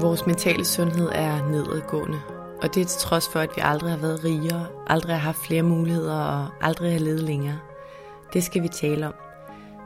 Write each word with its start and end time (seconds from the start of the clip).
Vores 0.00 0.26
mentale 0.26 0.64
sundhed 0.64 1.08
er 1.12 1.48
nedadgående, 1.48 2.20
og 2.62 2.74
det 2.74 2.80
er 2.80 2.84
til 2.84 3.00
trods 3.00 3.28
for, 3.28 3.40
at 3.40 3.50
vi 3.56 3.60
aldrig 3.64 3.90
har 3.90 3.98
været 3.98 4.24
rigere, 4.24 4.66
aldrig 4.86 5.14
har 5.14 5.20
haft 5.20 5.46
flere 5.46 5.62
muligheder 5.62 6.20
og 6.20 6.48
aldrig 6.60 6.92
har 6.92 6.98
levet 6.98 7.22
længere. 7.22 7.58
Det 8.32 8.44
skal 8.44 8.62
vi 8.62 8.68
tale 8.68 9.06
om. 9.06 9.14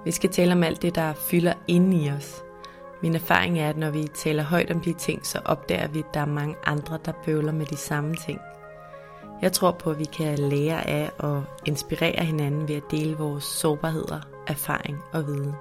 Vi 0.04 0.10
skal 0.10 0.30
tale 0.30 0.52
om 0.52 0.62
alt 0.62 0.82
det, 0.82 0.94
der 0.94 1.12
fylder 1.12 1.52
inde 1.68 1.96
i 1.96 2.10
os. 2.10 2.42
Min 3.02 3.14
erfaring 3.14 3.58
er, 3.58 3.68
at 3.68 3.76
når 3.76 3.90
vi 3.90 4.08
taler 4.14 4.42
højt 4.42 4.70
om 4.70 4.80
de 4.80 4.92
ting, 4.92 5.26
så 5.26 5.40
opdager 5.44 5.88
vi, 5.88 5.98
at 5.98 6.14
der 6.14 6.20
er 6.20 6.26
mange 6.26 6.56
andre, 6.64 6.98
der 7.04 7.12
bøvler 7.24 7.52
med 7.52 7.66
de 7.66 7.76
samme 7.76 8.14
ting. 8.14 8.40
Jeg 9.42 9.52
tror 9.52 9.70
på, 9.70 9.90
at 9.90 9.98
vi 9.98 10.04
kan 10.04 10.38
lære 10.38 10.86
af 10.86 11.10
og 11.18 11.44
inspirere 11.66 12.24
hinanden 12.24 12.68
ved 12.68 12.76
at 12.76 12.90
dele 12.90 13.16
vores 13.16 13.44
sårbarheder, 13.44 14.20
erfaring 14.46 14.98
og 15.12 15.26
viden. 15.26 15.54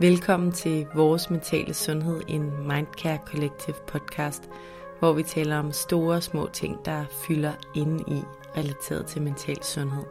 Velkommen 0.00 0.52
til 0.52 0.86
Vores 0.94 1.30
Mentale 1.30 1.74
Sundhed, 1.74 2.20
en 2.28 2.42
Mindcare 2.42 3.18
Collective 3.26 3.76
podcast, 3.86 4.50
hvor 4.98 5.12
vi 5.12 5.22
taler 5.22 5.58
om 5.58 5.72
store 5.72 6.16
og 6.16 6.22
små 6.22 6.48
ting, 6.52 6.84
der 6.84 7.04
fylder 7.26 7.52
inde 7.74 8.04
i 8.08 8.22
relateret 8.56 9.06
til 9.06 9.22
mental 9.22 9.62
sundhed. 9.62 10.04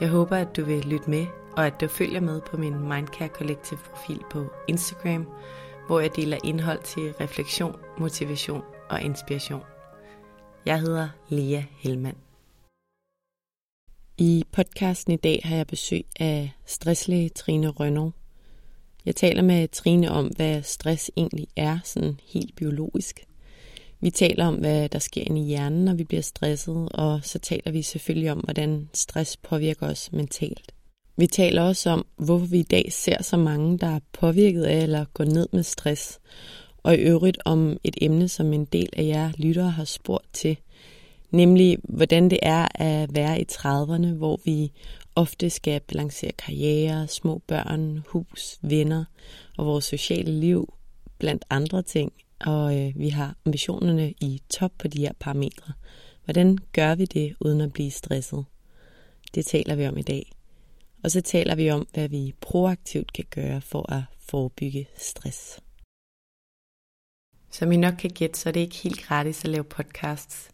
Jeg 0.00 0.08
håber, 0.08 0.36
at 0.36 0.56
du 0.56 0.64
vil 0.64 0.84
lytte 0.84 1.10
med, 1.10 1.26
og 1.56 1.66
at 1.66 1.80
du 1.80 1.88
følger 1.88 2.20
med 2.20 2.40
på 2.40 2.56
min 2.56 2.88
Mindcare 2.88 3.28
Collective 3.28 3.78
profil 3.78 4.22
på 4.30 4.46
Instagram, 4.68 5.26
hvor 5.86 6.00
jeg 6.00 6.16
deler 6.16 6.38
indhold 6.44 6.82
til 6.82 7.12
refleksion, 7.20 7.76
motivation 7.98 8.62
og 8.90 9.02
inspiration. 9.02 9.62
Jeg 10.66 10.80
hedder 10.80 11.08
Lea 11.28 11.62
Helmand. 11.78 12.16
I 14.18 14.44
podcasten 14.52 15.12
i 15.12 15.16
dag 15.16 15.40
har 15.44 15.56
jeg 15.56 15.66
besøg 15.66 16.04
af 16.20 16.52
stresslæge 16.66 17.28
Trine 17.28 17.68
Rønnow. 17.68 18.12
Jeg 19.06 19.16
taler 19.16 19.42
med 19.42 19.68
Trine 19.68 20.10
om, 20.10 20.26
hvad 20.26 20.62
stress 20.62 21.10
egentlig 21.16 21.46
er, 21.56 21.78
sådan 21.84 22.20
helt 22.32 22.56
biologisk. 22.56 23.20
Vi 24.00 24.10
taler 24.10 24.46
om, 24.46 24.54
hvad 24.54 24.88
der 24.88 24.98
sker 24.98 25.22
inde 25.26 25.40
i 25.40 25.44
hjernen, 25.44 25.84
når 25.84 25.94
vi 25.94 26.04
bliver 26.04 26.22
stresset, 26.22 26.88
og 26.90 27.20
så 27.22 27.38
taler 27.38 27.72
vi 27.72 27.82
selvfølgelig 27.82 28.32
om, 28.32 28.38
hvordan 28.38 28.88
stress 28.94 29.36
påvirker 29.36 29.86
os 29.86 30.12
mentalt. 30.12 30.74
Vi 31.16 31.26
taler 31.26 31.62
også 31.62 31.90
om, 31.90 32.06
hvorfor 32.16 32.46
vi 32.46 32.58
i 32.58 32.62
dag 32.62 32.92
ser 32.92 33.22
så 33.22 33.36
mange, 33.36 33.78
der 33.78 33.86
er 33.86 34.00
påvirket 34.12 34.62
af 34.62 34.82
eller 34.82 35.04
går 35.14 35.24
ned 35.24 35.48
med 35.52 35.62
stress, 35.62 36.18
og 36.82 36.94
i 36.94 36.98
øvrigt 36.98 37.38
om 37.44 37.76
et 37.84 37.96
emne, 38.00 38.28
som 38.28 38.52
en 38.52 38.64
del 38.64 38.88
af 38.92 39.04
jer 39.04 39.32
lyttere 39.38 39.70
har 39.70 39.84
spurgt 39.84 40.34
til, 40.34 40.56
nemlig 41.30 41.78
hvordan 41.82 42.30
det 42.30 42.38
er 42.42 42.68
at 42.74 43.14
være 43.14 43.40
i 43.40 43.44
30'erne, 43.52 44.06
hvor 44.06 44.40
vi 44.44 44.72
ofte 45.16 45.50
skal 45.50 45.80
balancere 45.80 46.32
karriere, 46.32 47.08
små 47.08 47.38
børn, 47.38 47.98
hus, 48.08 48.58
venner 48.62 49.04
og 49.58 49.66
vores 49.66 49.84
sociale 49.84 50.32
liv, 50.32 50.74
blandt 51.18 51.44
andre 51.50 51.82
ting, 51.82 52.12
og 52.40 52.80
øh, 52.80 52.92
vi 52.96 53.08
har 53.08 53.36
ambitionerne 53.46 54.10
i 54.10 54.42
top 54.50 54.72
på 54.78 54.88
de 54.88 55.00
her 55.00 55.12
parametre. 55.20 55.72
Hvordan 56.24 56.58
gør 56.72 56.94
vi 56.94 57.04
det 57.04 57.36
uden 57.40 57.60
at 57.60 57.72
blive 57.72 57.90
stresset? 57.90 58.44
Det 59.34 59.46
taler 59.46 59.74
vi 59.74 59.86
om 59.86 59.98
i 59.98 60.02
dag. 60.02 60.32
Og 61.04 61.10
så 61.10 61.20
taler 61.20 61.54
vi 61.54 61.70
om, 61.70 61.86
hvad 61.94 62.08
vi 62.08 62.34
proaktivt 62.40 63.12
kan 63.12 63.24
gøre 63.30 63.60
for 63.60 63.92
at 63.92 64.02
forebygge 64.18 64.88
stress. 64.96 65.60
Som 67.50 67.72
I 67.72 67.76
nok 67.76 67.94
kan 67.94 68.10
gætte, 68.10 68.38
så 68.38 68.48
er 68.48 68.52
det 68.52 68.60
ikke 68.60 68.76
helt 68.76 69.02
gratis 69.02 69.44
at 69.44 69.50
lave 69.50 69.64
podcasts. 69.64 70.50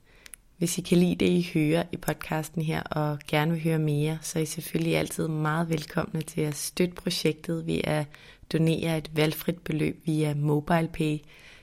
Hvis 0.63 0.79
I 0.79 0.81
kan 0.81 0.99
lide 0.99 1.15
det, 1.15 1.29
I 1.29 1.51
hører 1.55 1.83
i 1.93 1.97
podcasten 1.97 2.63
her, 2.63 2.83
og 2.83 3.19
gerne 3.29 3.53
vil 3.53 3.63
høre 3.63 3.79
mere, 3.79 4.19
så 4.21 4.39
er 4.39 4.43
I 4.43 4.47
selvfølgelig 4.47 4.97
altid 4.97 5.29
meget 5.29 5.69
velkomne 5.69 6.23
til 6.23 6.41
at 6.41 6.55
støtte 6.55 6.95
projektet 6.95 7.67
ved 7.67 7.81
at 7.85 8.07
donere 8.53 8.99
et 8.99 9.17
valgfrit 9.17 9.59
beløb 9.59 10.07
via 10.07 10.35
MobilePay 10.35 11.19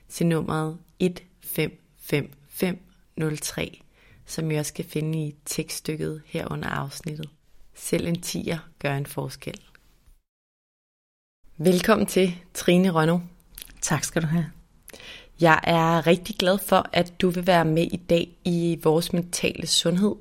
til 0.09 0.27
nummeret 0.27 0.77
155503, 0.99 3.81
som 4.25 4.51
I 4.51 4.55
også 4.55 4.69
skal 4.69 4.85
finde 4.85 5.27
i 5.27 5.35
tekststykket 5.45 6.21
her 6.25 6.51
under 6.51 6.69
afsnittet. 6.69 7.29
Selv 7.75 8.07
en 8.07 8.21
tiger 8.21 8.57
gør 8.79 8.95
en 8.95 9.05
forskel. 9.05 9.61
Velkommen 11.57 12.07
til, 12.07 12.35
Trine 12.53 12.89
Rønno. 12.89 13.19
Tak 13.81 14.03
skal 14.03 14.21
du 14.21 14.27
have. 14.27 14.58
Jeg 15.41 15.59
er 15.63 16.07
rigtig 16.07 16.35
glad 16.35 16.57
for, 16.57 16.89
at 16.93 17.21
du 17.21 17.29
vil 17.29 17.47
være 17.47 17.65
med 17.65 17.87
i 17.91 17.97
dag 17.97 18.29
i 18.45 18.79
vores 18.83 19.13
mentale 19.13 19.67
sundhed. 19.67 20.15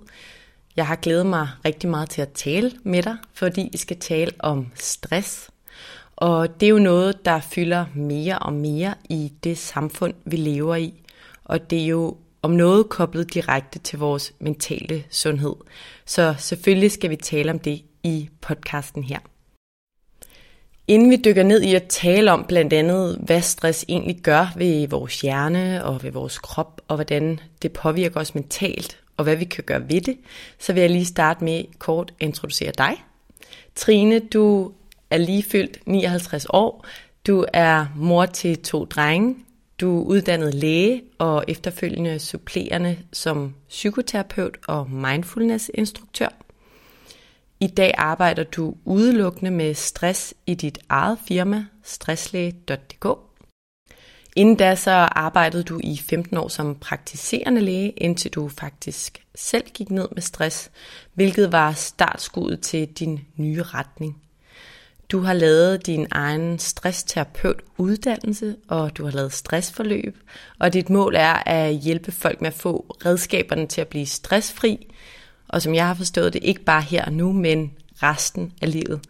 Jeg 0.76 0.86
har 0.86 0.96
glædet 0.96 1.26
mig 1.26 1.48
rigtig 1.64 1.90
meget 1.90 2.10
til 2.10 2.22
at 2.22 2.32
tale 2.32 2.72
med 2.82 3.02
dig, 3.02 3.16
fordi 3.34 3.68
vi 3.72 3.78
skal 3.78 3.98
tale 3.98 4.30
om 4.38 4.66
stress. 4.74 5.50
Og 6.16 6.60
det 6.60 6.66
er 6.66 6.70
jo 6.70 6.78
noget, 6.78 7.24
der 7.24 7.40
fylder 7.40 7.86
mere 7.94 8.38
og 8.38 8.52
mere 8.52 8.94
i 9.10 9.32
det 9.44 9.58
samfund, 9.58 10.14
vi 10.24 10.36
lever 10.36 10.76
i. 10.76 10.94
Og 11.44 11.70
det 11.70 11.82
er 11.82 11.86
jo 11.86 12.16
om 12.42 12.50
noget 12.50 12.88
koblet 12.88 13.34
direkte 13.34 13.78
til 13.78 13.98
vores 13.98 14.32
mentale 14.40 15.04
sundhed. 15.10 15.54
Så 16.06 16.34
selvfølgelig 16.38 16.92
skal 16.92 17.10
vi 17.10 17.16
tale 17.16 17.50
om 17.50 17.58
det 17.58 17.82
i 18.04 18.28
podcasten 18.40 19.04
her. 19.04 19.18
Inden 20.88 21.10
vi 21.10 21.16
dykker 21.16 21.43
ned 21.43 21.62
i 21.62 21.75
at 21.75 21.87
tale 21.88 22.32
om 22.32 22.44
blandt 22.49 22.72
andet, 22.72 23.19
hvad 23.22 23.43
stress 23.43 23.84
egentlig 23.88 24.16
gør 24.22 24.53
ved 24.56 24.88
vores 24.88 25.21
hjerne 25.21 25.84
og 25.84 26.03
ved 26.03 26.10
vores 26.10 26.38
krop, 26.38 26.81
og 26.88 26.97
hvordan 26.97 27.41
det 27.62 27.72
påvirker 27.72 28.21
os 28.21 28.34
mentalt, 28.34 29.00
og 29.16 29.25
hvad 29.25 29.37
vi 29.37 29.44
kan 29.44 29.65
gøre 29.65 29.88
ved 29.88 30.00
det, 30.00 30.16
så 30.59 30.72
vil 30.72 30.81
jeg 30.81 30.91
lige 30.91 31.04
starte 31.04 31.44
med 31.44 31.65
kort 31.78 32.10
at 32.21 32.27
introducere 32.27 32.72
dig. 32.78 33.04
Trine, 33.75 34.19
du 34.19 34.72
er 35.10 35.16
lige 35.16 35.43
fyldt 35.43 35.78
59 35.87 36.47
år. 36.50 36.87
Du 37.27 37.44
er 37.53 37.87
mor 37.97 38.27
til 38.27 38.59
to 38.59 38.84
drenge. 38.84 39.37
Du 39.81 40.00
er 40.00 40.04
uddannet 40.04 40.54
læge 40.54 41.03
og 41.19 41.44
efterfølgende 41.48 42.19
supplerende 42.19 42.98
som 43.12 43.54
psykoterapeut 43.69 44.59
og 44.66 44.91
mindfulness-instruktør. 44.91 46.47
I 47.60 47.66
dag 47.66 47.94
arbejder 47.98 48.42
du 48.42 48.74
udelukkende 48.84 49.50
med 49.50 49.74
stress 49.74 50.34
i 50.46 50.54
dit 50.54 50.78
eget 50.88 51.19
firma, 51.28 51.64
stresslæge.dk. 51.82 53.06
Inden 54.36 54.56
da 54.56 54.74
så 54.74 54.91
arbejdede 54.91 55.62
du 55.62 55.80
i 55.84 55.97
15 55.97 56.36
år 56.36 56.48
som 56.48 56.74
praktiserende 56.74 57.60
læge, 57.60 57.91
indtil 57.91 58.30
du 58.30 58.48
faktisk 58.48 59.24
selv 59.34 59.64
gik 59.74 59.91
ned 59.91 60.08
med 60.14 60.22
stress, 60.22 60.70
hvilket 61.14 61.52
var 61.52 61.72
startskuddet 61.72 62.60
til 62.60 62.88
din 62.88 63.20
nye 63.36 63.62
retning. 63.62 64.22
Du 65.12 65.20
har 65.20 65.32
lavet 65.32 65.86
din 65.86 66.06
egen 66.10 66.58
stressterapeut 66.58 67.62
uddannelse, 67.78 68.56
og 68.68 68.97
du 68.97 69.04
har 69.04 69.12
lavet 69.12 69.32
stressforløb, 69.32 70.16
og 70.58 70.72
dit 70.72 70.91
mål 70.91 71.14
er 71.14 71.34
at 71.47 71.74
hjælpe 71.74 72.12
folk 72.12 72.41
med 72.41 72.48
at 72.48 72.54
få 72.54 72.97
redskaberne 73.06 73.66
til 73.66 73.80
at 73.80 73.88
blive 73.88 74.06
stressfri, 74.06 74.94
og 75.48 75.62
som 75.62 75.74
jeg 75.74 75.86
har 75.86 75.95
forstået 75.95 76.33
det, 76.33 76.45
ikke 76.45 76.65
bare 76.65 76.83
her 76.83 77.04
og 77.04 77.12
nu, 77.12 77.33
men 77.33 77.72
resten 78.03 78.53
af 78.62 78.72
livet. 78.72 79.00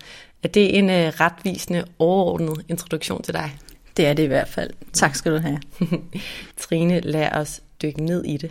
Er 0.42 0.48
det 0.48 0.78
en 0.78 0.84
uh, 0.84 0.90
retvisende, 0.94 1.84
overordnet 1.98 2.64
introduktion 2.68 3.22
til 3.22 3.34
dig? 3.34 3.58
Det 3.96 4.06
er 4.06 4.12
det 4.12 4.22
i 4.22 4.26
hvert 4.26 4.48
fald. 4.48 4.70
Tak 4.92 5.14
skal 5.14 5.32
du 5.32 5.38
have. 5.38 5.60
Trine, 6.56 7.00
lad 7.00 7.32
os 7.32 7.60
dykke 7.82 8.04
ned 8.04 8.24
i 8.24 8.36
det. 8.36 8.50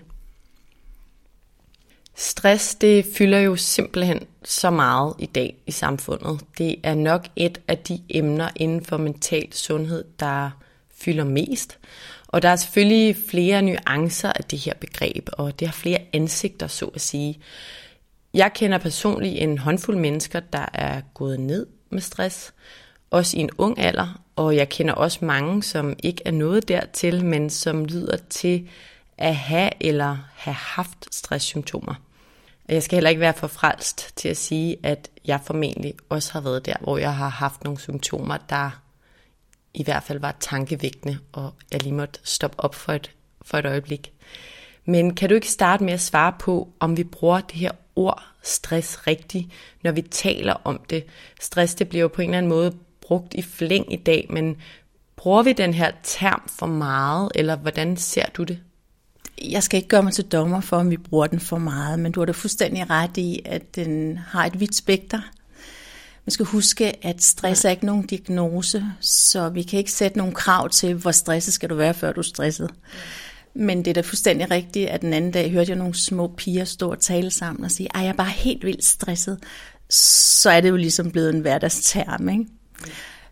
Stress, 2.16 2.76
det 2.76 3.06
fylder 3.18 3.40
jo 3.40 3.56
simpelthen 3.56 4.20
så 4.44 4.70
meget 4.70 5.14
i 5.20 5.26
dag 5.26 5.56
i 5.68 5.72
samfundet. 5.72 6.40
Det 6.58 6.76
er 6.84 6.96
nok 6.96 7.28
et 7.36 7.62
af 7.68 7.78
de 7.78 8.02
emner 8.10 8.50
inden 8.56 8.86
for 8.86 8.98
mental 8.98 9.54
sundhed, 9.54 10.04
der 10.20 10.50
fylder 10.96 11.24
mest. 11.24 11.78
Og 12.28 12.42
der 12.42 12.50
er 12.50 12.56
selvfølgelig 12.56 13.16
flere 13.30 13.62
nuancer 13.62 14.34
af 14.34 14.44
det 14.44 14.60
her 14.60 14.74
begreb, 14.74 15.30
og 15.34 15.60
det 15.60 15.68
har 15.68 15.74
flere 15.74 16.00
ansigter, 16.14 16.68
så 16.68 16.86
at 16.86 17.02
sige. 17.02 17.40
Jeg 18.34 18.54
kender 18.54 18.78
personligt 18.78 19.42
en 19.42 19.58
håndfuld 19.58 19.98
mennesker, 19.98 20.40
der 20.40 20.66
er 20.74 21.02
gået 21.14 21.40
ned 21.40 21.68
med 21.90 22.02
stress, 22.02 22.54
også 23.12 23.38
i 23.38 23.40
en 23.40 23.50
ung 23.58 23.80
alder, 23.80 24.22
og 24.36 24.56
jeg 24.56 24.70
kender 24.70 24.94
også 24.94 25.26
mange, 25.26 25.64
som 25.64 25.96
ikke 26.04 26.22
er 26.26 26.32
nået 26.32 26.68
dertil, 26.68 27.26
men 27.26 27.50
som 27.50 27.86
lyder 27.86 28.18
til, 28.30 28.70
at 29.18 29.36
have 29.36 29.70
eller 29.80 30.18
have 30.36 30.54
haft 30.54 31.16
stresssymptomer. 31.16 31.94
Jeg 32.70 32.84
skal 32.84 32.96
heller 32.96 33.10
ikke 33.10 33.22
være 33.22 33.34
for 33.34 33.48
frelst 33.48 34.12
til 34.16 34.30
at 34.30 34.38
sige, 34.38 34.78
at 34.84 35.10
jeg 35.26 35.40
formentlig 35.44 35.94
også 36.10 36.34
har 36.34 36.42
været 36.42 36.66
der, 36.66 36.76
hvor 36.82 36.98
jeg 36.98 37.16
har 37.16 37.30
haft 37.30 37.64
nogle 37.64 37.80
symptomer, 37.80 38.38
der 38.50 38.82
i 39.78 39.84
hvert 39.84 40.04
fald 40.04 40.20
var 40.20 40.36
tankevækkende, 40.40 41.18
og 41.32 41.54
jeg 41.72 41.84
lige 41.84 41.94
måtte 41.94 42.20
stoppe 42.24 42.60
op 42.60 42.76
for 42.76 42.94
et, 42.94 43.12
for 43.42 43.58
et 43.58 43.66
øjeblik. 43.66 44.12
Men 44.86 45.16
kan 45.16 45.30
du 45.30 45.36
ikke 45.36 45.52
starte 45.52 45.84
med 45.84 45.94
at 45.94 46.02
svare 46.02 46.34
på, 46.40 46.70
om 46.80 46.98
vi 46.98 47.04
bruger 47.04 47.40
det 47.40 47.56
her 47.56 47.72
ord 47.96 48.24
stress 48.44 49.08
rigtigt, 49.08 49.48
når 49.84 49.92
vi 49.92 50.02
taler 50.02 50.54
om 50.54 50.80
det? 50.90 51.06
Stress, 51.42 51.76
det 51.76 51.90
bliver 51.90 52.02
jo 52.02 52.08
på 52.08 52.22
en 52.22 52.30
eller 52.30 52.38
anden 52.38 52.50
måde 52.50 52.76
brugt 53.02 53.34
i 53.34 53.42
flæng 53.42 53.94
i 53.94 53.96
dag, 53.96 54.28
men 54.30 54.58
bruger 55.16 55.44
vi 55.44 55.54
den 55.54 55.74
her 55.74 55.92
term 56.04 56.42
for 56.48 56.66
meget, 56.66 57.32
eller 57.36 57.56
hvordan 57.56 57.98
ser 57.98 58.26
du 58.38 58.44
det? 58.44 58.60
Jeg 59.42 59.64
skal 59.64 59.78
ikke 59.78 59.90
gøre 59.90 60.04
mig 60.04 60.14
til 60.14 60.26
dommer 60.26 60.62
for, 60.62 60.78
om 60.78 60.90
vi 60.90 60.98
bruger 60.98 61.28
den 61.28 61.40
for 61.40 61.58
meget, 61.58 62.00
men 62.00 62.12
du 62.12 62.20
har 62.20 62.26
da 62.26 62.32
fuldstændig 62.32 62.90
ret 62.90 63.18
i, 63.18 63.42
at 63.46 63.76
den 63.76 64.18
har 64.18 64.46
et 64.46 64.60
vidt 64.60 64.76
spekter. 64.76 65.22
Man 66.28 66.32
skal 66.32 66.46
huske, 66.46 67.06
at 67.06 67.24
stress 67.24 67.66
er 67.66 67.70
ikke 67.70 67.86
nogen 67.86 68.06
diagnose, 68.06 68.86
så 69.00 69.50
vi 69.50 69.64
kan 69.64 69.80
ikke 69.80 69.92
sætte 69.92 70.18
nogle 70.18 70.34
krav 70.34 70.70
til, 70.70 70.94
hvor 70.94 71.12
stresset 71.12 71.54
skal 71.54 71.70
du 71.70 71.76
være, 71.76 71.94
før 71.94 72.12
du 72.12 72.20
er 72.20 72.24
stresset. 72.24 72.70
Men 73.54 73.78
det 73.78 73.88
er 73.88 73.94
da 73.94 74.02
fuldstændig 74.02 74.52
rigtigt, 74.52 74.90
at 74.90 75.02
den 75.02 75.14
anden 75.14 75.32
dag 75.32 75.52
hørte 75.52 75.70
jeg 75.70 75.78
nogle 75.78 75.96
små 75.96 76.28
piger 76.28 76.66
stå 76.66 76.92
og 76.92 77.00
tale 77.00 77.32
sammen 77.32 77.66
og 77.66 77.72
sige, 77.72 77.90
at 77.96 78.02
jeg 78.02 78.10
er 78.10 78.14
bare 78.14 78.30
helt 78.30 78.66
vildt 78.66 78.86
stresset. 78.86 79.44
Så 79.90 80.50
er 80.50 80.62
det 80.62 80.70
jo 80.70 80.76
ligesom 80.76 81.12
blevet 81.12 81.36
en 81.36 81.42
hverdagsterm, 81.42 82.30
ikke? 82.30 82.46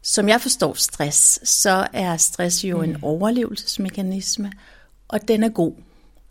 Som 0.01 0.29
jeg 0.29 0.41
forstår 0.41 0.73
stress, 0.73 1.49
så 1.49 1.87
er 1.93 2.17
stress 2.17 2.63
jo 2.63 2.81
en 2.81 2.93
mm. 2.93 3.03
overlevelsesmekanisme, 3.03 4.51
og 5.07 5.27
den 5.27 5.43
er 5.43 5.49
god. 5.49 5.73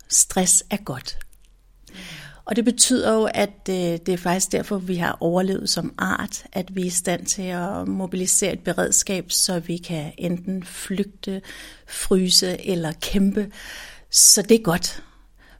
Stress 0.09 0.63
er 0.69 0.77
godt. 0.77 1.24
Og 2.45 2.55
det 2.55 2.65
betyder 2.65 3.13
jo, 3.13 3.29
at 3.33 3.69
øh, 3.69 3.75
det 3.75 4.09
er 4.09 4.17
faktisk 4.17 4.51
derfor, 4.51 4.77
vi 4.77 4.95
har 4.95 5.17
overlevet 5.19 5.69
som 5.69 5.93
art, 5.97 6.43
at 6.51 6.75
vi 6.75 6.81
er 6.81 6.85
i 6.85 6.89
stand 6.89 7.25
til 7.25 7.41
at 7.41 7.87
mobilisere 7.87 8.53
et 8.53 8.59
beredskab, 8.59 9.31
så 9.31 9.59
vi 9.59 9.77
kan 9.77 10.11
enten 10.17 10.63
flygte, 10.63 11.41
fryse 11.87 12.67
eller 12.67 12.91
kæmpe. 13.01 13.51
Så 14.11 14.41
det 14.41 14.55
er 14.55 14.63
godt. 14.63 15.03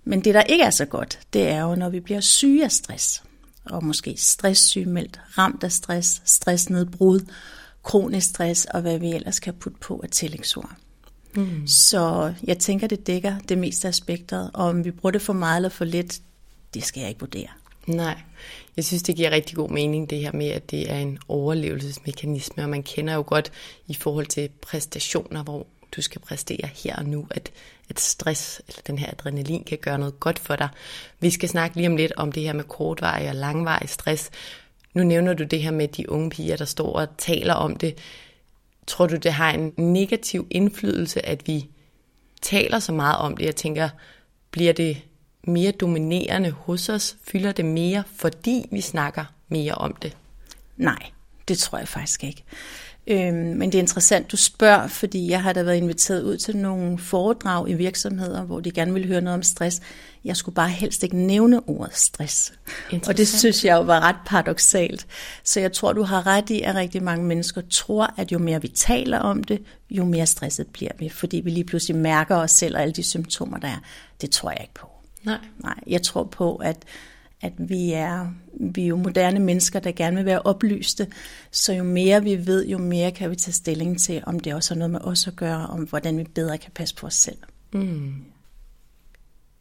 Men 0.03 0.23
det, 0.23 0.33
der 0.33 0.43
ikke 0.43 0.63
er 0.63 0.69
så 0.69 0.85
godt, 0.85 1.19
det 1.33 1.47
er 1.47 1.61
jo, 1.61 1.75
når 1.75 1.89
vi 1.89 1.99
bliver 1.99 2.19
syge 2.19 2.63
af 2.63 2.71
stress, 2.71 3.23
og 3.65 3.83
måske 3.83 4.15
stresssygemeldt, 4.17 5.19
ramt 5.37 5.63
af 5.63 5.71
stress, 5.71 6.21
stressnedbrud, 6.25 7.19
kronisk 7.83 8.27
stress 8.27 8.65
og 8.65 8.81
hvad 8.81 8.99
vi 8.99 9.13
ellers 9.13 9.39
kan 9.39 9.53
putte 9.53 9.79
på 9.79 9.99
af 10.03 10.09
tillægsord. 10.09 10.71
Mm. 11.35 11.67
Så 11.67 12.33
jeg 12.43 12.57
tænker, 12.57 12.87
det 12.87 13.07
dækker 13.07 13.39
det 13.49 13.57
meste 13.57 13.87
af 13.87 13.95
spektret, 13.95 14.51
og 14.53 14.65
om 14.65 14.85
vi 14.85 14.91
bruger 14.91 15.11
det 15.11 15.21
for 15.21 15.33
meget 15.33 15.55
eller 15.55 15.69
for 15.69 15.85
lidt, 15.85 16.21
det 16.75 16.83
skal 16.83 16.99
jeg 16.99 17.09
ikke 17.09 17.19
vurdere. 17.19 17.47
Nej, 17.87 18.17
jeg 18.75 18.85
synes, 18.85 19.03
det 19.03 19.15
giver 19.15 19.31
rigtig 19.31 19.55
god 19.55 19.69
mening, 19.69 20.09
det 20.09 20.19
her 20.19 20.31
med, 20.31 20.47
at 20.47 20.71
det 20.71 20.91
er 20.91 20.97
en 20.97 21.19
overlevelsesmekanisme, 21.27 22.63
og 22.63 22.69
man 22.69 22.83
kender 22.83 23.13
jo 23.13 23.23
godt 23.27 23.51
i 23.87 23.93
forhold 23.93 24.25
til 24.25 24.49
præstationer, 24.61 25.43
hvor 25.43 25.67
du 25.95 26.01
skal 26.01 26.21
præstere 26.21 26.69
her 26.83 26.95
og 26.95 27.05
nu, 27.05 27.27
at, 27.31 27.51
at 27.89 27.99
stress 27.99 28.61
eller 28.67 28.81
den 28.87 28.97
her 28.97 29.07
adrenalin 29.11 29.63
kan 29.63 29.77
gøre 29.77 29.97
noget 29.97 30.19
godt 30.19 30.39
for 30.39 30.55
dig. 30.55 30.69
Vi 31.19 31.29
skal 31.29 31.49
snakke 31.49 31.77
lige 31.77 31.87
om 31.87 31.95
lidt 31.95 32.11
om 32.17 32.31
det 32.31 32.43
her 32.43 32.53
med 32.53 32.63
kortvarig 32.63 33.29
og 33.29 33.35
langvarig 33.35 33.89
stress. 33.89 34.29
Nu 34.93 35.03
nævner 35.03 35.33
du 35.33 35.43
det 35.43 35.61
her 35.61 35.71
med 35.71 35.87
de 35.87 36.09
unge 36.09 36.29
piger, 36.29 36.57
der 36.57 36.65
står 36.65 36.93
og 36.93 37.07
taler 37.17 37.53
om 37.53 37.75
det. 37.75 37.97
Tror 38.87 39.07
du, 39.07 39.15
det 39.15 39.33
har 39.33 39.51
en 39.51 39.73
negativ 39.77 40.47
indflydelse, 40.51 41.25
at 41.25 41.47
vi 41.47 41.69
taler 42.41 42.79
så 42.79 42.91
meget 42.91 43.17
om 43.17 43.37
det? 43.37 43.45
Jeg 43.45 43.55
tænker, 43.55 43.89
bliver 44.51 44.73
det 44.73 45.01
mere 45.47 45.71
dominerende 45.71 46.51
hos 46.51 46.89
os? 46.89 47.15
Fylder 47.23 47.51
det 47.51 47.65
mere, 47.65 48.03
fordi 48.15 48.65
vi 48.71 48.81
snakker 48.81 49.25
mere 49.49 49.75
om 49.75 49.95
det? 50.01 50.17
Nej, 50.77 50.99
det 51.47 51.57
tror 51.57 51.77
jeg 51.77 51.87
faktisk 51.87 52.23
ikke. 52.23 52.43
Øhm, 53.07 53.35
men 53.35 53.71
det 53.71 53.75
er 53.75 53.81
interessant, 53.81 54.31
du 54.31 54.37
spørger, 54.37 54.87
fordi 54.87 55.29
jeg 55.29 55.43
har 55.43 55.53
da 55.53 55.63
været 55.63 55.77
inviteret 55.77 56.23
ud 56.23 56.37
til 56.37 56.57
nogle 56.57 56.97
foredrag 56.97 57.69
i 57.69 57.73
virksomheder, 57.73 58.43
hvor 58.43 58.59
de 58.59 58.71
gerne 58.71 58.93
ville 58.93 59.07
høre 59.07 59.21
noget 59.21 59.35
om 59.35 59.43
stress. 59.43 59.81
Jeg 60.23 60.37
skulle 60.37 60.55
bare 60.55 60.69
helst 60.69 61.03
ikke 61.03 61.17
nævne 61.17 61.69
ordet 61.69 61.97
stress. 61.97 62.53
Og 63.07 63.17
det 63.17 63.27
synes 63.27 63.65
jeg 63.65 63.75
jo 63.75 63.81
var 63.81 63.99
ret 63.99 64.15
paradoxalt. 64.25 65.07
Så 65.43 65.59
jeg 65.59 65.73
tror, 65.73 65.93
du 65.93 66.03
har 66.03 66.27
ret 66.27 66.49
i, 66.49 66.61
at 66.61 66.75
rigtig 66.75 67.03
mange 67.03 67.25
mennesker 67.25 67.61
tror, 67.69 68.13
at 68.17 68.31
jo 68.31 68.39
mere 68.39 68.61
vi 68.61 68.67
taler 68.67 69.19
om 69.19 69.43
det, 69.43 69.61
jo 69.89 70.05
mere 70.05 70.25
stresset 70.25 70.67
bliver 70.67 70.91
vi, 70.99 71.09
fordi 71.09 71.37
vi 71.37 71.49
lige 71.49 71.63
pludselig 71.65 71.97
mærker 71.97 72.35
os 72.35 72.51
selv 72.51 72.75
og 72.75 72.81
alle 72.81 72.93
de 72.93 73.03
symptomer, 73.03 73.57
der 73.57 73.67
er. 73.67 73.79
Det 74.21 74.31
tror 74.31 74.49
jeg 74.49 74.61
ikke 74.61 74.73
på. 74.73 74.94
Nej. 75.25 75.39
Nej, 75.63 75.79
jeg 75.87 76.01
tror 76.01 76.23
på, 76.23 76.55
at, 76.55 76.77
at 77.41 77.53
vi, 77.57 77.91
er, 77.91 78.27
vi 78.53 78.83
er 78.83 78.87
jo 78.87 78.97
moderne 78.97 79.39
mennesker, 79.39 79.79
der 79.79 79.91
gerne 79.91 80.15
vil 80.15 80.25
være 80.25 80.41
oplyste, 80.41 81.07
så 81.51 81.73
jo 81.73 81.83
mere 81.83 82.23
vi 82.23 82.47
ved, 82.47 82.67
jo 82.67 82.77
mere 82.77 83.11
kan 83.11 83.31
vi 83.31 83.35
tage 83.35 83.53
stilling 83.53 83.99
til, 83.99 84.23
om 84.25 84.39
det 84.39 84.53
også 84.53 84.73
har 84.73 84.79
noget 84.79 84.91
med 84.91 85.01
os 85.01 85.27
at 85.27 85.35
gøre, 85.35 85.67
om 85.67 85.83
hvordan 85.83 86.17
vi 86.17 86.23
bedre 86.23 86.57
kan 86.57 86.71
passe 86.71 86.95
på 86.95 87.07
os 87.07 87.13
selv. 87.15 87.37
Mm. 87.73 88.13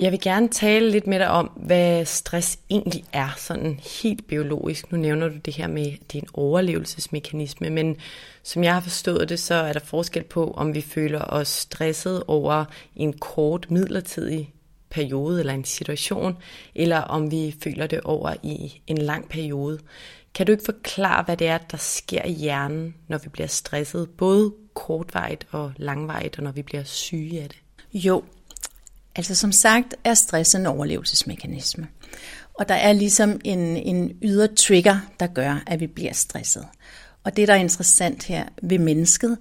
Jeg 0.01 0.13
vil 0.13 0.21
gerne 0.21 0.49
tale 0.49 0.91
lidt 0.91 1.07
med 1.07 1.19
dig 1.19 1.29
om, 1.29 1.47
hvad 1.47 2.05
stress 2.05 2.59
egentlig 2.71 3.05
er, 3.13 3.29
sådan 3.37 3.81
helt 4.03 4.27
biologisk. 4.27 4.93
Nu 4.93 4.99
nævner 4.99 5.29
du 5.29 5.37
det 5.37 5.55
her 5.55 5.67
med, 5.67 5.87
at 5.87 6.13
det 6.13 6.19
er 6.19 6.23
en 6.23 6.29
overlevelsesmekanisme, 6.35 7.71
men 7.71 7.97
som 8.43 8.65
jeg 8.65 8.75
har 8.75 8.81
forstået 8.81 9.29
det, 9.29 9.41
så 9.41 9.55
er 9.55 9.73
der 9.73 9.81
forskel 9.81 10.25
på, 10.25 10.51
om 10.51 10.75
vi 10.75 10.81
føler 10.81 11.21
os 11.21 11.49
stresset 11.49 12.23
over 12.27 12.65
en 12.97 13.13
kort 13.13 13.71
midlertidig 13.71 14.53
periode 14.95 15.41
eller 15.41 15.53
en 15.53 15.65
situation, 15.65 16.37
eller 16.75 16.99
om 16.99 17.31
vi 17.31 17.57
føler 17.65 17.87
det 17.87 18.01
over 18.01 18.35
i 18.43 18.83
en 18.87 18.99
lang 18.99 19.29
periode. 19.29 19.79
Kan 20.35 20.47
du 20.47 20.53
ikke 20.53 20.65
forklare, 20.65 21.25
hvad 21.25 21.37
det 21.37 21.47
er, 21.47 21.59
der 21.59 21.77
sker 21.77 22.23
i 22.25 22.33
hjernen, 22.33 22.95
når 23.09 23.19
vi 23.19 23.29
bliver 23.29 23.47
stresset, 23.47 24.11
både 24.11 24.53
kortvarigt 24.75 25.47
og 25.51 25.73
langvarigt, 25.77 26.39
og 26.39 26.45
når 26.45 26.53
vi 26.53 26.63
bliver 26.63 26.85
syge 26.85 27.43
af 27.43 27.49
det? 27.49 27.59
Jo, 27.95 28.23
altså 29.17 29.35
som 29.35 29.53
sagt 29.53 29.95
er 30.05 30.15
stress 30.15 30.55
en 30.55 30.67
overlevelsesmekanisme. 30.67 31.89
Og 32.55 32.69
der 32.69 32.75
er 32.75 32.93
ligesom 32.93 33.41
en, 33.45 33.59
en 33.77 34.13
ydre 34.23 34.49
trigger, 34.49 34.99
der 35.21 35.27
gør, 35.27 35.63
at 35.67 35.81
vi 35.81 35.87
bliver 35.87 36.13
stresset. 36.13 36.67
Og 37.25 37.37
det, 37.37 37.49
der 37.49 37.55
er 37.55 37.59
interessant 37.59 38.25
her 38.25 38.45
ved 38.63 38.79
mennesket, 38.79 39.39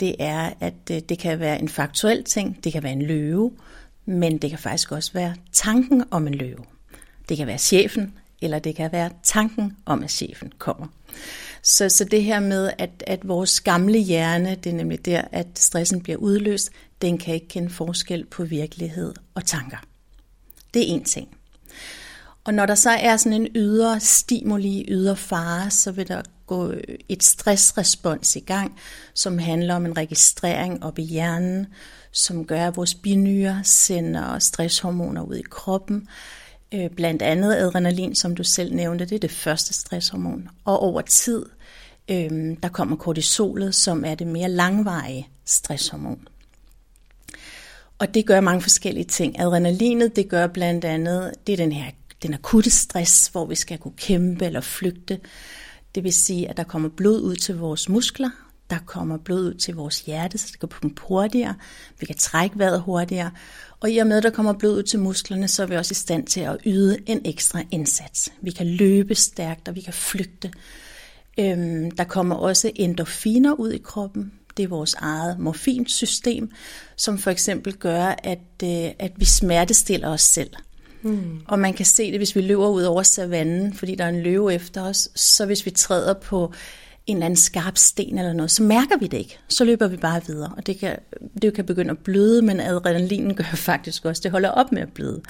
det 0.00 0.16
er, 0.18 0.52
at 0.60 0.74
øh, 0.90 1.00
det 1.08 1.18
kan 1.18 1.40
være 1.40 1.58
en 1.58 1.68
faktuel 1.68 2.24
ting, 2.24 2.64
det 2.64 2.72
kan 2.72 2.82
være 2.82 2.92
en 2.92 3.02
løve, 3.02 3.52
men 4.04 4.38
det 4.38 4.50
kan 4.50 4.58
faktisk 4.58 4.92
også 4.92 5.12
være 5.12 5.34
tanken 5.52 6.04
om 6.10 6.26
en 6.26 6.34
løve. 6.34 6.64
Det 7.28 7.36
kan 7.36 7.46
være 7.46 7.58
chefen, 7.58 8.14
eller 8.42 8.58
det 8.58 8.76
kan 8.76 8.92
være 8.92 9.10
tanken 9.22 9.76
om, 9.86 10.02
at 10.02 10.10
chefen 10.10 10.52
kommer. 10.58 10.86
Så, 11.62 11.88
så 11.88 12.04
det 12.04 12.24
her 12.24 12.40
med, 12.40 12.70
at, 12.78 12.90
at 13.06 13.28
vores 13.28 13.60
gamle 13.60 13.98
hjerne, 13.98 14.54
det 14.64 14.70
er 14.72 14.76
nemlig 14.76 15.04
der, 15.04 15.22
at 15.32 15.46
stressen 15.56 16.00
bliver 16.00 16.18
udløst, 16.18 16.70
den 17.02 17.18
kan 17.18 17.34
ikke 17.34 17.48
kende 17.48 17.70
forskel 17.70 18.24
på 18.24 18.44
virkelighed 18.44 19.14
og 19.34 19.44
tanker. 19.44 19.76
Det 20.74 20.82
er 20.82 20.94
en 20.94 21.04
ting. 21.04 21.28
Og 22.44 22.54
når 22.54 22.66
der 22.66 22.74
så 22.74 22.90
er 22.90 23.16
sådan 23.16 23.40
en 23.40 23.48
ydre 23.54 24.00
stimuli, 24.00 24.84
ydre 24.88 25.16
fare, 25.16 25.70
så 25.70 25.92
vil 25.92 26.08
der 26.08 26.22
gå 26.46 26.72
et 27.08 27.22
stressrespons 27.22 28.36
i 28.36 28.40
gang, 28.40 28.78
som 29.14 29.38
handler 29.38 29.74
om 29.74 29.86
en 29.86 29.96
registrering 29.96 30.84
op 30.84 30.98
i 30.98 31.02
hjernen, 31.02 31.66
som 32.12 32.44
gør, 32.44 32.66
at 32.66 32.76
vores 32.76 32.94
binyrer 32.94 33.62
sender 33.62 34.38
stresshormoner 34.38 35.22
ud 35.22 35.36
i 35.36 35.42
kroppen. 35.50 36.08
Øh, 36.74 36.90
blandt 36.90 37.22
andet 37.22 37.54
adrenalin, 37.54 38.14
som 38.14 38.36
du 38.36 38.44
selv 38.44 38.74
nævnte, 38.74 39.04
det 39.04 39.14
er 39.14 39.18
det 39.18 39.30
første 39.30 39.74
stresshormon. 39.74 40.48
Og 40.64 40.80
over 40.80 41.00
tid, 41.00 41.46
øh, 42.10 42.56
der 42.62 42.68
kommer 42.68 42.96
kortisolet, 42.96 43.74
som 43.74 44.04
er 44.04 44.14
det 44.14 44.26
mere 44.26 44.48
langvarige 44.48 45.28
stresshormon. 45.44 46.28
Og 47.98 48.14
det 48.14 48.26
gør 48.26 48.40
mange 48.40 48.62
forskellige 48.62 49.04
ting. 49.04 49.40
Adrenalinet, 49.40 50.16
det 50.16 50.28
gør 50.28 50.46
blandt 50.46 50.84
andet, 50.84 51.32
det 51.46 51.52
er 51.52 51.56
den 51.56 51.72
her 51.72 51.90
den 52.22 52.34
akutte 52.34 52.70
stress, 52.70 53.28
hvor 53.28 53.46
vi 53.46 53.54
skal 53.54 53.78
kunne 53.78 53.96
kæmpe 53.96 54.44
eller 54.44 54.60
flygte. 54.60 55.20
Det 55.94 56.04
vil 56.04 56.12
sige, 56.12 56.48
at 56.48 56.56
der 56.56 56.64
kommer 56.64 56.88
blod 56.88 57.20
ud 57.20 57.36
til 57.36 57.56
vores 57.56 57.88
muskler, 57.88 58.30
der 58.72 58.78
kommer 58.86 59.18
blod 59.18 59.40
ud 59.40 59.54
til 59.54 59.74
vores 59.74 60.00
hjerte, 60.00 60.38
så 60.38 60.48
det 60.52 60.60
kan 60.60 60.68
pumpe 60.68 61.02
hurtigere. 61.08 61.54
Vi 62.00 62.06
kan 62.06 62.16
trække 62.16 62.58
vejret 62.58 62.80
hurtigere. 62.80 63.30
Og 63.80 63.90
i 63.90 63.98
og 63.98 64.06
med, 64.06 64.16
at 64.16 64.22
der 64.22 64.30
kommer 64.30 64.52
blod 64.52 64.78
ud 64.78 64.82
til 64.82 64.98
musklerne, 64.98 65.48
så 65.48 65.62
er 65.62 65.66
vi 65.66 65.76
også 65.76 65.92
i 65.92 65.94
stand 65.94 66.26
til 66.26 66.40
at 66.40 66.56
yde 66.66 66.98
en 67.06 67.20
ekstra 67.24 67.62
indsats. 67.70 68.32
Vi 68.42 68.50
kan 68.50 68.66
løbe 68.66 69.14
stærkt, 69.14 69.68
og 69.68 69.74
vi 69.74 69.80
kan 69.80 69.92
flygte. 69.92 70.52
Øhm, 71.38 71.90
der 71.90 72.04
kommer 72.04 72.34
også 72.34 72.70
endorfiner 72.74 73.52
ud 73.52 73.72
i 73.72 73.78
kroppen. 73.78 74.32
Det 74.56 74.62
er 74.62 74.68
vores 74.68 74.94
eget 74.94 75.38
morfinsystem, 75.38 76.50
som 76.96 77.18
for 77.18 77.30
eksempel 77.30 77.74
gør, 77.74 78.14
at, 78.22 78.62
øh, 78.64 78.90
at 78.98 79.12
vi 79.16 79.24
smertestiller 79.24 80.08
os 80.08 80.22
selv. 80.22 80.50
Mm. 81.02 81.40
Og 81.48 81.58
man 81.58 81.74
kan 81.74 81.86
se 81.86 82.10
det, 82.10 82.18
hvis 82.18 82.36
vi 82.36 82.40
løber 82.40 82.68
ud 82.68 82.82
over 82.82 83.02
savannen, 83.02 83.74
fordi 83.74 83.94
der 83.94 84.04
er 84.04 84.08
en 84.08 84.22
løve 84.22 84.54
efter 84.54 84.82
os, 84.82 85.08
så 85.14 85.46
hvis 85.46 85.66
vi 85.66 85.70
træder 85.70 86.14
på 86.14 86.52
en 87.06 87.16
eller 87.16 87.26
anden 87.26 87.36
skarp 87.36 87.78
sten 87.78 88.18
eller 88.18 88.32
noget, 88.32 88.50
så 88.50 88.62
mærker 88.62 88.96
vi 88.98 89.06
det 89.06 89.18
ikke. 89.18 89.38
Så 89.48 89.64
løber 89.64 89.88
vi 89.88 89.96
bare 89.96 90.20
videre, 90.26 90.52
og 90.56 90.66
det 90.66 90.78
kan, 90.78 90.98
det 91.42 91.54
kan 91.54 91.66
begynde 91.66 91.90
at 91.90 91.98
bløde, 91.98 92.42
men 92.42 92.60
adrenalinen 92.60 93.34
gør 93.34 93.44
faktisk 93.70 94.04
også, 94.04 94.20
det 94.22 94.30
holder 94.30 94.48
op 94.48 94.72
med 94.72 94.82
at 94.82 94.92
bløde. 94.92 95.22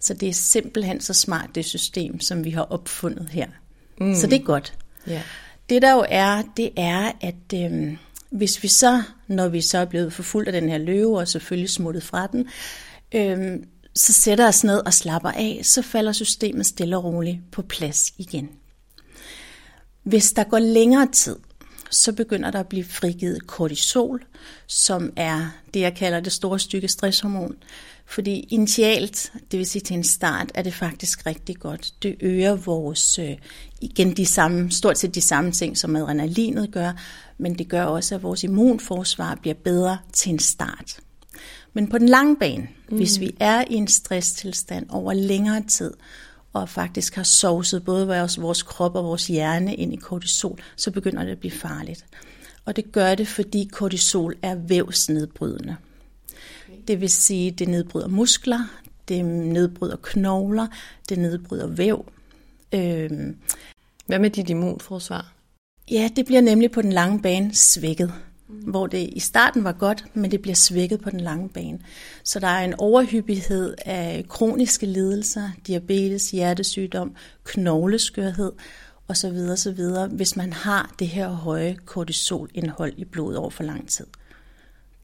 Så 0.00 0.14
det 0.14 0.28
er 0.28 0.32
simpelthen 0.32 1.00
så 1.00 1.14
smart, 1.14 1.50
det 1.54 1.64
system, 1.64 2.20
som 2.20 2.44
vi 2.44 2.50
har 2.50 2.62
opfundet 2.62 3.28
her. 3.28 3.46
Mm. 4.00 4.14
Så 4.14 4.26
det 4.26 4.40
er 4.40 4.44
godt. 4.44 4.74
Yeah. 5.08 5.22
Det 5.68 5.82
der 5.82 5.92
jo 5.92 6.04
er, 6.08 6.42
det 6.56 6.70
er, 6.76 7.12
at 7.20 7.72
øh, 7.72 7.96
hvis 8.30 8.62
vi 8.62 8.68
så, 8.68 9.02
når 9.26 9.48
vi 9.48 9.60
så 9.60 9.78
er 9.78 9.84
blevet 9.84 10.12
forfulgt 10.12 10.48
af 10.48 10.60
den 10.60 10.70
her 10.70 10.78
løve, 10.78 11.18
og 11.18 11.28
selvfølgelig 11.28 11.70
smuttet 11.70 12.02
fra 12.02 12.26
den, 12.26 12.48
øh, 13.14 13.58
så 13.94 14.12
sætter 14.12 14.48
os 14.48 14.64
ned 14.64 14.86
og 14.86 14.92
slapper 14.92 15.30
af, 15.30 15.60
så 15.62 15.82
falder 15.82 16.12
systemet 16.12 16.66
stille 16.66 16.96
og 16.96 17.04
roligt 17.04 17.38
på 17.52 17.62
plads 17.62 18.12
igen. 18.18 18.48
Hvis 20.08 20.32
der 20.32 20.44
går 20.44 20.58
længere 20.58 21.08
tid, 21.12 21.36
så 21.90 22.12
begynder 22.12 22.50
der 22.50 22.60
at 22.60 22.68
blive 22.68 22.84
frigivet 22.84 23.46
kortisol, 23.46 24.24
som 24.66 25.12
er 25.16 25.50
det, 25.74 25.80
jeg 25.80 25.96
kalder 25.96 26.20
det 26.20 26.32
store 26.32 26.58
stykke 26.58 26.88
stresshormon. 26.88 27.56
Fordi 28.06 28.40
initialt, 28.40 29.32
det 29.50 29.58
vil 29.58 29.66
sige 29.66 29.82
til 29.82 29.96
en 29.96 30.04
start, 30.04 30.52
er 30.54 30.62
det 30.62 30.74
faktisk 30.74 31.26
rigtig 31.26 31.56
godt. 31.56 31.94
Det 32.02 32.16
øger 32.20 32.54
vores, 32.54 33.18
øh, 33.18 33.36
igen 33.80 34.16
de 34.16 34.26
samme, 34.26 34.70
stort 34.70 34.98
set 34.98 35.14
de 35.14 35.20
samme 35.20 35.52
ting, 35.52 35.78
som 35.78 35.96
adrenalinet 35.96 36.72
gør, 36.72 36.92
men 37.38 37.58
det 37.58 37.68
gør 37.68 37.84
også, 37.84 38.14
at 38.14 38.22
vores 38.22 38.44
immunforsvar 38.44 39.38
bliver 39.42 39.54
bedre 39.64 39.98
til 40.12 40.32
en 40.32 40.38
start. 40.38 40.96
Men 41.72 41.88
på 41.88 41.98
den 41.98 42.08
lange 42.08 42.36
bane, 42.36 42.68
mm. 42.88 42.96
hvis 42.96 43.20
vi 43.20 43.36
er 43.40 43.64
i 43.70 43.74
en 43.74 43.88
stresstilstand 43.88 44.86
over 44.90 45.12
længere 45.12 45.62
tid, 45.68 45.94
og 46.52 46.68
faktisk 46.68 47.14
har 47.14 47.22
sovset 47.22 47.84
både 47.84 48.06
vores, 48.06 48.40
vores 48.40 48.62
krop 48.62 48.94
og 48.94 49.04
vores 49.04 49.26
hjerne 49.26 49.74
ind 49.74 49.92
i 49.92 49.96
kortisol, 49.96 50.60
så 50.76 50.90
begynder 50.90 51.24
det 51.24 51.32
at 51.32 51.38
blive 51.38 51.50
farligt. 51.50 52.06
Og 52.64 52.76
det 52.76 52.92
gør 52.92 53.14
det, 53.14 53.28
fordi 53.28 53.68
kortisol 53.72 54.36
er 54.42 54.54
vævsnedbrydende. 54.54 55.76
Det 56.88 57.00
vil 57.00 57.10
sige, 57.10 57.50
det 57.50 57.68
nedbryder 57.68 58.08
muskler, 58.08 58.58
det 59.08 59.24
nedbryder 59.24 59.96
knogler, 59.96 60.66
det 61.08 61.18
nedbryder 61.18 61.66
væv. 61.66 62.12
Øhm. 62.72 63.36
Hvad 64.06 64.18
med 64.18 64.30
dit 64.30 64.50
immunforsvar? 64.50 65.32
Ja, 65.90 66.10
det 66.16 66.26
bliver 66.26 66.40
nemlig 66.40 66.70
på 66.70 66.82
den 66.82 66.92
lange 66.92 67.22
bane 67.22 67.54
svækket. 67.54 68.12
Hvor 68.48 68.86
det 68.86 69.10
i 69.12 69.20
starten 69.20 69.64
var 69.64 69.72
godt, 69.72 70.04
men 70.14 70.30
det 70.30 70.42
bliver 70.42 70.54
svækket 70.54 71.00
på 71.00 71.10
den 71.10 71.20
lange 71.20 71.48
bane. 71.48 71.78
Så 72.24 72.40
der 72.40 72.46
er 72.46 72.64
en 72.64 72.74
overhyppighed 72.78 73.74
af 73.86 74.24
kroniske 74.28 74.86
lidelser, 74.86 75.50
diabetes, 75.66 76.30
hjertesygdom, 76.30 77.14
knogleskørhed 77.44 78.52
osv. 79.08 79.36
osv., 79.52 79.80
hvis 80.10 80.36
man 80.36 80.52
har 80.52 80.94
det 80.98 81.08
her 81.08 81.28
høje 81.28 81.76
kortisolindhold 81.84 82.92
i 82.96 83.04
blodet 83.04 83.38
over 83.38 83.50
for 83.50 83.62
lang 83.62 83.88
tid. 83.88 84.06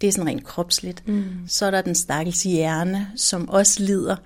Det 0.00 0.08
er 0.08 0.12
sådan 0.12 0.26
rent 0.26 0.44
kropsligt. 0.44 1.08
Mm. 1.08 1.24
Så 1.48 1.66
er 1.66 1.70
der 1.70 1.82
den 1.82 1.94
stakkels 1.94 2.42
hjerne, 2.42 3.08
som 3.16 3.48
også 3.48 3.82
lider. 3.82 4.16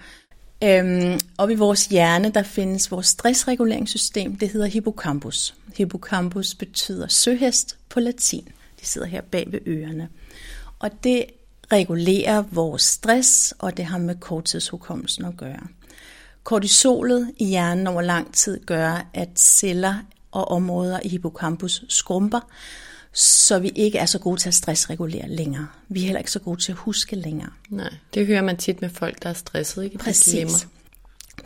Øhm, 0.65 1.21
og 1.37 1.53
i 1.53 1.55
vores 1.55 1.87
hjerne, 1.87 2.31
der 2.31 2.43
findes 2.43 2.91
vores 2.91 3.07
stressreguleringssystem, 3.07 4.37
det 4.37 4.49
hedder 4.49 4.67
hippocampus. 4.67 5.55
Hippocampus 5.77 6.55
betyder 6.55 7.09
søhest 7.09 7.77
på 7.89 8.01
latin. 8.01 8.49
De 8.81 8.87
sidder 8.87 9.07
her 9.07 9.21
bag 9.21 9.53
ved 9.53 9.61
ørerne. 9.67 10.09
Og 10.79 10.91
det 11.05 11.25
regulerer 11.73 12.43
vores 12.43 12.83
stress, 12.83 13.55
og 13.59 13.77
det 13.77 13.85
har 13.85 13.99
med 13.99 14.15
korttidshukommelsen 14.15 15.25
at 15.25 15.37
gøre. 15.37 15.67
Kortisolet 16.45 17.33
i 17.37 17.45
hjernen 17.45 17.87
over 17.87 18.03
lang 18.03 18.35
tid 18.35 18.61
gør, 18.67 19.11
at 19.15 19.29
celler 19.37 19.95
og 20.31 20.51
områder 20.51 21.01
i 21.05 21.09
hippocampus 21.09 21.85
skrumper, 21.89 22.41
så 23.13 23.59
vi 23.59 23.69
ikke 23.69 23.99
er 23.99 24.07
så 24.07 24.19
gode 24.19 24.41
til 24.41 24.49
at 24.49 24.55
stressregulere 24.55 25.29
længere. 25.29 25.67
Vi 25.89 26.01
er 26.01 26.05
heller 26.05 26.19
ikke 26.19 26.31
så 26.31 26.39
gode 26.39 26.61
til 26.61 26.73
at 26.73 26.79
huske 26.79 27.17
længere. 27.17 27.51
Nej, 27.69 27.95
det 28.15 28.27
hører 28.27 28.43
man 28.43 28.57
tit 28.57 28.81
med 28.81 28.89
folk, 28.89 29.23
der 29.23 29.29
er 29.29 29.35
stresset, 29.35 29.85
ikke? 29.85 29.99
Præcis. 29.99 30.67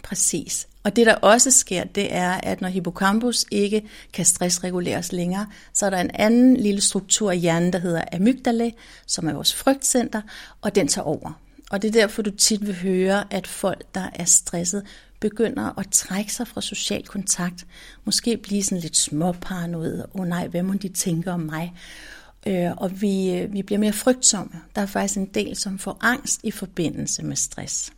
Præcis. 0.03 0.69
Og 0.85 0.97
det 0.97 1.07
der 1.07 1.15
også 1.15 1.51
sker, 1.51 1.85
det 1.85 2.15
er, 2.15 2.31
at 2.31 2.61
når 2.61 2.69
hippocampus 2.69 3.45
ikke 3.51 3.83
kan 4.13 4.25
stressreguleres 4.25 5.13
længere, 5.13 5.47
så 5.75 5.87
er 5.87 5.91
der 5.91 6.01
en 6.01 6.11
anden 6.15 6.57
lille 6.57 6.81
struktur 6.81 7.31
i 7.31 7.39
hjernen, 7.39 7.73
der 7.73 7.79
hedder 7.79 8.03
amygdala, 8.13 8.71
som 9.07 9.29
er 9.29 9.33
vores 9.33 9.55
frygtcenter, 9.55 10.23
og 10.61 10.75
den 10.75 10.89
tager 10.89 11.05
over. 11.05 11.33
Og 11.71 11.83
det 11.83 11.89
er 11.89 12.01
derfor, 12.01 12.23
du 12.23 12.31
tit 12.31 12.67
vil 12.67 12.77
høre, 12.77 13.25
at 13.31 13.47
folk, 13.47 13.85
der 13.95 14.11
er 14.15 14.25
stresset, 14.25 14.87
begynder 15.21 15.79
at 15.79 15.87
trække 15.91 16.33
sig 16.33 16.49
fra 16.49 16.61
social 16.61 17.07
kontakt. 17.07 17.67
Måske 18.05 18.37
blive 18.37 18.63
sådan 18.63 18.79
lidt 18.79 18.97
småparanoid. 18.97 20.01
Åh 20.15 20.21
oh, 20.21 20.27
nej, 20.27 20.47
hvad 20.47 20.63
må 20.63 20.75
de 20.75 20.89
tænke 20.89 21.31
om 21.31 21.41
mig? 21.41 21.73
Øh, 22.47 22.71
og 22.77 23.01
vi, 23.01 23.31
øh, 23.35 23.53
vi 23.53 23.63
bliver 23.63 23.79
mere 23.79 23.93
frygtsomme. 23.93 24.53
Der 24.77 24.83
er 24.83 24.87
faktisk 24.87 25.17
en 25.17 25.27
del, 25.27 25.57
som 25.57 25.79
får 25.79 25.99
angst 26.01 26.41
i 26.43 26.51
forbindelse 26.51 27.23
med 27.23 27.37
stress. 27.37 27.93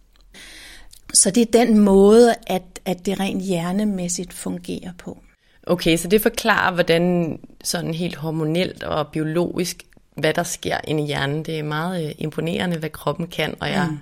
Så 1.13 1.31
det 1.31 1.41
er 1.41 1.65
den 1.65 1.79
måde, 1.79 2.35
at, 2.47 2.63
at 2.85 3.07
det 3.07 3.21
rent 3.21 3.43
hjernemæssigt 3.43 4.33
fungerer 4.33 4.93
på. 4.99 5.19
Okay, 5.67 5.97
så 5.97 6.09
det 6.09 6.23
forklarer, 6.23 6.75
hvordan 6.75 7.39
sådan 7.65 7.95
helt 7.95 8.17
hormonelt 8.17 8.83
og 8.83 9.09
biologisk, 9.09 9.83
hvad 10.17 10.35
der 10.35 10.43
sker 10.43 10.79
inde 10.85 11.03
i 11.03 11.07
hjernen. 11.07 11.45
Det 11.45 11.59
er 11.59 11.63
meget 11.63 12.07
øh, 12.07 12.13
imponerende, 12.19 12.79
hvad 12.79 12.91
kroppen 12.91 13.27
kan, 13.27 13.55
og 13.61 13.69
jeg 13.69 13.89
mm. 13.91 13.99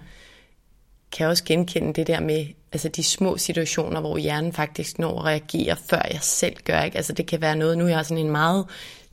kan 1.12 1.26
også 1.26 1.44
genkende 1.44 1.92
det 1.92 2.06
der 2.06 2.20
med 2.20 2.46
altså 2.72 2.88
de 2.88 3.02
små 3.02 3.38
situationer, 3.38 4.00
hvor 4.00 4.18
hjernen 4.18 4.52
faktisk 4.52 4.98
når 4.98 5.18
at 5.18 5.24
reagere, 5.24 5.76
før 5.90 6.02
jeg 6.12 6.20
selv 6.22 6.56
gør. 6.64 6.82
Ikke? 6.82 6.96
Altså 6.96 7.12
det 7.12 7.26
kan 7.26 7.40
være 7.40 7.56
noget, 7.56 7.78
nu 7.78 7.84
er 7.84 7.88
jeg 7.88 8.06
sådan 8.06 8.24
en 8.24 8.30
meget 8.30 8.66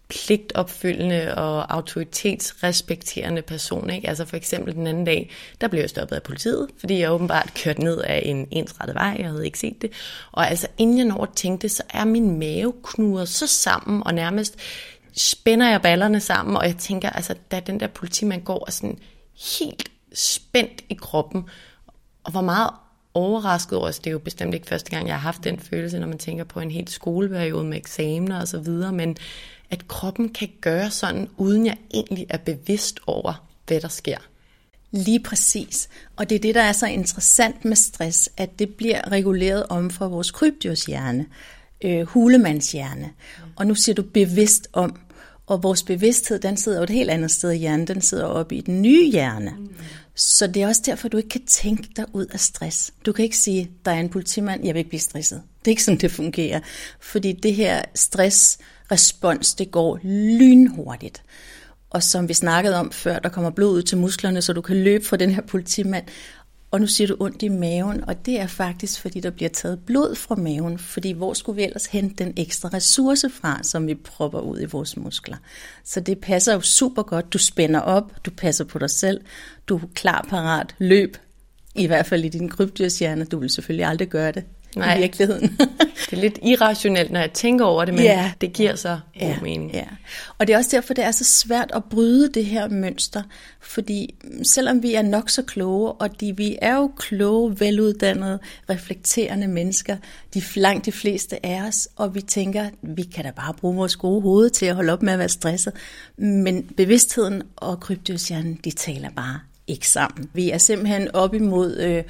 pligtopfyldende 0.09 1.35
og 1.35 1.73
autoritetsrespekterende 1.73 3.41
person. 3.41 3.89
Ikke? 3.89 4.09
Altså 4.09 4.25
for 4.25 4.37
eksempel 4.37 4.75
den 4.75 4.87
anden 4.87 5.05
dag, 5.05 5.31
der 5.61 5.67
blev 5.67 5.79
jeg 5.79 5.89
stoppet 5.89 6.15
af 6.15 6.23
politiet, 6.23 6.67
fordi 6.79 6.99
jeg 6.99 7.11
åbenbart 7.11 7.51
kørte 7.63 7.83
ned 7.83 8.01
af 8.01 8.21
en 8.25 8.47
ensrettet 8.51 8.95
vej, 8.95 9.15
jeg 9.19 9.27
havde 9.29 9.45
ikke 9.45 9.59
set 9.59 9.81
det. 9.81 9.91
Og 10.31 10.49
altså 10.49 10.67
inden 10.77 10.97
jeg 10.97 11.05
når 11.05 11.23
at 11.23 11.29
tænke 11.35 11.61
det, 11.61 11.71
så 11.71 11.83
er 11.89 12.05
min 12.05 12.39
mave 12.39 12.73
knudret 12.83 13.29
så 13.29 13.47
sammen, 13.47 14.03
og 14.05 14.13
nærmest 14.13 14.57
spænder 15.17 15.69
jeg 15.69 15.81
ballerne 15.81 16.19
sammen, 16.19 16.57
og 16.57 16.65
jeg 16.65 16.77
tænker, 16.77 17.09
altså 17.09 17.35
da 17.51 17.59
den 17.59 17.79
der 17.79 17.87
politimand 17.87 18.43
går 18.43 18.63
er 18.67 18.71
sådan 18.71 18.99
helt 19.57 19.91
spændt 20.13 20.81
i 20.89 20.93
kroppen, 20.93 21.43
og 22.23 22.31
hvor 22.31 22.41
meget 22.41 22.69
overrasket 23.13 23.77
over, 23.77 23.87
altså, 23.87 24.01
det 24.03 24.07
er 24.07 24.11
jo 24.11 24.19
bestemt 24.19 24.53
ikke 24.53 24.67
første 24.67 24.91
gang, 24.91 25.07
jeg 25.07 25.15
har 25.15 25.21
haft 25.21 25.43
den 25.43 25.59
følelse, 25.59 25.99
når 25.99 26.07
man 26.07 26.17
tænker 26.17 26.43
på 26.43 26.59
en 26.59 26.71
helt 26.71 26.89
skoleperiode 26.89 27.63
med 27.63 27.77
eksamener 27.77 28.41
og 28.41 28.47
så 28.47 28.59
videre, 28.59 28.91
men 28.91 29.17
at 29.71 29.87
kroppen 29.87 30.29
kan 30.29 30.49
gøre 30.61 30.91
sådan, 30.91 31.27
uden 31.37 31.65
jeg 31.65 31.77
egentlig 31.93 32.25
er 32.29 32.37
bevidst 32.37 32.99
over, 33.07 33.47
hvad 33.67 33.81
der 33.81 33.87
sker. 33.87 34.17
Lige 34.91 35.19
præcis. 35.19 35.89
Og 36.15 36.29
det 36.29 36.35
er 36.35 36.39
det, 36.39 36.55
der 36.55 36.61
er 36.61 36.71
så 36.71 36.87
interessant 36.87 37.65
med 37.65 37.75
stress, 37.75 38.29
at 38.37 38.59
det 38.59 38.75
bliver 38.75 39.11
reguleret 39.11 39.65
om 39.69 39.89
fra 39.89 40.07
vores 40.07 40.31
krybdyrshjerne, 40.31 41.25
øh, 41.83 42.01
hulemandshjerne. 42.01 43.09
Og 43.55 43.67
nu 43.67 43.75
siger 43.75 43.95
du 43.95 44.03
bevidst 44.03 44.67
om, 44.73 44.99
og 45.47 45.63
vores 45.63 45.83
bevidsthed, 45.83 46.39
den 46.39 46.57
sidder 46.57 46.77
jo 46.77 46.83
et 46.83 46.89
helt 46.89 47.09
andet 47.09 47.31
sted 47.31 47.51
i 47.51 47.57
hjernen, 47.57 47.87
den 47.87 48.01
sidder 48.01 48.25
oppe 48.25 48.55
i 48.55 48.61
den 48.61 48.81
nye 48.81 49.11
hjerne. 49.11 49.53
Mm. 49.59 49.69
Så 50.15 50.47
det 50.47 50.63
er 50.63 50.67
også 50.67 50.81
derfor, 50.85 51.07
du 51.07 51.17
ikke 51.17 51.29
kan 51.29 51.45
tænke 51.45 51.89
dig 51.95 52.05
ud 52.13 52.25
af 52.25 52.39
stress. 52.39 52.93
Du 53.05 53.11
kan 53.11 53.23
ikke 53.23 53.37
sige, 53.37 53.71
der 53.85 53.91
er 53.91 53.99
en 53.99 54.09
politimand, 54.09 54.65
jeg 54.65 54.73
vil 54.73 54.79
ikke 54.79 54.89
blive 54.89 54.99
stresset. 54.99 55.41
Det 55.59 55.67
er 55.67 55.71
ikke 55.71 55.83
sådan, 55.83 55.99
det 55.99 56.11
fungerer. 56.11 56.59
Fordi 56.99 57.31
det 57.31 57.55
her 57.55 57.81
stress, 57.95 58.57
respons, 58.91 59.55
det 59.55 59.71
går 59.71 59.99
lynhurtigt. 60.03 61.23
Og 61.89 62.03
som 62.03 62.27
vi 62.27 62.33
snakkede 62.33 62.75
om 62.75 62.91
før, 62.91 63.19
der 63.19 63.29
kommer 63.29 63.49
blod 63.49 63.77
ud 63.77 63.83
til 63.83 63.97
musklerne, 63.97 64.41
så 64.41 64.53
du 64.53 64.61
kan 64.61 64.83
løbe 64.83 65.05
fra 65.05 65.17
den 65.17 65.29
her 65.29 65.41
politimand. 65.41 66.05
Og 66.71 66.81
nu 66.81 66.87
siger 66.87 67.07
du 67.07 67.15
ondt 67.19 67.43
i 67.43 67.47
maven, 67.47 68.03
og 68.03 68.25
det 68.25 68.39
er 68.39 68.47
faktisk, 68.47 69.01
fordi 69.01 69.19
der 69.19 69.29
bliver 69.29 69.49
taget 69.49 69.79
blod 69.85 70.15
fra 70.15 70.35
maven, 70.35 70.79
fordi 70.79 71.11
hvor 71.11 71.33
skulle 71.33 71.55
vi 71.55 71.63
ellers 71.63 71.85
hente 71.85 72.23
den 72.23 72.33
ekstra 72.37 72.69
ressource 72.73 73.29
fra, 73.29 73.59
som 73.63 73.87
vi 73.87 73.95
propper 73.95 74.39
ud 74.39 74.61
i 74.61 74.65
vores 74.65 74.97
muskler. 74.97 75.37
Så 75.83 75.99
det 75.99 76.19
passer 76.19 76.53
jo 76.53 76.61
super 76.61 77.03
godt. 77.03 77.33
Du 77.33 77.37
spænder 77.37 77.79
op, 77.79 78.25
du 78.25 78.31
passer 78.31 78.63
på 78.63 78.79
dig 78.79 78.89
selv, 78.89 79.21
du 79.67 79.77
er 79.77 79.81
klar, 79.93 80.25
parat, 80.29 80.75
løb, 80.77 81.17
i 81.75 81.87
hvert 81.87 82.05
fald 82.05 82.25
i 82.25 82.29
din 82.29 82.49
krybdyrshjerne. 82.49 83.25
Du 83.25 83.39
vil 83.39 83.49
selvfølgelig 83.49 83.85
aldrig 83.85 84.07
gøre 84.07 84.31
det 84.31 84.43
Nej. 84.75 84.97
i 84.97 84.99
virkeligheden. 84.99 85.57
det 86.09 86.13
er 86.13 86.21
lidt 86.21 86.39
irrationelt, 86.43 87.11
når 87.11 87.19
jeg 87.19 87.31
tænker 87.31 87.65
over 87.65 87.85
det, 87.85 87.93
men 87.93 88.03
ja. 88.03 88.31
det 88.41 88.53
giver 88.53 88.75
så 88.75 88.99
god 89.19 89.27
ja. 89.27 89.39
mening. 89.41 89.71
Ja. 89.73 89.83
Og 90.37 90.47
det 90.47 90.53
er 90.53 90.57
også 90.57 90.69
derfor, 90.73 90.93
det 90.93 91.03
er 91.03 91.11
så 91.11 91.23
svært 91.23 91.71
at 91.73 91.83
bryde 91.83 92.29
det 92.33 92.45
her 92.45 92.67
mønster, 92.67 93.23
fordi 93.61 94.15
selvom 94.43 94.83
vi 94.83 94.93
er 94.93 95.01
nok 95.01 95.29
så 95.29 95.41
kloge, 95.41 95.91
og 95.91 96.21
de, 96.21 96.37
vi 96.37 96.57
er 96.61 96.75
jo 96.75 96.91
kloge, 96.97 97.59
veluddannede, 97.59 98.39
reflekterende 98.69 99.47
mennesker, 99.47 99.97
de 100.33 100.41
langt 100.55 100.85
de 100.85 100.91
fleste 100.91 101.45
af 101.45 101.67
os, 101.67 101.87
og 101.95 102.15
vi 102.15 102.21
tænker, 102.21 102.69
vi 102.81 103.03
kan 103.03 103.23
da 103.23 103.31
bare 103.31 103.53
bruge 103.53 103.75
vores 103.75 103.95
gode 103.95 104.21
hoved 104.21 104.49
til 104.49 104.65
at 104.65 104.75
holde 104.75 104.93
op 104.93 105.01
med 105.01 105.13
at 105.13 105.19
være 105.19 105.29
stresset, 105.29 105.73
men 106.17 106.63
bevidstheden 106.63 107.43
og 107.55 107.79
krybdyrshjernen, 107.79 108.59
de 108.63 108.71
taler 108.71 109.09
bare 109.09 109.39
ikke 109.67 109.87
sammen. 109.87 110.29
Vi 110.33 110.49
er 110.49 110.57
simpelthen 110.57 111.15
op 111.15 111.33
imod 111.33 111.77
øh, 111.77 112.03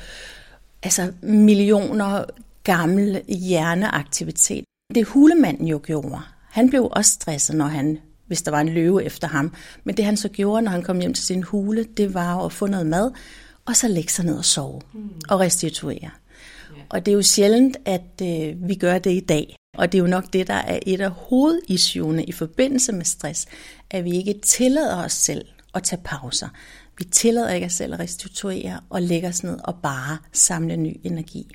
altså 0.83 1.11
millioner 1.21 2.23
gammel 2.69 3.21
hjerneaktivitet. 3.27 4.65
Det 4.95 5.05
hulemanden 5.05 5.67
jo 5.67 5.81
gjorde, 5.83 6.19
Han 6.51 6.69
blev 6.69 6.87
også 6.91 7.11
stresset, 7.11 7.55
når 7.55 7.65
han, 7.65 7.97
hvis 8.27 8.41
der 8.41 8.51
var 8.51 8.61
en 8.61 8.69
løve 8.69 9.03
efter 9.03 9.27
ham. 9.27 9.53
Men 9.83 9.97
det 9.97 10.05
han 10.05 10.17
så 10.17 10.29
gjorde, 10.29 10.61
når 10.61 10.71
han 10.71 10.81
kom 10.81 10.99
hjem 10.99 11.13
til 11.13 11.25
sin 11.25 11.43
hule, 11.43 11.83
det 11.83 12.13
var 12.13 12.45
at 12.45 12.51
få 12.51 12.67
noget 12.67 12.87
mad, 12.87 13.11
og 13.65 13.75
så 13.75 13.87
lægge 13.87 14.11
sig 14.11 14.25
ned 14.25 14.37
og 14.37 14.45
sove 14.45 14.81
mm. 14.93 15.09
og 15.29 15.39
restituere. 15.39 16.09
Og 16.89 17.05
det 17.05 17.11
er 17.11 17.15
jo 17.15 17.21
sjældent, 17.21 17.77
at 17.85 18.21
øh, 18.21 18.69
vi 18.69 18.75
gør 18.75 18.99
det 18.99 19.11
i 19.11 19.19
dag. 19.19 19.55
Og 19.77 19.91
det 19.91 19.97
er 19.97 20.01
jo 20.01 20.07
nok 20.07 20.33
det, 20.33 20.47
der 20.47 20.53
er 20.53 20.79
et 20.85 21.01
af 21.01 21.11
hovedissuerne 21.11 22.23
i 22.23 22.31
forbindelse 22.31 22.91
med 22.91 23.05
stress, 23.05 23.47
at 23.89 24.05
vi 24.05 24.11
ikke 24.11 24.39
tillader 24.43 25.03
os 25.03 25.13
selv 25.13 25.45
at 25.73 25.83
tage 25.83 26.01
pauser. 26.05 26.47
Vi 26.97 27.03
tillader 27.03 27.53
ikke 27.53 27.65
os 27.65 27.73
selv 27.73 27.93
at 27.93 27.99
restituere 27.99 28.79
og 28.89 29.01
lægge 29.01 29.27
os 29.27 29.43
ned 29.43 29.57
og 29.63 29.75
bare 29.83 30.17
samle 30.33 30.77
ny 30.77 30.99
energi. 31.03 31.47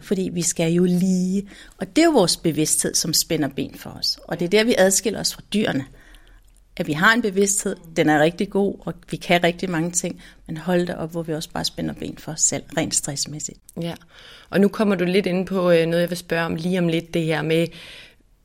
Fordi 0.00 0.30
vi 0.32 0.42
skal 0.42 0.72
jo 0.72 0.84
lige, 0.84 1.48
og 1.78 1.96
det 1.96 2.02
er 2.02 2.06
jo 2.06 2.12
vores 2.12 2.36
bevidsthed, 2.36 2.94
som 2.94 3.12
spænder 3.12 3.48
ben 3.48 3.74
for 3.74 3.90
os. 3.90 4.18
Og 4.24 4.38
det 4.40 4.44
er 4.44 4.50
der, 4.50 4.64
vi 4.64 4.74
adskiller 4.78 5.20
os 5.20 5.34
fra 5.34 5.42
dyrene 5.52 5.84
at 6.78 6.86
vi 6.86 6.92
har 6.92 7.14
en 7.14 7.22
bevidsthed, 7.22 7.76
den 7.96 8.08
er 8.08 8.20
rigtig 8.22 8.50
god, 8.50 8.74
og 8.80 8.94
vi 9.10 9.16
kan 9.16 9.44
rigtig 9.44 9.70
mange 9.70 9.90
ting, 9.90 10.22
men 10.46 10.56
hold 10.56 10.86
det 10.86 10.96
op, 10.96 11.10
hvor 11.10 11.22
vi 11.22 11.34
også 11.34 11.50
bare 11.50 11.64
spænder 11.64 11.94
ben 11.94 12.18
for 12.18 12.32
os 12.32 12.40
selv, 12.40 12.62
rent 12.76 12.94
stressmæssigt. 12.94 13.58
Ja, 13.80 13.94
og 14.50 14.60
nu 14.60 14.68
kommer 14.68 14.94
du 14.94 15.04
lidt 15.04 15.26
ind 15.26 15.46
på 15.46 15.70
øh, 15.70 15.86
noget, 15.86 16.00
jeg 16.00 16.10
vil 16.10 16.18
spørge 16.18 16.46
om 16.46 16.54
lige 16.54 16.78
om 16.78 16.88
lidt, 16.88 17.14
det 17.14 17.24
her 17.24 17.42
med, 17.42 17.66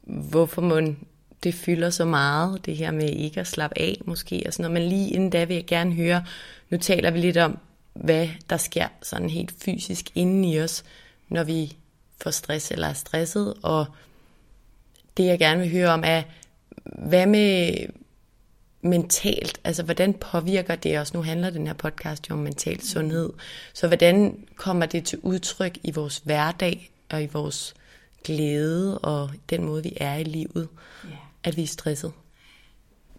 hvorfor 0.03 0.61
man 0.61 0.97
det 1.43 1.53
fylder 1.53 1.89
så 1.89 2.05
meget, 2.05 2.65
det 2.65 2.77
her 2.77 2.91
med 2.91 3.09
ikke 3.09 3.39
at 3.39 3.47
slappe 3.47 3.79
af 3.79 4.01
måske, 4.05 4.43
og 4.45 4.53
sådan 4.53 4.71
noget. 4.71 4.81
men 4.81 4.89
lige 4.89 5.09
inden 5.09 5.29
da 5.29 5.43
vil 5.43 5.55
jeg 5.55 5.65
gerne 5.65 5.93
høre, 5.93 6.25
nu 6.69 6.77
taler 6.77 7.11
vi 7.11 7.19
lidt 7.19 7.37
om, 7.37 7.57
hvad 7.93 8.27
der 8.49 8.57
sker 8.57 8.87
sådan 9.01 9.29
helt 9.29 9.53
fysisk 9.65 10.05
inden 10.15 10.43
i 10.43 10.59
os, 10.59 10.83
når 11.33 11.43
vi 11.43 11.77
får 12.21 12.31
stress 12.31 12.71
eller 12.71 12.87
er 12.87 12.93
stresset, 12.93 13.53
og 13.63 13.85
det 15.17 15.25
jeg 15.25 15.39
gerne 15.39 15.61
vil 15.61 15.71
høre 15.71 15.89
om 15.89 16.03
er, 16.05 16.23
hvad 16.83 17.25
med 17.25 17.73
mentalt, 18.81 19.61
altså 19.63 19.83
hvordan 19.83 20.13
påvirker 20.13 20.75
det 20.75 20.99
os? 20.99 21.13
Nu 21.13 21.21
handler 21.21 21.49
den 21.49 21.67
her 21.67 21.73
podcast 21.73 22.29
jo 22.29 22.35
om 22.35 22.39
mental 22.39 22.81
sundhed. 22.81 23.29
Så 23.73 23.87
hvordan 23.87 24.45
kommer 24.55 24.85
det 24.85 25.05
til 25.05 25.19
udtryk 25.21 25.77
i 25.83 25.91
vores 25.91 26.17
hverdag 26.17 26.91
og 27.09 27.23
i 27.23 27.27
vores 27.33 27.73
glæde 28.23 28.97
og 28.97 29.31
den 29.49 29.63
måde, 29.63 29.83
vi 29.83 29.93
er 29.97 30.15
i 30.15 30.23
livet, 30.23 30.67
yeah. 31.05 31.17
at 31.43 31.57
vi 31.57 31.63
er 31.63 31.67
stresset? 31.67 32.11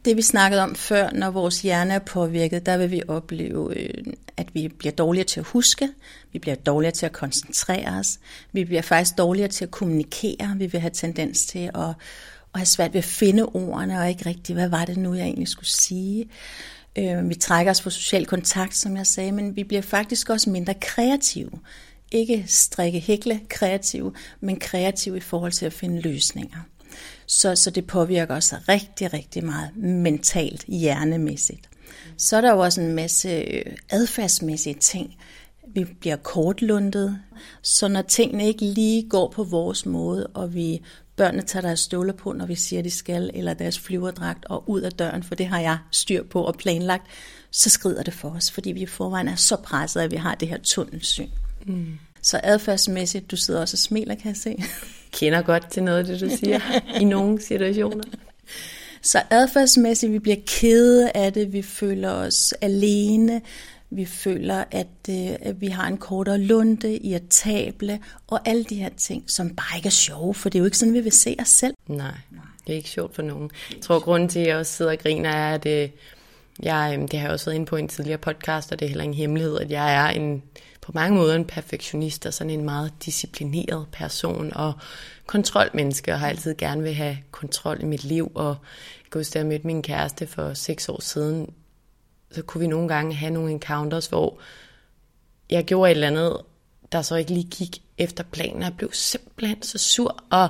Det 0.05 0.17
vi 0.17 0.23
snakkede 0.23 0.63
om 0.63 0.75
før, 0.75 1.11
når 1.11 1.31
vores 1.31 1.63
hjerne 1.63 1.95
er 1.95 1.99
påvirket, 1.99 2.67
der 2.67 2.77
vil 2.77 2.91
vi 2.91 3.03
opleve, 3.09 3.79
øh, 3.79 4.05
at 4.37 4.55
vi 4.55 4.69
bliver 4.69 4.93
dårligere 4.93 5.27
til 5.27 5.41
at 5.41 5.47
huske, 5.47 5.89
vi 6.33 6.39
bliver 6.39 6.55
dårligere 6.55 6.95
til 6.95 7.07
at 7.07 7.13
koncentrere 7.13 7.99
os, 7.99 8.19
vi 8.53 8.65
bliver 8.65 8.83
faktisk 8.83 9.19
dårligere 9.19 9.49
til 9.49 9.65
at 9.65 9.71
kommunikere, 9.71 10.55
vi 10.57 10.67
vil 10.67 10.81
have 10.81 10.91
tendens 10.91 11.47
til 11.47 11.71
at 11.75 11.95
at 12.55 12.61
have 12.61 12.67
svært 12.67 12.93
ved 12.93 12.99
at 12.99 13.05
finde 13.05 13.47
ordene, 13.47 14.01
og 14.01 14.09
ikke 14.09 14.27
rigtigt, 14.27 14.59
hvad 14.59 14.69
var 14.69 14.85
det 14.85 14.97
nu, 14.97 15.15
jeg 15.15 15.25
egentlig 15.25 15.49
skulle 15.49 15.69
sige. 15.69 16.29
Øh, 16.99 17.29
vi 17.29 17.35
trækker 17.35 17.71
os 17.71 17.83
på 17.83 17.91
social 17.91 18.27
kontakt, 18.27 18.77
som 18.77 18.97
jeg 18.97 19.07
sagde, 19.07 19.33
men 19.33 19.57
vi 19.57 19.65
bliver 19.65 19.83
faktisk 19.83 20.31
også 20.31 20.51
mindre 20.51 20.75
kreative. 20.81 21.51
Ikke 22.13 22.45
strikke, 22.47 23.01
hækle 23.01 23.41
kreative, 23.49 24.13
men 24.41 24.59
kreative 24.59 25.17
i 25.17 25.21
forhold 25.21 25.53
til 25.53 25.67
at 25.67 25.73
finde 25.73 26.01
løsninger. 26.01 26.59
Så, 27.27 27.57
så 27.57 27.71
det 27.71 27.87
påvirker 27.87 28.37
os 28.37 28.55
rigtig, 28.69 29.13
rigtig 29.13 29.45
meget 29.45 29.77
mentalt, 29.77 30.65
hjernemæssigt. 30.65 31.69
Så 32.17 32.37
er 32.37 32.41
der 32.41 32.53
jo 32.53 32.59
også 32.59 32.81
en 32.81 32.95
masse 32.95 33.29
øh, 33.29 33.63
adfærdsmæssige 33.91 34.75
ting. 34.75 35.17
Vi 35.75 35.85
bliver 35.85 36.17
kortlundet, 36.17 37.19
så 37.63 37.89
når 37.89 38.03
tingene 38.03 38.47
ikke 38.47 38.65
lige 38.65 39.09
går 39.09 39.31
på 39.31 39.45
vores 39.45 39.87
måde, 39.87 40.27
og 40.27 40.55
vi 40.55 40.83
børnene 41.17 41.43
tager 41.43 41.61
deres 41.63 41.81
støvler 41.81 42.13
på, 42.13 42.33
når 42.33 42.47
vi 42.47 42.55
siger, 42.55 42.83
de 42.83 42.91
skal, 42.91 43.31
eller 43.35 43.55
deres 43.55 43.79
flyverdragt, 43.79 44.45
og 44.45 44.71
ud 44.71 44.81
af 44.81 44.93
døren, 44.93 45.23
for 45.23 45.35
det 45.35 45.47
har 45.47 45.61
jeg 45.61 45.79
styr 45.91 46.23
på 46.23 46.43
og 46.43 46.55
planlagt, 46.55 47.07
så 47.51 47.71
skrider 47.71 48.03
det 48.03 48.15
for 48.15 48.31
os, 48.31 48.51
fordi 48.51 48.73
vi 48.73 48.81
i 48.81 48.87
forvejen 48.87 49.29
er 49.29 49.37
så 49.37 49.57
presset, 49.57 50.01
at 50.01 50.11
vi 50.11 50.17
har 50.17 50.35
det 50.35 50.49
her 50.49 50.59
tunnelsyn. 50.59 51.29
Mm. 51.67 51.99
Så 52.23 52.41
adfærdsmæssigt, 52.43 53.31
du 53.31 53.37
sidder 53.37 53.61
også 53.61 53.75
og 53.75 53.79
smiler, 53.79 54.15
kan 54.15 54.27
jeg 54.27 54.37
se. 54.37 54.57
Kender 55.15 55.43
godt 55.43 55.71
til 55.71 55.83
noget 55.83 55.99
af 55.99 56.05
det, 56.05 56.21
du 56.21 56.29
siger, 56.37 56.61
i 57.01 57.05
nogle 57.05 57.43
situationer. 57.43 58.05
Så 59.03 59.23
adfærdsmæssigt, 59.31 60.13
vi 60.13 60.19
bliver 60.19 60.37
kede 60.47 61.11
af 61.11 61.33
det, 61.33 61.53
vi 61.53 61.63
føler 61.63 62.11
os 62.11 62.53
alene, 62.61 63.41
vi 63.91 64.05
føler, 64.05 64.65
at, 64.71 64.87
øh, 65.11 65.37
at 65.41 65.61
vi 65.61 65.67
har 65.67 65.89
en 65.89 65.97
kortere 65.97 66.39
lunde, 66.39 66.97
irritable 66.99 68.01
og 68.27 68.49
alle 68.49 68.65
de 68.65 68.75
her 68.75 68.89
ting, 68.97 69.25
som 69.27 69.57
bare 69.57 69.77
ikke 69.77 69.87
er 69.87 69.91
sjove, 69.91 70.35
for 70.35 70.49
det 70.49 70.59
er 70.59 70.61
jo 70.61 70.65
ikke 70.65 70.79
sådan, 70.79 70.95
vi 70.95 71.01
vil 71.01 71.13
se 71.13 71.37
os 71.41 71.49
selv. 71.49 71.75
Nej, 71.87 72.15
det 72.67 72.73
er 72.73 72.77
ikke 72.77 72.91
sjovt 72.91 73.15
for 73.15 73.23
nogen. 73.23 73.51
Jeg 73.75 73.81
tror, 73.81 73.99
grunden 73.99 74.29
til, 74.29 74.41
at 74.41 74.47
jeg 74.47 74.57
også 74.57 74.73
sidder 74.73 74.91
og 74.91 74.99
griner, 74.99 75.31
er, 75.31 75.55
at 75.55 75.67
øh, 75.67 75.89
jeg, 76.63 76.97
øh, 76.99 77.03
det 77.03 77.13
har 77.13 77.27
jeg 77.27 77.33
også 77.33 77.45
været 77.45 77.55
inde 77.55 77.67
på 77.67 77.77
i 77.77 77.81
en 77.81 77.89
tidligere 77.89 78.19
podcast, 78.19 78.73
og 78.73 78.79
det 78.79 78.85
er 78.85 78.89
heller 78.89 79.05
ingen 79.05 79.19
hemmelighed, 79.19 79.59
at 79.59 79.71
jeg 79.71 79.95
er 79.95 80.09
en, 80.09 80.43
på 80.85 80.93
mange 80.95 81.17
måder 81.17 81.35
en 81.35 81.45
perfektionist 81.45 82.27
og 82.27 82.35
sådan 82.35 82.51
en 82.51 82.65
meget 82.65 82.93
disciplineret 83.05 83.87
person 83.93 84.53
og 84.55 84.73
kontrolmenneske, 85.27 86.13
og 86.13 86.21
har 86.21 86.29
altid 86.29 86.55
gerne 86.59 86.83
vil 86.83 86.95
have 86.95 87.19
kontrol 87.31 87.81
i 87.81 87.85
mit 87.85 88.05
liv. 88.05 88.33
Og 88.35 88.49
jeg 89.05 89.11
kan 89.13 89.19
huske, 89.19 89.33
da 89.33 89.39
jeg 89.39 89.47
mødte 89.47 89.67
min 89.67 89.83
kæreste 89.83 90.27
for 90.27 90.55
seks 90.55 90.89
år 90.89 91.03
siden, 91.03 91.53
så 92.31 92.43
kunne 92.43 92.61
vi 92.61 92.67
nogle 92.67 92.89
gange 92.89 93.15
have 93.15 93.31
nogle 93.31 93.51
encounters, 93.51 94.07
hvor 94.07 94.39
jeg 95.51 95.65
gjorde 95.65 95.91
et 95.91 95.95
eller 95.95 96.07
andet, 96.07 96.41
der 96.93 97.03
så 97.03 97.17
ikke 97.17 97.31
lige 97.31 97.51
gik 97.51 97.83
efter 97.99 98.25
planen, 98.25 98.57
og 98.57 98.63
jeg 98.63 98.77
blev 98.77 98.93
simpelthen 98.93 99.63
så 99.63 99.79
sur, 99.79 100.25
og 100.31 100.49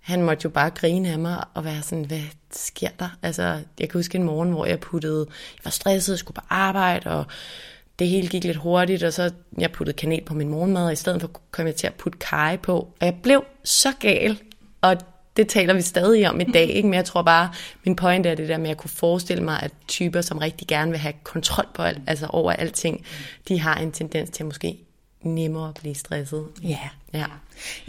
han 0.00 0.22
måtte 0.22 0.44
jo 0.44 0.50
bare 0.50 0.70
grine 0.70 1.08
af 1.08 1.18
mig 1.18 1.44
og 1.54 1.64
være 1.64 1.82
sådan, 1.82 2.04
hvad 2.04 2.22
sker 2.50 2.90
der? 2.98 3.08
Altså, 3.22 3.42
jeg 3.80 3.88
kan 3.88 3.98
huske 3.98 4.18
en 4.18 4.24
morgen, 4.24 4.50
hvor 4.50 4.66
jeg 4.66 4.80
puttede, 4.80 5.26
jeg 5.28 5.64
var 5.64 5.70
stresset, 5.70 6.12
jeg 6.12 6.18
skulle 6.18 6.34
på 6.34 6.46
arbejde, 6.48 7.10
og 7.10 7.26
det 7.98 8.08
hele 8.08 8.28
gik 8.28 8.44
lidt 8.44 8.56
hurtigt, 8.56 9.02
og 9.02 9.12
så 9.12 9.30
jeg 9.58 9.72
puttede 9.72 9.96
kanel 9.96 10.22
på 10.24 10.34
min 10.34 10.48
morgenmad, 10.48 10.84
og 10.84 10.92
i 10.92 10.96
stedet 10.96 11.20
for 11.20 11.30
kom 11.50 11.66
jeg 11.66 11.74
til 11.74 11.86
at 11.86 11.94
putte 11.94 12.18
kaj 12.18 12.56
på. 12.56 12.78
Og 13.00 13.06
jeg 13.06 13.14
blev 13.22 13.44
så 13.64 13.92
gal, 14.00 14.40
og 14.80 14.96
det 15.36 15.48
taler 15.48 15.74
vi 15.74 15.82
stadig 15.82 16.28
om 16.28 16.40
i 16.40 16.44
dag, 16.54 16.68
ikke? 16.68 16.88
men 16.88 16.94
jeg 16.94 17.04
tror 17.04 17.22
bare, 17.22 17.50
min 17.84 17.96
point 17.96 18.26
er 18.26 18.34
det 18.34 18.48
der 18.48 18.56
med, 18.56 18.64
at 18.64 18.68
jeg 18.68 18.76
kunne 18.76 18.90
forestille 18.90 19.44
mig, 19.44 19.62
at 19.62 19.72
typer, 19.88 20.20
som 20.20 20.38
rigtig 20.38 20.68
gerne 20.68 20.90
vil 20.90 21.00
have 21.00 21.14
kontrol 21.22 21.66
på 21.74 21.82
alt, 21.82 21.98
altså 22.06 22.26
over 22.26 22.52
alting, 22.52 23.04
de 23.48 23.60
har 23.60 23.74
en 23.74 23.92
tendens 23.92 24.30
til 24.30 24.42
at 24.42 24.46
måske 24.46 24.78
nemmere 25.22 25.68
at 25.68 25.74
blive 25.74 25.94
stresset. 25.94 26.44
Ja. 26.62 26.78
ja. 27.12 27.26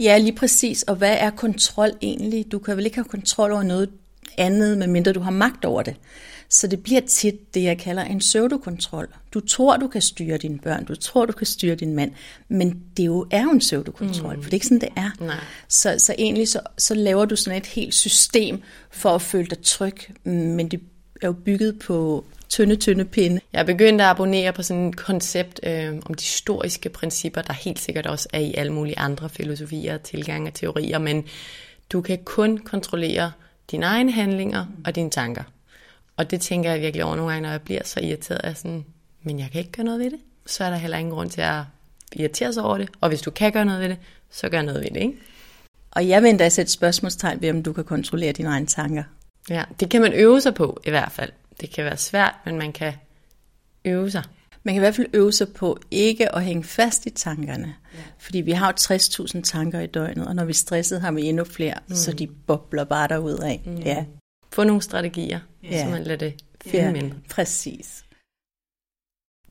Ja, 0.00 0.18
lige 0.18 0.36
præcis. 0.36 0.82
Og 0.82 0.96
hvad 0.96 1.16
er 1.18 1.30
kontrol 1.30 1.90
egentlig? 2.02 2.52
Du 2.52 2.58
kan 2.58 2.76
vel 2.76 2.84
ikke 2.84 2.96
have 2.96 3.04
kontrol 3.04 3.52
over 3.52 3.62
noget 3.62 3.90
andet, 4.38 4.78
medmindre 4.78 5.12
du 5.12 5.20
har 5.20 5.30
magt 5.30 5.64
over 5.64 5.82
det. 5.82 5.94
Så 6.50 6.66
det 6.66 6.82
bliver 6.82 7.00
tit 7.00 7.54
det, 7.54 7.62
jeg 7.62 7.78
kalder 7.78 8.04
en 8.04 8.18
pseudokontrol. 8.18 9.08
Du 9.34 9.40
tror, 9.40 9.76
du 9.76 9.88
kan 9.88 10.02
styre 10.02 10.36
dine 10.36 10.58
børn, 10.58 10.84
du 10.84 10.94
tror, 10.94 11.26
du 11.26 11.32
kan 11.32 11.46
styre 11.46 11.74
din 11.74 11.94
mand, 11.94 12.12
men 12.48 12.82
det 12.96 13.06
jo 13.06 13.26
er 13.30 13.42
jo 13.42 13.50
en 13.50 13.58
pseudokontrol, 13.58 14.36
mm. 14.36 14.42
for 14.42 14.50
det 14.50 14.52
er 14.52 14.54
ikke 14.56 14.66
sådan, 14.66 14.80
det 14.80 14.88
er. 14.96 15.10
Nej. 15.20 15.36
Så, 15.68 15.94
så 15.98 16.14
egentlig 16.18 16.48
så, 16.48 16.60
så 16.78 16.94
laver 16.94 17.24
du 17.24 17.36
sådan 17.36 17.58
et 17.58 17.66
helt 17.66 17.94
system 17.94 18.62
for 18.90 19.10
at 19.10 19.22
føle 19.22 19.46
dig 19.46 19.58
tryg, 19.62 19.96
men 20.24 20.68
det 20.68 20.80
er 21.22 21.26
jo 21.26 21.32
bygget 21.32 21.78
på 21.78 22.24
tynde, 22.48 22.76
tynde 22.76 23.04
pinde. 23.04 23.40
Jeg 23.52 23.60
er 23.60 23.64
begyndt 23.64 24.00
at 24.00 24.06
abonnere 24.06 24.52
på 24.52 24.62
sådan 24.62 24.88
et 24.88 24.96
koncept 24.96 25.60
øh, 25.62 25.94
om 26.06 26.14
de 26.14 26.24
historiske 26.24 26.88
principper, 26.88 27.42
der 27.42 27.52
helt 27.52 27.80
sikkert 27.80 28.06
også 28.06 28.28
er 28.32 28.40
i 28.40 28.54
alle 28.54 28.72
mulige 28.72 28.98
andre 28.98 29.28
filosofier, 29.28 29.98
tilgange 29.98 30.50
og 30.50 30.54
teorier, 30.54 30.98
men 30.98 31.24
du 31.92 32.00
kan 32.00 32.18
kun 32.24 32.58
kontrollere 32.58 33.32
dine 33.70 33.86
egne 33.86 34.12
handlinger 34.12 34.66
og 34.84 34.94
dine 34.94 35.10
tanker. 35.10 35.42
Og 36.18 36.30
det 36.30 36.40
tænker 36.40 36.70
jeg 36.70 36.80
virkelig 36.80 37.04
over 37.04 37.16
nogle 37.16 37.32
gange, 37.32 37.42
når 37.42 37.50
jeg 37.50 37.62
bliver 37.62 37.84
så 37.84 38.00
irriteret, 38.00 38.40
at 38.44 38.58
sådan, 38.58 38.84
men 39.22 39.38
jeg 39.38 39.48
kan 39.52 39.58
ikke 39.58 39.72
gøre 39.72 39.84
noget 39.84 40.00
ved 40.00 40.10
det. 40.10 40.18
Så 40.46 40.64
er 40.64 40.70
der 40.70 40.76
heller 40.76 40.96
ingen 40.96 41.14
grund 41.14 41.30
til 41.30 41.40
at 41.40 41.62
irritere 42.16 42.52
sig 42.52 42.62
over 42.62 42.78
det. 42.78 42.90
Og 43.00 43.08
hvis 43.08 43.20
du 43.20 43.30
kan 43.30 43.52
gøre 43.52 43.64
noget 43.64 43.80
ved 43.80 43.88
det, 43.88 43.96
så 44.30 44.48
gør 44.48 44.62
noget 44.62 44.80
ved 44.80 44.90
det, 44.90 45.00
ikke? 45.00 45.14
Og 45.90 46.08
jeg 46.08 46.22
vil 46.22 46.30
endda 46.30 46.48
sætte 46.48 46.72
spørgsmålstegn 46.72 47.42
ved, 47.42 47.50
om 47.50 47.62
du 47.62 47.72
kan 47.72 47.84
kontrollere 47.84 48.32
dine 48.32 48.48
egne 48.48 48.66
tanker. 48.66 49.02
Ja, 49.50 49.64
det 49.80 49.90
kan 49.90 50.02
man 50.02 50.12
øve 50.12 50.40
sig 50.40 50.54
på 50.54 50.80
i 50.86 50.90
hvert 50.90 51.12
fald. 51.12 51.32
Det 51.60 51.70
kan 51.70 51.84
være 51.84 51.96
svært, 51.96 52.34
men 52.44 52.58
man 52.58 52.72
kan 52.72 52.92
øve 53.84 54.10
sig. 54.10 54.22
Man 54.62 54.74
kan 54.74 54.80
i 54.80 54.84
hvert 54.84 54.94
fald 54.94 55.06
øve 55.12 55.32
sig 55.32 55.48
på 55.48 55.78
ikke 55.90 56.34
at 56.34 56.44
hænge 56.44 56.64
fast 56.64 57.06
i 57.06 57.10
tankerne. 57.10 57.74
Ja. 57.94 57.98
Fordi 58.18 58.40
vi 58.40 58.52
har 58.52 58.66
jo 58.66 58.94
60.000 58.96 59.42
tanker 59.42 59.80
i 59.80 59.86
døgnet, 59.86 60.26
og 60.26 60.34
når 60.34 60.44
vi 60.44 60.50
er 60.50 60.54
stresset, 60.54 61.00
har 61.00 61.12
vi 61.12 61.22
endnu 61.22 61.44
flere, 61.44 61.74
mm. 61.88 61.94
så 61.94 62.12
de 62.12 62.26
bobler 62.26 62.84
bare 62.84 63.08
derud 63.08 63.38
af. 63.38 63.62
Mm. 63.66 63.76
Ja. 63.76 64.04
Få 64.52 64.64
nogle 64.64 64.82
strategier, 64.82 65.40
ja. 65.62 65.84
så 65.84 65.90
man 65.90 66.02
lader 66.02 66.16
det 66.18 66.34
finde 66.66 66.86
ja, 66.86 66.92
mindre. 66.92 67.16
præcis. 67.30 68.04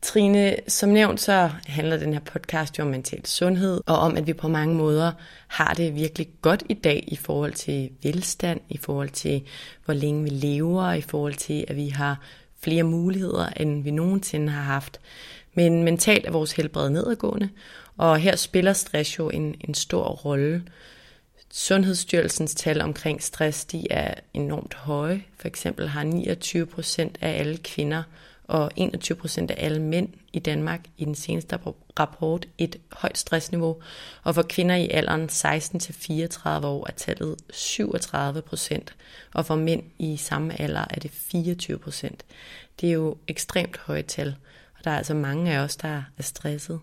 Trine, 0.02 0.56
som 0.68 0.90
nævnt, 0.90 1.22
så 1.22 1.50
handler 1.66 1.98
den 1.98 2.14
her 2.14 2.20
podcast 2.20 2.80
jo 2.80 2.84
om 2.84 2.90
mental 2.90 3.26
sundhed, 3.26 3.82
og 3.86 3.98
om, 3.98 4.18
at 4.18 4.28
vi 4.28 4.34
på 4.34 4.48
mange 4.48 4.76
måder 4.76 5.12
har 5.48 5.74
det 5.74 5.96
virkelig 5.96 6.28
godt 6.42 6.64
i 6.70 6.74
dag 6.74 7.04
i 7.08 7.16
forhold 7.16 7.54
til 7.54 7.90
velstand, 8.04 8.60
i 8.70 8.78
forhold 8.78 9.10
til, 9.10 9.44
hvor 9.86 9.94
længe 9.94 10.24
vi 10.24 10.30
lever, 10.30 10.94
i 10.94 11.02
forhold 11.02 11.34
til, 11.34 11.66
at 11.68 11.76
vi 11.76 11.88
har 11.88 12.22
flere 12.60 12.84
muligheder, 12.84 13.50
end 13.50 13.84
vi 13.84 13.92
nogensinde 13.92 14.50
har 14.50 14.62
haft. 14.62 15.00
Men 15.54 15.84
mentalt 15.84 16.26
er 16.26 16.32
vores 16.32 16.52
helbred 16.52 16.90
nedadgående, 16.90 17.50
og 17.98 18.18
her 18.18 18.36
spiller 18.36 18.74
stress 18.74 19.20
jo 19.20 19.30
en, 19.30 19.56
en 19.68 19.74
stor 19.74 20.08
rolle. 20.08 20.64
Sundhedsstyrelsens 21.58 22.56
tal 22.56 22.82
omkring 22.82 23.24
stress, 23.24 23.66
de 23.66 23.92
er 23.92 24.14
enormt 24.34 24.74
høje. 24.74 25.24
For 25.40 25.48
eksempel 25.48 25.88
har 25.88 26.04
29 26.04 26.66
procent 26.66 27.18
af 27.22 27.40
alle 27.40 27.58
kvinder 27.58 28.04
og 28.48 28.72
21 28.76 29.18
procent 29.18 29.52
af 29.52 29.66
alle 29.66 29.82
mænd 29.82 30.10
i 30.34 30.40
Danmark 30.40 30.86
i 30.98 31.06
den 31.06 31.16
seneste 31.16 31.60
rapport 32.00 32.48
et 32.58 32.76
højt 32.92 33.18
stressniveau. 33.18 33.78
Og 34.24 34.36
for 34.36 34.42
kvinder 34.42 34.76
i 34.76 34.90
alderen 34.90 35.26
16-34 35.26 36.66
år 36.66 36.88
er 36.88 36.94
tallet 36.98 37.36
37 37.54 38.42
procent, 38.42 38.96
og 39.34 39.46
for 39.46 39.56
mænd 39.56 39.84
i 40.00 40.18
samme 40.18 40.62
alder 40.62 40.86
er 40.90 41.00
det 41.00 41.12
24 41.12 41.78
procent. 41.78 42.26
Det 42.82 42.90
er 42.90 42.94
jo 42.94 43.18
ekstremt 43.28 43.78
høje 43.78 44.02
tal, 44.02 44.36
og 44.78 44.84
der 44.84 44.92
er 44.92 44.98
altså 44.98 45.14
mange 45.14 45.52
af 45.52 45.60
os, 45.60 45.76
der 45.76 46.04
er 46.18 46.24
stresset. 46.24 46.80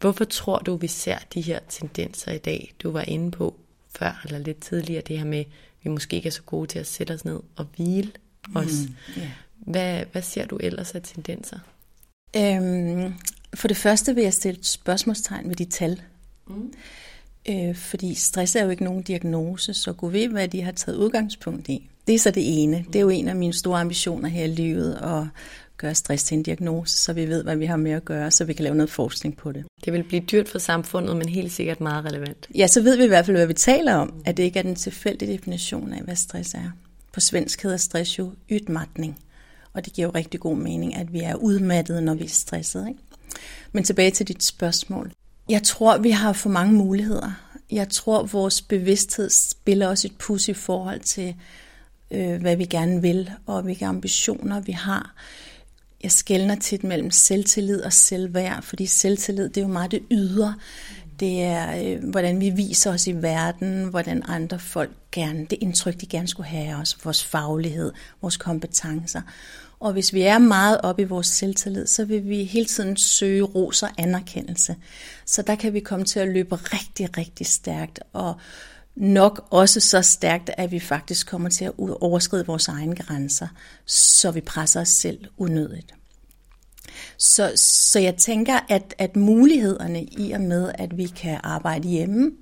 Hvorfor 0.00 0.24
tror 0.24 0.58
du, 0.58 0.76
vi 0.76 0.86
ser 0.86 1.18
de 1.34 1.40
her 1.40 1.58
tendenser 1.68 2.32
i 2.32 2.38
dag? 2.38 2.74
Du 2.82 2.90
var 2.90 3.02
inde 3.02 3.30
på 3.30 3.56
før 3.98 4.22
eller 4.24 4.38
lidt 4.38 4.60
tidligere 4.60 5.02
det 5.08 5.18
her 5.18 5.24
med, 5.24 5.38
at 5.38 5.46
vi 5.82 5.90
måske 5.90 6.16
ikke 6.16 6.26
er 6.26 6.30
så 6.30 6.42
gode 6.42 6.66
til 6.66 6.78
at 6.78 6.86
sætte 6.86 7.14
os 7.14 7.24
ned 7.24 7.40
og 7.56 7.66
hvile 7.76 8.10
os. 8.54 8.72
Mm, 8.88 9.20
yeah. 9.22 9.30
hvad, 9.56 10.04
hvad 10.12 10.22
ser 10.22 10.46
du 10.46 10.56
ellers 10.56 10.94
af 10.94 11.02
tendenser? 11.02 11.58
Øhm, 12.36 13.14
for 13.54 13.68
det 13.68 13.76
første 13.76 14.14
vil 14.14 14.22
jeg 14.22 14.32
stille 14.32 14.58
et 14.58 14.66
spørgsmålstegn 14.66 15.48
ved 15.48 15.56
de 15.56 15.64
tal. 15.64 16.02
Mm. 16.46 16.72
Øh, 17.48 17.74
fordi 17.74 18.14
stress 18.14 18.56
er 18.56 18.64
jo 18.64 18.70
ikke 18.70 18.84
nogen 18.84 19.02
diagnose, 19.02 19.74
så 19.74 19.92
gå 19.92 20.08
ved, 20.08 20.28
hvad 20.28 20.48
de 20.48 20.62
har 20.62 20.72
taget 20.72 20.96
udgangspunkt 20.96 21.68
i. 21.68 21.88
Det 22.06 22.14
er 22.14 22.18
så 22.18 22.30
det 22.30 22.62
ene. 22.62 22.84
Det 22.86 22.96
er 22.96 23.00
jo 23.00 23.08
en 23.08 23.28
af 23.28 23.36
mine 23.36 23.52
store 23.52 23.80
ambitioner 23.80 24.28
her 24.28 24.44
i 24.44 24.48
livet, 24.48 24.94
at 24.94 25.26
gøre 25.78 25.94
stress 25.94 26.24
til 26.24 26.36
en 26.36 26.42
diagnose, 26.42 26.96
så 26.96 27.12
vi 27.12 27.28
ved, 27.28 27.42
hvad 27.42 27.56
vi 27.56 27.66
har 27.66 27.76
med 27.76 27.92
at 27.92 28.04
gøre, 28.04 28.30
så 28.30 28.44
vi 28.44 28.52
kan 28.52 28.62
lave 28.62 28.76
noget 28.76 28.90
forskning 28.90 29.36
på 29.36 29.52
det. 29.52 29.64
Det 29.84 29.92
vil 29.92 30.02
blive 30.04 30.22
dyrt 30.32 30.48
for 30.48 30.58
samfundet, 30.58 31.16
men 31.16 31.28
helt 31.28 31.52
sikkert 31.52 31.80
meget 31.80 32.04
relevant. 32.04 32.48
Ja, 32.54 32.66
så 32.66 32.82
ved 32.82 32.96
vi 32.96 33.04
i 33.04 33.08
hvert 33.08 33.26
fald, 33.26 33.36
hvad 33.36 33.46
vi 33.46 33.54
taler 33.54 33.94
om, 33.94 34.22
at 34.24 34.36
det 34.36 34.42
ikke 34.42 34.58
er 34.58 34.62
den 34.62 34.76
tilfældige 34.76 35.32
definition 35.32 35.92
af, 35.92 36.02
hvad 36.02 36.16
stress 36.16 36.54
er. 36.54 36.70
På 37.12 37.20
svensk 37.20 37.62
hedder 37.62 37.76
stress 37.76 38.18
jo 38.18 38.32
ytmatning, 38.50 39.18
og 39.72 39.84
det 39.84 39.92
giver 39.92 40.08
jo 40.08 40.12
rigtig 40.14 40.40
god 40.40 40.56
mening, 40.56 40.96
at 40.96 41.12
vi 41.12 41.20
er 41.20 41.34
udmattede, 41.34 42.02
når 42.02 42.14
vi 42.14 42.24
er 42.24 42.28
stresset. 42.28 42.88
Ikke? 42.88 43.00
Men 43.72 43.84
tilbage 43.84 44.10
til 44.10 44.28
dit 44.28 44.42
spørgsmål. 44.42 45.12
Jeg 45.48 45.62
tror, 45.62 45.98
vi 45.98 46.10
har 46.10 46.32
for 46.32 46.50
mange 46.50 46.72
muligheder. 46.72 47.32
Jeg 47.70 47.88
tror, 47.88 48.22
vores 48.22 48.62
bevidsthed 48.62 49.30
spiller 49.30 49.88
os 49.88 50.04
et 50.04 50.16
pus 50.18 50.48
i 50.48 50.52
forhold 50.52 51.00
til, 51.00 51.34
øh, 52.10 52.40
hvad 52.40 52.56
vi 52.56 52.64
gerne 52.64 53.02
vil, 53.02 53.30
og 53.46 53.62
hvilke 53.62 53.86
ambitioner 53.86 54.60
vi 54.60 54.72
har. 54.72 55.14
Jeg 56.04 56.12
skældner 56.12 56.54
tit 56.54 56.84
mellem 56.84 57.10
selvtillid 57.10 57.82
og 57.82 57.92
selvværd, 57.92 58.62
fordi 58.62 58.86
selvtillid 58.86 59.48
det 59.48 59.56
er 59.56 59.62
jo 59.62 59.72
meget 59.72 59.90
det 59.90 60.02
ydre. 60.10 60.54
Det 61.20 61.42
er, 61.42 61.84
øh, 61.84 62.10
hvordan 62.10 62.40
vi 62.40 62.50
viser 62.50 62.92
os 62.92 63.06
i 63.06 63.12
verden, 63.12 63.84
hvordan 63.84 64.22
andre 64.28 64.58
folk 64.58 64.90
gerne, 65.12 65.46
det 65.50 65.58
indtryk, 65.60 66.00
de 66.00 66.06
gerne 66.06 66.28
skulle 66.28 66.46
have 66.48 66.68
af 66.68 66.80
os, 66.80 66.98
vores 67.04 67.24
faglighed, 67.24 67.92
vores 68.22 68.36
kompetencer. 68.36 69.20
Og 69.80 69.92
hvis 69.92 70.12
vi 70.12 70.22
er 70.22 70.38
meget 70.38 70.80
oppe 70.80 71.02
i 71.02 71.04
vores 71.04 71.26
selvtillid, 71.26 71.86
så 71.86 72.04
vil 72.04 72.28
vi 72.28 72.44
hele 72.44 72.66
tiden 72.66 72.96
søge 72.96 73.42
ros 73.42 73.82
og 73.82 73.88
anerkendelse. 73.98 74.76
Så 75.26 75.42
der 75.42 75.54
kan 75.54 75.72
vi 75.72 75.80
komme 75.80 76.04
til 76.04 76.20
at 76.20 76.28
løbe 76.28 76.56
rigtig, 76.56 77.18
rigtig 77.18 77.46
stærkt, 77.46 78.00
og 78.12 78.34
nok 78.96 79.46
også 79.50 79.80
så 79.80 80.02
stærkt, 80.02 80.50
at 80.56 80.70
vi 80.70 80.80
faktisk 80.80 81.26
kommer 81.26 81.48
til 81.48 81.64
at 81.64 81.72
overskride 81.78 82.46
vores 82.46 82.68
egne 82.68 82.96
grænser, 82.96 83.48
så 83.86 84.30
vi 84.30 84.40
presser 84.40 84.80
os 84.80 84.88
selv 84.88 85.18
unødigt. 85.36 85.94
Så, 87.18 87.52
så 87.56 87.98
jeg 87.98 88.16
tænker, 88.16 88.60
at, 88.68 88.94
at 88.98 89.16
mulighederne 89.16 90.04
i 90.04 90.32
og 90.32 90.40
med, 90.40 90.72
at 90.74 90.96
vi 90.96 91.06
kan 91.06 91.40
arbejde 91.42 91.88
hjemme, 91.88 92.32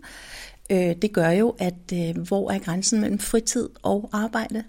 øh, 0.71 0.97
det 1.03 1.13
gør 1.13 1.31
jo, 1.31 1.57
at 1.59 1.93
øh, 1.93 2.19
hvor 2.19 2.51
er 2.51 2.59
grænsen 2.59 3.01
mellem 3.01 3.19
fritid 3.19 3.69
og 3.83 4.11
arbejde? 4.13 4.65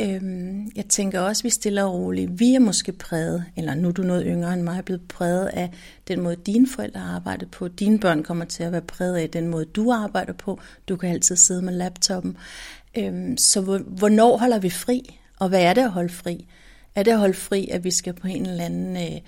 Øhm, 0.00 0.70
jeg 0.76 0.84
tænker 0.88 1.20
også, 1.20 1.40
at 1.40 1.44
vi 1.44 1.50
stiller 1.50 1.84
og 1.84 1.94
roligt. 1.94 2.40
Vi 2.40 2.54
er 2.54 2.58
måske 2.58 2.92
præget, 2.92 3.44
eller 3.56 3.74
nu 3.74 3.88
er 3.88 3.92
du 3.92 4.02
noget 4.02 4.24
yngre 4.26 4.52
end 4.52 4.62
mig, 4.62 4.78
er 4.78 4.82
blevet 4.82 5.08
præget 5.08 5.46
af 5.46 5.70
den 6.08 6.20
måde, 6.20 6.36
dine 6.36 6.66
forældre 6.68 7.00
har 7.00 7.16
arbejdet 7.16 7.50
på. 7.50 7.68
Dine 7.68 7.98
børn 7.98 8.22
kommer 8.22 8.44
til 8.44 8.62
at 8.62 8.72
være 8.72 8.82
præget 8.82 9.16
af 9.16 9.30
den 9.30 9.48
måde, 9.48 9.64
du 9.64 9.90
arbejder 9.90 10.32
på. 10.32 10.60
Du 10.88 10.96
kan 10.96 11.10
altid 11.10 11.36
sidde 11.36 11.62
med 11.62 11.72
laptoppen. 11.72 12.36
Øhm, 12.98 13.36
så 13.36 13.60
hvornår 13.86 14.36
holder 14.36 14.58
vi 14.58 14.70
fri? 14.70 15.20
Og 15.38 15.48
hvad 15.48 15.62
er 15.62 15.74
det 15.74 15.82
at 15.82 15.90
holde 15.90 16.12
fri? 16.12 16.46
Er 16.94 17.02
det 17.02 17.10
at 17.10 17.18
holde 17.18 17.34
fri, 17.34 17.68
at 17.68 17.84
vi 17.84 17.90
skal 17.90 18.12
på 18.12 18.26
en 18.26 18.46
eller 18.46 18.64
anden 18.64 18.96
øh, 18.96 19.20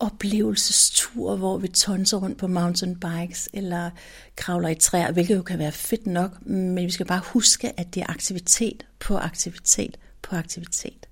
oplevelsestur, 0.00 1.36
hvor 1.36 1.58
vi 1.58 1.68
tonser 1.68 2.16
rundt 2.16 2.38
på 2.38 2.46
mountainbikes 2.46 3.48
eller 3.52 3.90
kravler 4.36 4.68
i 4.68 4.74
træer, 4.74 5.12
hvilket 5.12 5.36
jo 5.36 5.42
kan 5.42 5.58
være 5.58 5.72
fedt 5.72 6.06
nok, 6.06 6.46
men 6.46 6.76
vi 6.86 6.90
skal 6.90 7.06
bare 7.06 7.22
huske, 7.24 7.80
at 7.80 7.94
det 7.94 8.00
er 8.00 8.10
aktivitet 8.10 8.86
på 8.98 9.16
aktivitet 9.16 9.96
på 10.22 10.36
aktivitet. 10.36 11.06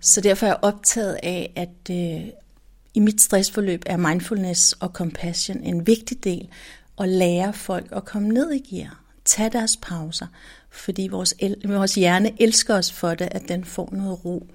Så 0.00 0.20
derfor 0.20 0.46
er 0.46 0.50
jeg 0.50 0.58
optaget 0.62 1.18
af, 1.22 1.52
at 1.56 1.90
øh, 1.90 2.28
i 2.94 3.00
mit 3.00 3.20
stressforløb 3.20 3.82
er 3.86 3.96
mindfulness 3.96 4.72
og 4.72 4.88
compassion 4.88 5.62
en 5.62 5.86
vigtig 5.86 6.24
del, 6.24 6.48
at 7.00 7.08
lære 7.08 7.52
folk 7.52 7.88
at 7.92 8.04
komme 8.04 8.28
ned 8.28 8.52
i 8.52 8.58
gear, 8.58 9.00
tage 9.24 9.50
deres 9.50 9.78
pauser, 9.82 10.26
fordi 10.70 11.08
vores, 11.08 11.34
el- 11.38 11.62
vores 11.68 11.94
hjerne 11.94 12.42
elsker 12.42 12.74
os 12.74 12.92
for 12.92 13.14
det, 13.14 13.28
at 13.30 13.42
den 13.48 13.64
får 13.64 13.88
noget 13.92 14.24
ro 14.24 14.46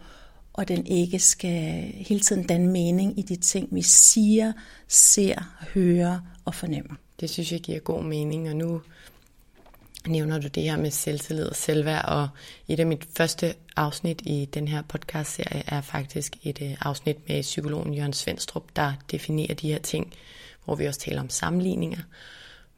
og 0.57 0.67
den 0.67 0.85
ikke 0.85 1.19
skal 1.19 1.93
hele 1.95 2.19
tiden 2.19 2.47
danne 2.47 2.67
mening 2.67 3.19
i 3.19 3.21
de 3.21 3.35
ting, 3.35 3.67
vi 3.71 3.81
siger, 3.81 4.53
ser, 4.87 5.57
hører 5.73 6.19
og 6.45 6.55
fornemmer. 6.55 6.95
Det 7.19 7.29
synes 7.29 7.51
jeg 7.51 7.59
giver 7.59 7.79
god 7.79 8.03
mening, 8.03 8.49
og 8.49 8.55
nu 8.55 8.81
nævner 10.07 10.39
du 10.39 10.47
det 10.47 10.63
her 10.63 10.77
med 10.77 10.91
selvtillid 10.91 11.45
og 11.45 11.55
selvværd, 11.55 12.05
og 12.05 12.27
et 12.67 12.79
af 12.79 12.85
mit 12.85 13.07
første 13.17 13.53
afsnit 13.75 14.21
i 14.25 14.45
den 14.53 14.67
her 14.67 14.81
podcast-serie 14.81 15.63
er 15.67 15.81
faktisk 15.81 16.35
et 16.43 16.61
øh, 16.61 16.75
afsnit 16.81 17.29
med 17.29 17.41
psykologen 17.41 17.93
Jørgen 17.93 18.13
Svendstrup, 18.13 18.63
der 18.75 18.93
definerer 19.11 19.53
de 19.53 19.71
her 19.71 19.79
ting, 19.79 20.13
hvor 20.65 20.75
vi 20.75 20.85
også 20.85 20.99
taler 20.99 21.21
om 21.21 21.29
sammenligninger. 21.29 21.99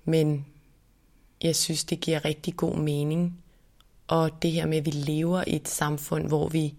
Men 0.06 0.46
jeg 1.42 1.56
synes, 1.56 1.84
det 1.84 2.00
giver 2.00 2.26
rigtig 2.26 2.56
god 2.56 2.76
mening, 2.76 3.38
og 4.08 4.42
det 4.42 4.52
her 4.52 4.66
med, 4.66 4.78
at 4.78 4.86
vi 4.86 4.92
lever 4.92 5.44
i 5.48 5.56
et 5.56 5.68
samfund, 5.68 6.28
hvor 6.28 6.48
vi 6.48 6.74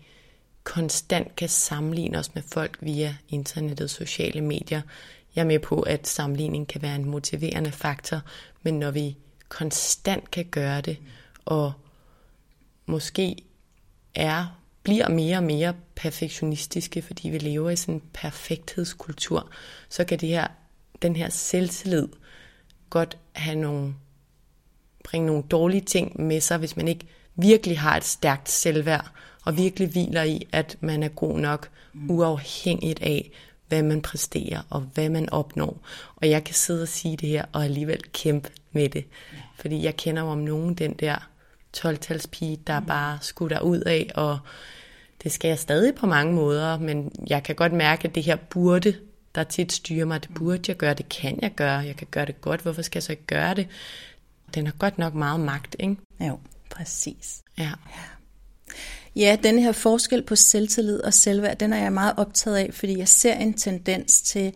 konstant 0.64 1.36
kan 1.36 1.48
sammenligne 1.48 2.18
os 2.18 2.34
med 2.34 2.42
folk 2.42 2.78
via 2.80 3.16
internettet, 3.28 3.90
sociale 3.90 4.40
medier. 4.40 4.82
Jeg 5.34 5.42
er 5.42 5.46
med 5.46 5.58
på, 5.58 5.80
at 5.80 6.06
sammenligning 6.06 6.68
kan 6.68 6.82
være 6.82 6.94
en 6.94 7.04
motiverende 7.04 7.72
faktor, 7.72 8.20
men 8.62 8.78
når 8.78 8.90
vi 8.90 9.16
konstant 9.48 10.30
kan 10.30 10.44
gøre 10.44 10.80
det, 10.80 10.98
og 11.44 11.72
måske 12.86 13.36
er, 14.14 14.60
bliver 14.82 15.08
mere 15.08 15.36
og 15.36 15.42
mere 15.42 15.74
perfektionistiske, 15.94 17.02
fordi 17.02 17.28
vi 17.28 17.38
lever 17.38 17.70
i 17.70 17.76
sådan 17.76 17.94
en 17.94 18.02
perfekthedskultur, 18.12 19.50
så 19.88 20.04
kan 20.04 20.18
det 20.18 20.28
her, 20.28 20.46
den 21.02 21.16
her 21.16 21.28
selvtillid 21.28 22.08
godt 22.90 23.18
have 23.32 23.56
nogle, 23.56 23.94
bringe 25.04 25.26
nogle 25.26 25.42
dårlige 25.42 25.80
ting 25.80 26.20
med 26.20 26.40
sig, 26.40 26.58
hvis 26.58 26.76
man 26.76 26.88
ikke 26.88 27.06
virkelig 27.34 27.78
har 27.78 27.96
et 27.96 28.04
stærkt 28.04 28.48
selvværd, 28.48 29.10
og 29.44 29.56
virkelig 29.56 29.88
hviler 29.88 30.22
i, 30.22 30.48
at 30.52 30.76
man 30.80 31.02
er 31.02 31.08
god 31.08 31.38
nok, 31.38 31.68
uafhængigt 32.08 33.02
af, 33.02 33.30
hvad 33.68 33.82
man 33.82 34.02
præsterer 34.02 34.62
og 34.70 34.80
hvad 34.80 35.08
man 35.08 35.30
opnår. 35.30 35.80
Og 36.16 36.30
jeg 36.30 36.44
kan 36.44 36.54
sidde 36.54 36.82
og 36.82 36.88
sige 36.88 37.16
det 37.16 37.28
her, 37.28 37.44
og 37.52 37.64
alligevel 37.64 38.02
kæmpe 38.12 38.50
med 38.72 38.88
det. 38.88 39.04
Fordi 39.56 39.84
jeg 39.84 39.96
kender 39.96 40.22
om 40.22 40.38
nogen 40.38 40.74
den 40.74 40.92
der 40.92 41.30
12-talspige, 41.76 42.58
der 42.66 42.80
mm. 42.80 42.86
bare 42.86 43.18
skutter 43.20 43.60
ud 43.60 43.80
af, 43.80 44.10
og 44.14 44.38
det 45.22 45.32
skal 45.32 45.48
jeg 45.48 45.58
stadig 45.58 45.94
på 45.94 46.06
mange 46.06 46.34
måder, 46.34 46.78
men 46.78 47.12
jeg 47.26 47.42
kan 47.42 47.54
godt 47.54 47.72
mærke, 47.72 48.08
at 48.08 48.14
det 48.14 48.22
her 48.22 48.36
burde, 48.36 48.96
der 49.34 49.44
tit 49.44 49.72
styrer 49.72 50.04
mig, 50.04 50.22
det 50.22 50.34
burde 50.34 50.62
jeg 50.68 50.76
gøre, 50.76 50.94
det 50.94 51.08
kan 51.08 51.38
jeg 51.42 51.54
gøre, 51.54 51.78
jeg 51.78 51.96
kan 51.96 52.06
gøre 52.10 52.26
det 52.26 52.40
godt, 52.40 52.60
hvorfor 52.60 52.82
skal 52.82 52.98
jeg 52.98 53.02
så 53.02 53.12
ikke 53.12 53.26
gøre 53.26 53.54
det? 53.54 53.68
Den 54.54 54.66
har 54.66 54.74
godt 54.78 54.98
nok 54.98 55.14
meget 55.14 55.40
magt, 55.40 55.76
ikke? 55.78 55.96
Jo, 56.20 56.38
præcis. 56.70 57.42
Ja 57.58 57.70
ja. 59.16 59.36
Den 59.42 59.58
her 59.58 59.72
forskel 59.72 60.22
på 60.22 60.36
selvtillid 60.36 61.00
og 61.00 61.14
selvværd, 61.14 61.56
den 61.56 61.72
er 61.72 61.82
jeg 61.82 61.92
meget 61.92 62.14
optaget 62.16 62.56
af, 62.56 62.70
fordi 62.72 62.98
jeg 62.98 63.08
ser 63.08 63.34
en 63.34 63.54
tendens 63.54 64.20
til, 64.22 64.52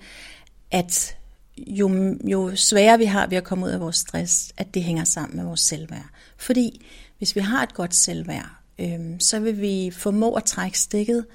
at 0.70 1.16
jo, 1.58 2.16
jo 2.24 2.56
sværere 2.56 2.98
vi 2.98 3.04
har 3.04 3.26
ved 3.26 3.36
at 3.36 3.44
komme 3.44 3.66
ud 3.66 3.70
af 3.70 3.80
vores 3.80 3.96
stress, 3.96 4.52
at 4.56 4.74
det 4.74 4.82
hænger 4.82 5.04
sammen 5.04 5.36
med 5.36 5.44
vores 5.44 5.60
selvværd. 5.60 6.06
Fordi 6.36 6.86
hvis 7.18 7.36
vi 7.36 7.40
har 7.40 7.62
et 7.62 7.74
godt 7.74 7.94
selvværd, 7.94 8.50
øhm, 8.78 9.20
så 9.20 9.40
vil 9.40 9.60
vi 9.60 9.90
formå 9.96 10.34
at 10.34 10.44
trække 10.44 10.78
stikket, 10.78 11.26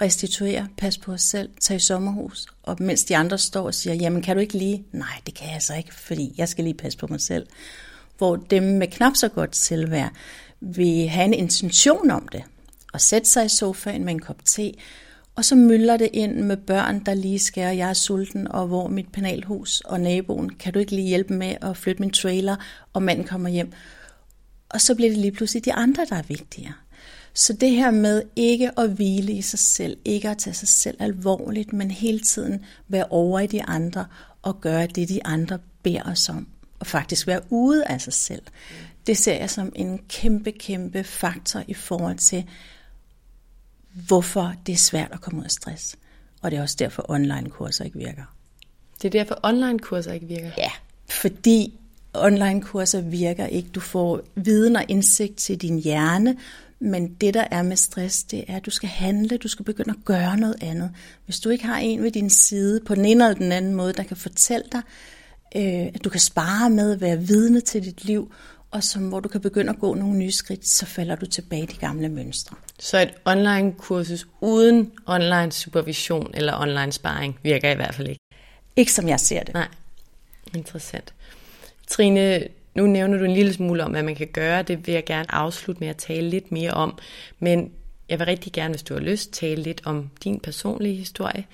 restituere, 0.00 0.68
passe 0.76 1.00
på 1.00 1.12
os 1.12 1.22
selv, 1.22 1.48
tage 1.60 1.76
i 1.76 1.80
sommerhus, 1.80 2.46
og 2.62 2.76
mens 2.80 3.04
de 3.04 3.16
andre 3.16 3.38
står 3.38 3.66
og 3.66 3.74
siger, 3.74 3.94
jamen 3.94 4.22
kan 4.22 4.36
du 4.36 4.40
ikke 4.40 4.58
lige? 4.58 4.84
Nej, 4.92 5.20
det 5.26 5.34
kan 5.34 5.52
jeg 5.52 5.62
så 5.62 5.74
ikke, 5.74 5.94
fordi 5.94 6.34
jeg 6.38 6.48
skal 6.48 6.64
lige 6.64 6.74
passe 6.74 6.98
på 6.98 7.06
mig 7.06 7.20
selv. 7.20 7.46
Hvor 8.18 8.36
dem 8.36 8.62
med 8.62 8.86
knap 8.86 9.16
så 9.16 9.28
godt 9.28 9.56
selvværd 9.56 10.12
vil 10.60 11.08
have 11.08 11.24
en 11.24 11.34
intention 11.34 12.10
om 12.10 12.28
det, 12.32 12.42
og 12.92 13.00
sætte 13.00 13.30
sig 13.30 13.44
i 13.44 13.48
sofaen 13.48 14.04
med 14.04 14.12
en 14.12 14.20
kop 14.20 14.44
te 14.44 14.72
Og 15.34 15.44
så 15.44 15.54
mylder 15.54 15.96
det 15.96 16.08
ind 16.12 16.36
med 16.36 16.56
børn, 16.56 17.04
der 17.04 17.14
lige 17.14 17.38
skærer, 17.38 17.72
jeg 17.72 17.88
er 17.88 17.94
sulten, 17.94 18.48
og 18.48 18.66
hvor 18.66 18.88
mit 18.88 19.12
panelhus 19.12 19.80
og 19.80 20.00
naboen, 20.00 20.50
kan 20.50 20.72
du 20.72 20.78
ikke 20.78 20.94
lige 20.94 21.08
hjælpe 21.08 21.34
med 21.34 21.56
at 21.62 21.76
flytte 21.76 22.02
min 22.02 22.10
trailer, 22.10 22.56
og 22.92 23.02
manden 23.02 23.24
kommer 23.26 23.48
hjem. 23.48 23.72
Og 24.68 24.80
så 24.80 24.94
bliver 24.94 25.10
det 25.10 25.18
lige 25.18 25.32
pludselig 25.32 25.64
de 25.64 25.72
andre, 25.72 26.06
der 26.10 26.16
er 26.16 26.22
vigtigere. 26.22 26.72
Så 27.34 27.52
det 27.52 27.70
her 27.70 27.90
med 27.90 28.22
ikke 28.36 28.78
at 28.78 28.90
hvile 28.90 29.32
i 29.32 29.42
sig 29.42 29.58
selv, 29.58 29.96
ikke 30.04 30.28
at 30.28 30.38
tage 30.38 30.54
sig 30.54 30.68
selv 30.68 30.96
alvorligt, 31.00 31.72
men 31.72 31.90
hele 31.90 32.20
tiden 32.20 32.64
være 32.88 33.06
over 33.10 33.40
i 33.40 33.46
de 33.46 33.62
andre 33.62 34.06
og 34.42 34.60
gøre 34.60 34.86
det, 34.86 35.08
de 35.08 35.26
andre 35.26 35.58
beder 35.82 36.02
os 36.02 36.28
om. 36.28 36.48
Og 36.78 36.86
faktisk 36.86 37.26
være 37.26 37.40
ude 37.50 37.84
af 37.84 38.00
sig 38.00 38.12
selv. 38.12 38.42
Det 39.06 39.18
ser 39.18 39.34
jeg 39.34 39.50
som 39.50 39.72
en 39.76 40.00
kæmpe, 40.08 40.52
kæmpe 40.52 41.04
faktor 41.04 41.62
i 41.68 41.74
forhold 41.74 42.18
til, 42.18 42.44
hvorfor 44.06 44.54
det 44.66 44.72
er 44.72 44.76
svært 44.76 45.08
at 45.12 45.20
komme 45.20 45.40
ud 45.40 45.44
af 45.44 45.50
stress. 45.50 45.96
Og 46.42 46.50
det 46.50 46.56
er 46.56 46.62
også 46.62 46.76
derfor, 46.78 47.10
online-kurser 47.10 47.84
ikke 47.84 47.98
virker. 47.98 48.34
Det 49.02 49.04
er 49.04 49.10
derfor, 49.10 49.38
online-kurser 49.42 50.12
ikke 50.12 50.26
virker? 50.26 50.50
Ja, 50.58 50.70
fordi 51.10 51.72
online-kurser 52.14 53.00
virker 53.00 53.46
ikke. 53.46 53.68
Du 53.68 53.80
får 53.80 54.20
viden 54.34 54.76
og 54.76 54.84
indsigt 54.88 55.36
til 55.36 55.58
din 55.58 55.78
hjerne, 55.78 56.36
men 56.80 57.14
det, 57.14 57.34
der 57.34 57.44
er 57.50 57.62
med 57.62 57.76
stress, 57.76 58.22
det 58.22 58.44
er, 58.48 58.56
at 58.56 58.66
du 58.66 58.70
skal 58.70 58.88
handle, 58.88 59.36
du 59.36 59.48
skal 59.48 59.64
begynde 59.64 59.90
at 59.90 60.04
gøre 60.04 60.36
noget 60.36 60.56
andet. 60.60 60.90
Hvis 61.24 61.40
du 61.40 61.48
ikke 61.48 61.66
har 61.66 61.78
en 61.78 62.02
ved 62.02 62.10
din 62.10 62.30
side, 62.30 62.80
på 62.80 62.94
den 62.94 63.04
ene 63.04 63.24
eller 63.24 63.38
den 63.38 63.52
anden 63.52 63.74
måde, 63.74 63.92
der 63.92 64.02
kan 64.02 64.16
fortælle 64.16 64.64
dig, 64.72 64.82
øh, 65.56 65.86
at 65.94 66.04
du 66.04 66.10
kan 66.10 66.20
spare 66.20 66.70
med, 66.70 66.92
at 66.92 67.00
være 67.00 67.18
vidne 67.18 67.60
til 67.60 67.84
dit 67.84 68.04
liv, 68.04 68.32
og 68.70 68.84
som, 68.84 69.08
hvor 69.08 69.20
du 69.20 69.28
kan 69.28 69.40
begynde 69.40 69.70
at 69.70 69.78
gå 69.78 69.94
nogle 69.94 70.18
nye 70.18 70.32
skridt, 70.32 70.66
så 70.66 70.86
falder 70.86 71.16
du 71.16 71.26
tilbage 71.26 71.62
i 71.62 71.66
de 71.66 71.76
gamle 71.76 72.08
mønstre. 72.08 72.56
Så 72.78 72.98
et 72.98 73.14
online-kursus 73.24 74.26
uden 74.40 74.92
online 75.06 75.52
supervision 75.52 76.30
eller 76.34 76.60
online 76.60 76.92
sparring 76.92 77.38
virker 77.42 77.70
i 77.70 77.74
hvert 77.74 77.94
fald 77.94 78.08
ikke? 78.08 78.20
Ikke 78.76 78.92
som 78.92 79.08
jeg 79.08 79.20
ser 79.20 79.42
det. 79.42 79.54
Nej, 79.54 79.68
interessant. 80.54 81.14
Trine, 81.86 82.48
nu 82.74 82.86
nævner 82.86 83.18
du 83.18 83.24
en 83.24 83.34
lille 83.34 83.52
smule 83.52 83.84
om, 83.84 83.90
hvad 83.90 84.02
man 84.02 84.14
kan 84.14 84.28
gøre. 84.32 84.62
Det 84.62 84.86
vil 84.86 84.92
jeg 84.92 85.04
gerne 85.04 85.34
afslutte 85.34 85.80
med 85.80 85.88
at 85.88 85.96
tale 85.96 86.30
lidt 86.30 86.52
mere 86.52 86.70
om. 86.70 86.98
Men 87.38 87.72
jeg 88.08 88.18
vil 88.18 88.26
rigtig 88.26 88.52
gerne, 88.52 88.74
hvis 88.74 88.82
du 88.82 88.94
har 88.94 89.00
lyst, 89.00 89.32
tale 89.32 89.62
lidt 89.62 89.80
om 89.84 90.10
din 90.24 90.40
personlige 90.40 90.96
historie. 90.96 91.44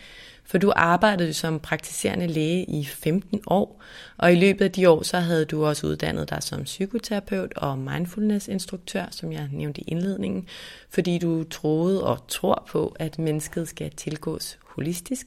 For 0.46 0.59
du 0.59 0.72
arbejdede 0.76 1.35
som 1.35 1.61
praktiserende 1.61 2.26
læge 2.26 2.64
i 2.64 2.85
15 2.85 3.40
år, 3.46 3.83
og 4.16 4.33
i 4.33 4.37
løbet 4.37 4.64
af 4.64 4.72
de 4.72 4.90
år, 4.90 5.02
så 5.02 5.18
havde 5.18 5.44
du 5.44 5.66
også 5.66 5.87
uddannet 5.87 6.30
dig 6.30 6.42
som 6.42 6.64
psykoterapeut 6.64 7.52
og 7.57 7.78
mindfulness-instruktør, 7.78 9.04
som 9.11 9.33
jeg 9.33 9.48
nævnte 9.52 9.80
i 9.80 9.85
indledningen, 9.87 10.48
fordi 10.90 11.18
du 11.18 11.44
troede 11.44 12.04
og 12.04 12.18
tror 12.28 12.64
på, 12.68 12.96
at 12.98 13.18
mennesket 13.18 13.68
skal 13.68 13.90
tilgås 13.90 14.59
holistisk. 14.66 15.26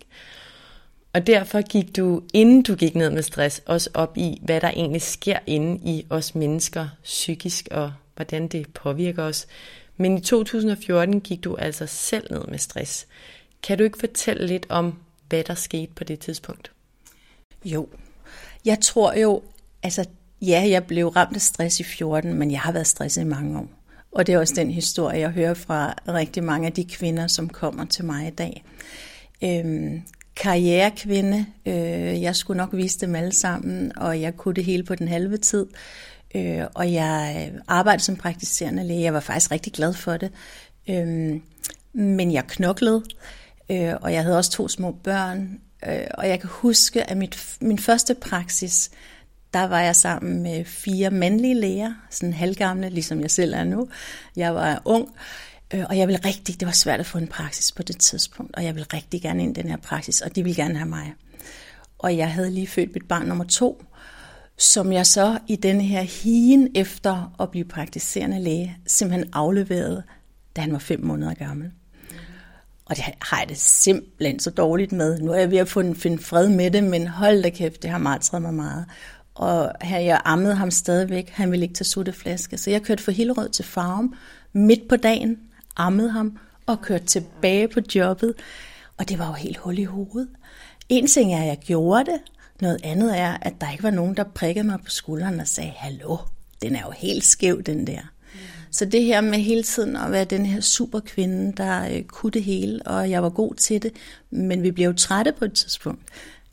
Og 1.13 1.27
derfor 1.27 1.62
gik 1.62 1.95
du, 1.95 2.21
inden 2.34 2.63
du 2.63 2.75
gik 2.75 2.95
ned 2.95 3.10
med 3.10 3.21
stress, 3.21 3.62
også 3.65 3.89
op 3.93 4.17
i, 4.17 4.41
hvad 4.43 4.62
der 4.62 4.69
egentlig 4.69 5.01
sker 5.01 5.39
inde 5.45 5.80
i 5.91 6.06
os 6.10 6.36
mennesker 6.36 6.88
psykisk, 7.03 7.67
og 7.71 7.93
hvordan 8.15 8.47
det 8.47 8.73
påvirker 8.73 9.23
os. 9.23 9.47
Men 9.97 10.17
i 10.17 10.21
2014 10.21 11.21
gik 11.21 11.43
du 11.43 11.56
altså 11.56 11.86
selv 11.86 12.27
ned 12.34 12.45
med 12.47 12.58
stress. 12.58 13.08
Kan 13.63 13.77
du 13.77 13.84
ikke 13.84 13.99
fortælle 13.99 14.47
lidt 14.47 14.65
om, 14.69 14.99
hvad 15.29 15.43
der 15.43 15.55
skete 15.55 15.93
på 15.95 16.03
det 16.03 16.19
tidspunkt? 16.19 16.71
Jo, 17.65 17.87
jeg 18.65 18.79
tror 18.79 19.13
jo, 19.13 19.41
altså 19.83 20.05
ja, 20.41 20.67
jeg 20.69 20.85
blev 20.85 21.07
ramt 21.07 21.35
af 21.35 21.41
stress 21.41 21.79
i 21.79 21.83
14, 21.83 22.33
men 22.33 22.51
jeg 22.51 22.59
har 22.59 22.71
været 22.71 22.87
stresset 22.87 23.21
i 23.21 23.25
mange 23.25 23.59
år. 23.59 23.67
Og 24.11 24.27
det 24.27 24.33
er 24.33 24.39
også 24.39 24.53
den 24.55 24.71
historie, 24.71 25.19
jeg 25.19 25.29
hører 25.29 25.53
fra 25.53 25.93
rigtig 26.07 26.43
mange 26.43 26.67
af 26.67 26.73
de 26.73 26.85
kvinder, 26.85 27.27
som 27.27 27.49
kommer 27.49 27.85
til 27.85 28.05
mig 28.05 28.27
i 28.27 28.31
dag. 28.31 28.63
Øhm, 29.43 30.01
karrierekvinde, 30.35 31.45
øh, 31.65 32.21
jeg 32.21 32.35
skulle 32.35 32.57
nok 32.57 32.69
vise 32.73 32.99
dem 32.99 33.15
alle 33.15 33.31
sammen, 33.31 33.97
og 33.97 34.21
jeg 34.21 34.37
kunne 34.37 34.55
det 34.55 34.65
hele 34.65 34.83
på 34.83 34.95
den 34.95 35.07
halve 35.07 35.37
tid. 35.37 35.65
Øh, 36.35 36.63
og 36.73 36.93
jeg 36.93 37.51
arbejdede 37.67 38.03
som 38.03 38.15
praktiserende 38.15 38.83
læge, 38.83 39.03
jeg 39.03 39.13
var 39.13 39.19
faktisk 39.19 39.51
rigtig 39.51 39.73
glad 39.73 39.93
for 39.93 40.17
det. 40.17 40.31
Øhm, 40.89 41.41
men 41.93 42.31
jeg 42.31 42.43
knoklede, 42.47 43.03
øh, 43.71 43.93
og 44.01 44.13
jeg 44.13 44.23
havde 44.23 44.38
også 44.38 44.51
to 44.51 44.67
små 44.67 44.91
børn, 44.91 45.60
øh, 45.88 46.08
og 46.13 46.30
jeg 46.30 46.39
kan 46.39 46.49
huske, 46.49 47.10
at 47.10 47.17
mit, 47.17 47.58
min 47.62 47.80
første 47.80 48.13
praksis, 48.13 48.91
der 49.53 49.67
var 49.67 49.82
jeg 49.82 49.95
sammen 49.95 50.43
med 50.43 50.65
fire 50.65 51.10
mandlige 51.12 51.56
læger, 51.56 51.93
sådan 52.10 52.34
halvgamle, 52.34 52.89
ligesom 52.89 53.21
jeg 53.21 53.32
selv 53.32 53.53
er 53.53 53.63
nu. 53.63 53.89
Jeg 54.36 54.56
var 54.56 54.82
ung, 54.86 55.10
øh, 55.73 55.84
og 55.89 55.97
jeg 55.97 56.08
ville 56.08 56.21
rigtig, 56.25 56.60
det 56.60 56.65
var 56.65 56.71
svært 56.71 56.99
at 56.99 57.06
få 57.06 57.17
en 57.17 57.27
praksis 57.27 57.71
på 57.71 57.84
det 57.84 57.99
tidspunkt, 57.99 58.56
og 58.56 58.63
jeg 58.63 58.75
ville 58.75 58.88
rigtig 58.93 59.21
gerne 59.21 59.43
ind 59.43 59.58
i 59.58 59.62
den 59.62 59.69
her 59.69 59.77
praksis, 59.77 60.21
og 60.21 60.36
de 60.36 60.43
ville 60.43 60.63
gerne 60.63 60.77
have 60.77 60.89
mig. 60.89 61.13
Og 61.97 62.17
jeg 62.17 62.32
havde 62.32 62.51
lige 62.51 62.67
født 62.67 62.93
mit 62.93 63.08
barn 63.08 63.27
nummer 63.27 63.43
to, 63.43 63.84
som 64.58 64.93
jeg 64.93 65.06
så 65.06 65.39
i 65.47 65.56
den 65.56 65.82
her 65.82 66.01
hien 66.01 66.69
efter 66.75 67.36
at 67.39 67.51
blive 67.51 67.65
praktiserende 67.65 68.39
læge 68.39 68.77
simpelthen 68.88 69.30
afleverede, 69.34 70.03
da 70.56 70.62
han 70.62 70.71
var 70.71 70.80
fem 70.80 71.03
måneder 71.03 71.34
gammel. 71.34 71.71
Og 72.89 72.95
det 72.95 73.04
har 73.21 73.39
jeg 73.39 73.50
det 73.50 73.58
simpelthen 73.58 74.39
så 74.39 74.50
dårligt 74.50 74.91
med. 74.91 75.19
Nu 75.19 75.32
er 75.32 75.38
jeg 75.38 75.52
ved 75.52 75.58
at 75.58 75.69
finde 75.69 76.17
fred 76.17 76.50
med 76.50 76.71
det, 76.71 76.84
men 76.84 77.08
hold 77.08 77.43
da 77.43 77.50
kæft, 77.50 77.84
det 77.84 77.89
har 77.89 77.97
martret 77.97 78.41
mig 78.41 78.54
meget. 78.54 78.86
Og 79.36 79.71
her, 79.82 80.00
jeg 80.00 80.21
ammede 80.26 80.56
ham 80.56 80.71
stadigvæk. 80.71 81.30
Han 81.30 81.52
ville 81.52 81.63
ikke 81.63 81.76
tage 81.76 81.86
sutteflaske. 81.86 82.58
Så 82.58 82.71
jeg 82.71 82.82
kørte 82.82 83.04
for 83.04 83.12
Hillerød 83.12 83.50
til 83.50 83.65
farm 83.65 84.13
midt 84.54 84.89
på 84.89 84.95
dagen, 84.95 85.38
ammede 85.76 86.10
ham 86.10 86.38
og 86.65 86.82
kørte 86.82 87.06
tilbage 87.06 87.67
på 87.67 87.80
jobbet. 87.95 88.34
Og 88.97 89.10
det 89.10 89.19
var 89.19 89.28
jo 89.28 89.34
helt 89.34 89.58
hul 89.58 89.80
i 89.80 89.84
hovedet. 89.84 90.28
En 90.89 91.08
ting 91.08 91.34
er, 91.34 91.41
at 91.41 91.47
jeg 91.47 91.58
gjorde 91.58 92.12
det. 92.12 92.19
Noget 92.62 92.80
andet 92.84 93.19
er, 93.19 93.38
at 93.41 93.54
der 93.62 93.71
ikke 93.71 93.84
var 93.84 93.91
nogen, 93.91 94.17
der 94.17 94.23
prikkede 94.23 94.67
mig 94.67 94.80
på 94.80 94.89
skulderen 94.89 95.39
og 95.39 95.47
sagde, 95.47 95.73
hallo, 95.76 96.17
den 96.62 96.76
er 96.76 96.82
jo 96.86 96.91
helt 96.91 97.23
skæv, 97.23 97.62
den 97.62 97.88
der. 97.88 98.02
Så 98.71 98.86
det 98.86 99.03
her 99.03 99.21
med 99.21 99.39
hele 99.39 99.63
tiden 99.63 99.95
at 99.95 100.12
være 100.12 100.25
den 100.25 100.45
her 100.45 100.62
superkvinde, 100.62 101.53
der 101.58 101.95
øh, 101.95 102.03
kunne 102.03 102.32
det 102.32 102.43
hele, 102.43 102.82
og 102.86 103.10
jeg 103.10 103.23
var 103.23 103.30
god 103.30 103.56
til 103.56 103.84
det, 103.84 103.93
men 104.30 104.63
vi 104.63 104.71
blev 104.71 104.86
jo 104.86 104.93
trætte 104.93 105.32
på 105.32 105.45
et 105.45 105.53
tidspunkt, 105.53 106.01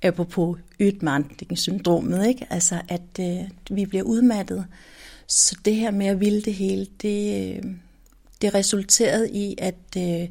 apropos 0.03 0.59
Ytman-syndromet, 0.81 2.29
ikke? 2.29 2.46
Altså, 2.50 2.81
at 2.88 3.20
øh, 3.20 3.50
vi 3.70 3.87
bliver 3.87 4.05
udmattet. 4.05 4.66
Så 5.27 5.57
det 5.64 5.77
her 5.77 5.90
med 5.90 6.07
at 6.07 6.20
ville 6.20 6.42
det 6.42 6.55
hele, 6.55 6.87
det, 7.03 7.55
øh, 7.57 7.62
det 8.42 8.55
resulterede 8.55 9.31
i, 9.31 9.55
at 9.59 9.96
øh, 9.96 10.29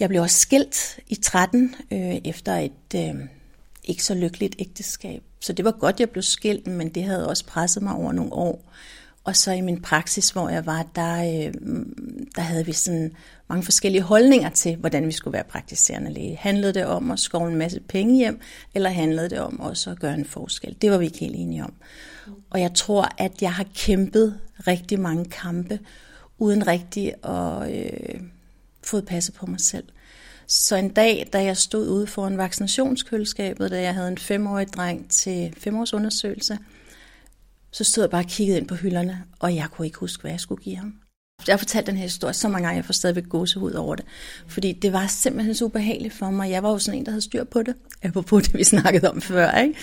jeg 0.00 0.08
blev 0.08 0.22
også 0.22 0.38
skilt 0.38 0.98
i 1.08 1.14
13 1.14 1.74
øh, 1.90 2.14
efter 2.24 2.56
et 2.56 2.94
øh, 2.94 3.14
ikke 3.84 4.04
så 4.04 4.14
lykkeligt 4.14 4.56
ægteskab. 4.58 5.22
Så 5.40 5.52
det 5.52 5.64
var 5.64 5.70
godt, 5.70 6.00
jeg 6.00 6.10
blev 6.10 6.22
skilt, 6.22 6.66
men 6.66 6.88
det 6.88 7.04
havde 7.04 7.28
også 7.28 7.44
presset 7.46 7.82
mig 7.82 7.94
over 7.94 8.12
nogle 8.12 8.32
år. 8.32 8.72
Og 9.26 9.36
så 9.36 9.52
i 9.52 9.60
min 9.60 9.82
praksis, 9.82 10.30
hvor 10.30 10.48
jeg 10.48 10.66
var, 10.66 10.86
der, 10.94 11.16
øh, 11.16 11.54
der 12.36 12.40
havde 12.40 12.66
vi 12.66 12.72
sådan 12.72 13.12
mange 13.48 13.62
forskellige 13.62 14.02
holdninger 14.02 14.50
til, 14.50 14.76
hvordan 14.76 15.06
vi 15.06 15.12
skulle 15.12 15.32
være 15.32 15.44
praktiserende 15.44 16.12
læge. 16.12 16.36
Handlede 16.36 16.74
det 16.74 16.84
om 16.84 17.10
at 17.10 17.18
skove 17.18 17.48
en 17.48 17.56
masse 17.56 17.80
penge 17.80 18.16
hjem, 18.16 18.40
eller 18.74 18.90
handlede 18.90 19.30
det 19.30 19.40
om 19.40 19.60
også 19.60 19.90
at 19.90 19.98
gøre 19.98 20.14
en 20.14 20.24
forskel? 20.24 20.76
Det 20.82 20.90
var 20.90 20.98
vi 20.98 21.04
ikke 21.04 21.18
helt 21.18 21.36
enige 21.36 21.64
om. 21.64 21.72
Og 22.50 22.60
jeg 22.60 22.74
tror, 22.74 23.08
at 23.18 23.42
jeg 23.42 23.52
har 23.52 23.66
kæmpet 23.74 24.38
rigtig 24.66 25.00
mange 25.00 25.24
kampe, 25.24 25.78
uden 26.38 26.66
rigtig 26.66 27.14
at 27.24 27.74
øh, 27.74 28.20
få 28.84 29.00
passet 29.00 29.34
på 29.34 29.46
mig 29.46 29.60
selv. 29.60 29.84
Så 30.46 30.76
en 30.76 30.88
dag, 30.88 31.28
da 31.32 31.44
jeg 31.44 31.56
stod 31.56 31.88
ude 31.88 32.06
foran 32.06 32.38
vaccinationskøleskabet, 32.38 33.70
da 33.70 33.80
jeg 33.82 33.94
havde 33.94 34.08
en 34.08 34.18
femårig 34.18 34.72
dreng 34.72 35.10
til 35.10 35.54
femårsundersøgelse, 35.58 36.52
undersøgelse, 36.52 36.75
så 37.70 37.84
stod 37.84 38.04
jeg 38.04 38.10
bare 38.10 38.22
og 38.22 38.28
kiggede 38.28 38.58
ind 38.58 38.68
på 38.68 38.74
hylderne, 38.74 39.24
og 39.38 39.54
jeg 39.54 39.68
kunne 39.72 39.86
ikke 39.86 39.98
huske, 39.98 40.20
hvad 40.20 40.30
jeg 40.30 40.40
skulle 40.40 40.62
give 40.62 40.76
ham. 40.76 40.94
Jeg 41.46 41.52
har 41.52 41.58
fortalt 41.58 41.86
den 41.86 41.96
her 41.96 42.02
historie 42.02 42.34
så 42.34 42.48
mange 42.48 42.66
gange, 42.66 42.76
jeg 42.76 42.84
får 42.84 42.92
stadigvæk 42.92 43.28
gåsehud 43.28 43.72
over 43.72 43.94
det. 43.94 44.04
Fordi 44.46 44.72
det 44.72 44.92
var 44.92 45.06
simpelthen 45.06 45.54
så 45.54 45.64
ubehageligt 45.64 46.14
for 46.14 46.30
mig. 46.30 46.50
Jeg 46.50 46.62
var 46.62 46.70
jo 46.70 46.78
sådan 46.78 46.98
en, 46.98 47.04
der 47.04 47.10
havde 47.10 47.22
styr 47.22 47.44
på 47.44 47.62
det. 47.62 47.74
Apropos 48.02 48.42
det, 48.42 48.54
vi 48.54 48.64
snakkede 48.64 49.10
om 49.10 49.20
før. 49.20 49.52
Ikke? 49.52 49.74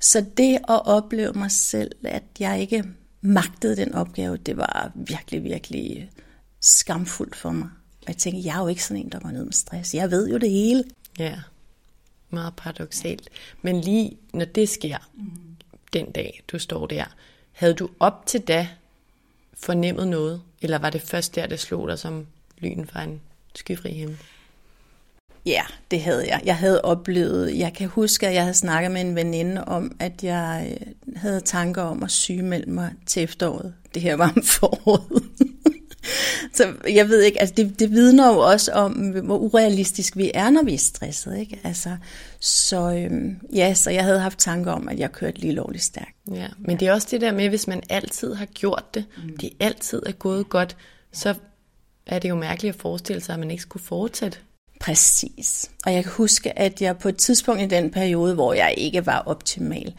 Så 0.00 0.24
det 0.36 0.54
at 0.54 0.86
opleve 0.86 1.32
mig 1.32 1.50
selv, 1.50 1.90
at 2.04 2.22
jeg 2.40 2.60
ikke 2.60 2.84
magtede 3.20 3.76
den 3.76 3.94
opgave, 3.94 4.36
det 4.36 4.56
var 4.56 4.92
virkelig, 4.94 5.44
virkelig 5.44 6.10
skamfuldt 6.60 7.36
for 7.36 7.50
mig. 7.50 7.68
Og 8.00 8.08
jeg 8.08 8.16
tænkte, 8.16 8.46
jeg 8.46 8.56
er 8.56 8.60
jo 8.60 8.68
ikke 8.68 8.84
sådan 8.84 9.02
en, 9.02 9.12
der 9.12 9.20
går 9.20 9.30
ned 9.30 9.44
med 9.44 9.52
stress. 9.52 9.94
Jeg 9.94 10.10
ved 10.10 10.28
jo 10.28 10.38
det 10.38 10.50
hele. 10.50 10.84
Ja, 11.18 11.34
meget 12.30 12.52
paradoxalt. 12.56 13.28
Men 13.62 13.80
lige 13.80 14.16
når 14.32 14.44
det 14.44 14.68
sker, 14.68 15.10
mm 15.14 15.43
den 15.94 16.10
dag 16.12 16.42
du 16.52 16.58
står 16.58 16.86
der, 16.86 17.04
havde 17.52 17.74
du 17.74 17.88
op 18.00 18.26
til 18.26 18.40
da 18.40 18.68
fornemmet 19.54 20.08
noget, 20.08 20.42
eller 20.62 20.78
var 20.78 20.90
det 20.90 21.02
først 21.02 21.34
der, 21.34 21.46
det 21.46 21.60
slog 21.60 21.88
dig 21.88 21.98
som 21.98 22.26
lyn 22.58 22.86
fra 22.86 23.02
en 23.02 23.20
skyfri 23.54 23.92
himmel? 23.92 24.18
Ja, 25.46 25.62
det 25.90 26.02
havde 26.02 26.26
jeg. 26.28 26.40
Jeg 26.44 26.56
havde 26.56 26.82
oplevet, 26.82 27.58
jeg 27.58 27.72
kan 27.74 27.88
huske, 27.88 28.28
at 28.28 28.34
jeg 28.34 28.42
havde 28.42 28.54
snakket 28.54 28.90
med 28.90 29.00
en 29.00 29.16
veninde 29.16 29.64
om, 29.64 29.96
at 30.00 30.24
jeg 30.24 30.76
øh, 30.80 30.86
havde 31.16 31.40
tanker 31.40 31.82
om 31.82 32.02
at 32.02 32.10
sygemelde 32.10 32.70
mig 32.70 32.92
til 33.06 33.22
efteråret. 33.22 33.74
Det 33.94 34.02
her 34.02 34.16
var 34.16 34.32
om 34.36 34.42
foråret. 34.42 35.22
så 36.56 36.72
jeg 36.88 37.08
ved 37.08 37.22
ikke, 37.22 37.40
altså 37.40 37.54
det, 37.56 37.78
det 37.78 37.90
vidner 37.90 38.32
jo 38.32 38.38
også 38.38 38.72
om, 38.72 38.92
hvor 38.92 39.38
urealistisk 39.38 40.16
vi 40.16 40.30
er, 40.34 40.50
når 40.50 40.62
vi 40.62 40.74
er 40.74 40.78
stresset. 40.78 41.38
Ikke? 41.38 41.60
Altså, 41.64 41.96
så 42.40 42.94
øhm, 42.94 43.36
ja, 43.54 43.74
så 43.74 43.90
jeg 43.90 44.04
havde 44.04 44.20
haft 44.20 44.38
tanker 44.38 44.72
om, 44.72 44.88
at 44.88 44.98
jeg 44.98 45.12
kørte 45.12 45.38
lige 45.38 45.52
lovligt 45.52 45.84
stærkt. 45.84 46.16
Ja, 46.34 46.46
men 46.58 46.80
det 46.80 46.88
er 46.88 46.92
også 46.92 47.08
det 47.10 47.20
der 47.20 47.32
med, 47.32 47.48
hvis 47.48 47.66
man 47.66 47.82
altid 47.88 48.34
har 48.34 48.46
gjort 48.46 48.94
det, 48.94 49.04
mm. 49.16 49.36
det 49.36 49.50
altid 49.60 50.02
er 50.06 50.12
gået 50.12 50.48
godt, 50.48 50.76
så 51.12 51.34
er 52.06 52.18
det 52.18 52.28
jo 52.28 52.34
mærkeligt 52.34 52.74
at 52.74 52.80
forestille 52.80 53.22
sig, 53.22 53.32
at 53.32 53.38
man 53.38 53.50
ikke 53.50 53.62
skulle 53.62 53.84
fortsætte. 53.84 54.38
Præcis. 54.80 55.70
Og 55.86 55.94
jeg 55.94 56.02
kan 56.02 56.12
huske, 56.12 56.58
at 56.58 56.82
jeg 56.82 56.98
på 56.98 57.08
et 57.08 57.16
tidspunkt 57.16 57.62
i 57.62 57.66
den 57.66 57.90
periode, 57.90 58.34
hvor 58.34 58.54
jeg 58.54 58.74
ikke 58.76 59.06
var 59.06 59.22
optimal, 59.26 59.94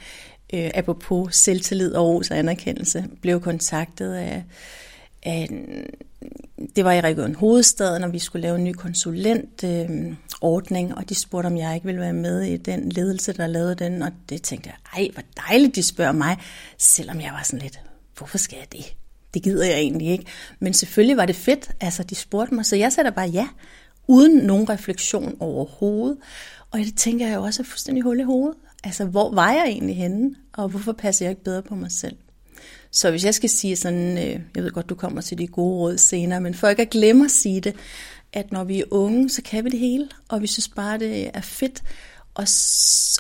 øh, 0.54 0.72
apropos 0.74 1.36
selvtillid 1.36 1.94
og 1.94 2.08
ros 2.08 2.32
og 2.32 2.38
anerkendelse, 2.38 3.06
blev 3.22 3.42
kontaktet 3.42 4.14
af, 4.14 4.44
øh, 5.28 5.48
det 6.76 6.86
var 6.86 6.92
i 6.92 7.02
Region 7.02 7.36
Hovedstaden, 7.36 8.04
og 8.04 8.14
vi 8.14 8.20
skulle 8.20 8.42
lave 8.42 8.58
en 8.58 8.64
ny 8.64 8.74
konsulentordning, 8.74 10.90
øhm, 10.90 10.92
øh, 10.92 10.98
og 10.98 11.10
de 11.10 11.16
spurgte, 11.16 11.48
om 11.48 11.58
jeg 11.58 11.76
ikke 11.76 11.86
ville 11.86 12.02
være 12.02 12.14
med 12.14 12.42
i 12.42 12.58
den 12.58 12.90
ledelse, 12.90 13.34
der 13.34 13.48
lavede 13.48 13.76
den, 13.76 14.02
og 14.02 14.12
det 14.30 14.42
tænkte 14.42 14.70
jeg, 14.70 15.02
ej, 15.02 15.10
hvor 15.14 15.24
dejligt, 15.48 15.76
de 15.76 15.84
spørger 15.84 16.12
mig, 16.12 16.38
selvom 16.78 17.22
jeg 17.22 17.32
var 17.32 17.44
sådan 17.44 17.60
lidt, 17.60 17.80
hvorfor 18.18 18.38
skal 18.38 18.58
jeg 18.58 18.72
det? 18.72 18.96
Det 19.34 19.44
gider 19.44 19.66
jeg 19.66 19.78
egentlig 19.78 20.08
ikke. 20.08 20.26
Men 20.60 20.74
selvfølgelig 20.74 21.18
var 21.18 21.26
det 21.26 21.36
fedt, 21.36 21.72
altså 21.82 22.04
de 22.04 22.16
spurgte 22.16 22.56
mig, 22.56 22.66
så 22.66 22.76
jeg 22.76 22.94
sagde 22.94 23.12
bare 23.12 23.30
ja, 23.30 23.48
uden 24.08 24.38
nogen 24.38 24.70
refleksion 24.70 25.38
overhovedet. 25.40 26.18
Og 26.72 26.80
det 26.80 26.98
tænker 26.98 27.28
jeg 27.28 27.36
jo 27.36 27.44
også 27.44 27.62
er 27.62 27.66
fuldstændig 27.66 28.04
hul 28.04 28.20
i 28.20 28.24
hovedet. 28.24 28.58
Altså, 28.84 29.06
hvor 29.06 29.34
var 29.34 29.52
jeg 29.52 29.66
egentlig 29.68 29.96
henne, 29.96 30.36
og 30.54 30.70
hvorfor 30.70 30.92
passer 30.92 31.26
jeg 31.26 31.30
ikke 31.30 31.44
bedre 31.44 31.62
på 31.62 31.76
mig 31.76 31.92
selv? 31.92 32.16
Så 32.96 33.12
hvis 33.12 33.26
jeg 33.26 33.34
skal 33.34 33.50
sige 33.50 33.76
sådan, 33.76 34.18
øh, 34.18 34.40
jeg 34.56 34.64
ved 34.64 34.72
godt, 34.72 34.90
du 34.90 34.96
kommer 34.96 35.22
til 35.22 35.38
de 35.38 35.48
gode 35.48 35.78
råd 35.78 35.98
senere, 35.98 36.42
men 36.42 36.54
for 36.54 36.68
ikke 36.68 36.82
at 36.82 36.90
glemme 36.90 37.26
at 37.26 37.32
sige 37.32 37.62
det, 37.62 37.76
at 38.34 38.52
når 38.52 38.64
vi 38.64 38.80
er 38.80 38.86
unge, 38.92 39.30
så 39.30 39.42
kan 39.42 39.66
vi 39.66 39.70
det 39.70 39.80
hele, 39.80 40.10
og 40.30 40.42
vi 40.42 40.48
synes 40.48 40.68
bare, 40.68 41.00
det 41.00 41.30
er 41.34 41.42
fedt. 41.42 41.84
Og, 42.34 42.48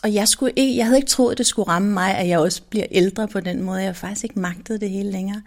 og 0.03 0.13
jeg, 0.13 0.27
skulle 0.27 0.53
ikke, 0.55 0.77
jeg 0.77 0.85
havde 0.85 0.97
ikke 0.97 1.09
troet, 1.09 1.37
det 1.37 1.45
skulle 1.45 1.69
ramme 1.69 1.93
mig, 1.93 2.17
at 2.17 2.27
jeg 2.27 2.39
også 2.39 2.61
bliver 2.69 2.85
ældre 2.91 3.27
på 3.27 3.39
den 3.39 3.61
måde. 3.61 3.79
Jeg 3.79 3.87
har 3.87 3.93
faktisk 3.93 4.23
ikke 4.23 4.39
magtet 4.39 4.81
det 4.81 4.89
hele 4.89 5.11
længere. 5.11 5.41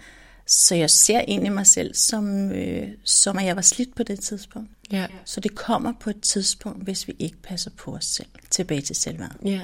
Så 0.47 0.75
jeg 0.75 0.91
ser 0.91 1.21
egentlig 1.29 1.53
mig 1.53 1.67
selv 1.67 1.95
som, 1.95 2.53
øh, 2.53 2.88
som 3.05 3.38
at 3.38 3.45
jeg 3.45 3.57
var 3.57 3.62
slidt 3.62 3.95
på 3.95 4.03
det 4.03 4.21
tidspunkt. 4.21 4.71
Ja. 4.93 5.07
Så 5.25 5.41
det 5.41 5.55
kommer 5.55 5.93
på 6.01 6.11
et 6.11 6.21
tidspunkt, 6.21 6.85
hvis 6.85 7.09
vi 7.09 7.14
ikke 7.19 7.37
passer 7.43 7.71
på 7.79 7.95
os 7.95 8.05
selv. 8.05 8.29
Tilbage 8.51 8.81
til 8.81 8.97
selvværd. 8.97 9.37
Ja. 9.45 9.61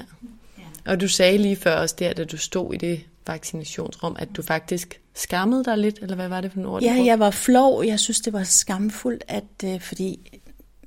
Og 0.85 1.01
du 1.01 1.07
sagde 1.07 1.37
lige 1.37 1.55
før 1.55 1.75
også 1.75 1.95
der, 1.99 2.13
da 2.13 2.23
du 2.23 2.37
stod 2.37 2.73
i 2.73 2.77
det 2.77 3.01
vaccinationsrum, 3.27 4.15
at 4.19 4.29
du 4.35 4.41
faktisk 4.41 5.01
skammede 5.15 5.63
dig 5.63 5.77
lidt, 5.77 5.99
eller 6.01 6.15
hvad 6.15 6.27
var 6.27 6.41
det 6.41 6.51
for 6.51 6.59
en 6.59 6.65
ord? 6.65 6.83
Ja, 6.83 7.03
jeg 7.05 7.19
var 7.19 7.31
flov. 7.31 7.85
Jeg 7.85 7.99
synes, 7.99 8.19
det 8.19 8.33
var 8.33 8.43
skamfuldt, 8.43 9.23
at, 9.27 9.43
øh, 9.63 9.81
fordi 9.81 10.31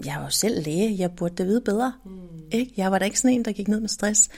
jeg 0.05 0.14
var 0.16 0.24
jo 0.24 0.31
selv 0.31 0.64
læge, 0.64 0.96
jeg 0.98 1.11
burde 1.12 1.35
da 1.35 1.42
vide 1.42 1.61
bedre. 1.61 1.92
Mm. 2.05 2.11
Ikke? 2.53 2.72
Jeg 2.77 2.92
var 2.92 2.98
da 2.98 3.05
ikke 3.05 3.18
sådan 3.18 3.35
en, 3.35 3.44
der 3.44 3.53
gik 3.53 3.68
ned 3.68 3.81
med 3.81 3.88
stress. 3.88 4.29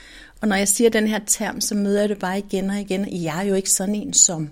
Og 0.41 0.47
når 0.47 0.55
jeg 0.55 0.67
siger 0.67 0.89
den 0.89 1.07
her 1.07 1.19
term, 1.27 1.61
så 1.61 1.75
møder 1.75 1.99
jeg 1.99 2.09
det 2.09 2.19
bare 2.19 2.37
igen 2.37 2.69
og 2.69 2.79
igen. 2.79 3.23
Jeg 3.23 3.39
er 3.39 3.43
jo 3.43 3.55
ikke 3.55 3.69
sådan 3.69 3.95
en 3.95 4.13
som. 4.13 4.41
Mm. 4.41 4.49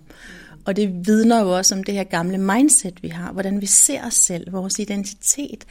Og 0.66 0.76
det 0.76 1.08
vidner 1.08 1.42
jo 1.42 1.58
også 1.58 1.76
om 1.76 1.84
det 1.84 1.94
her 1.94 2.04
gamle 2.04 2.38
mindset, 2.38 3.04
vi 3.04 3.08
har, 3.08 3.32
hvordan 3.32 3.62
vi 3.62 3.66
ser 3.66 4.06
os 4.06 4.14
selv, 4.14 4.54
vores 4.54 4.80
identitet. 4.80 5.66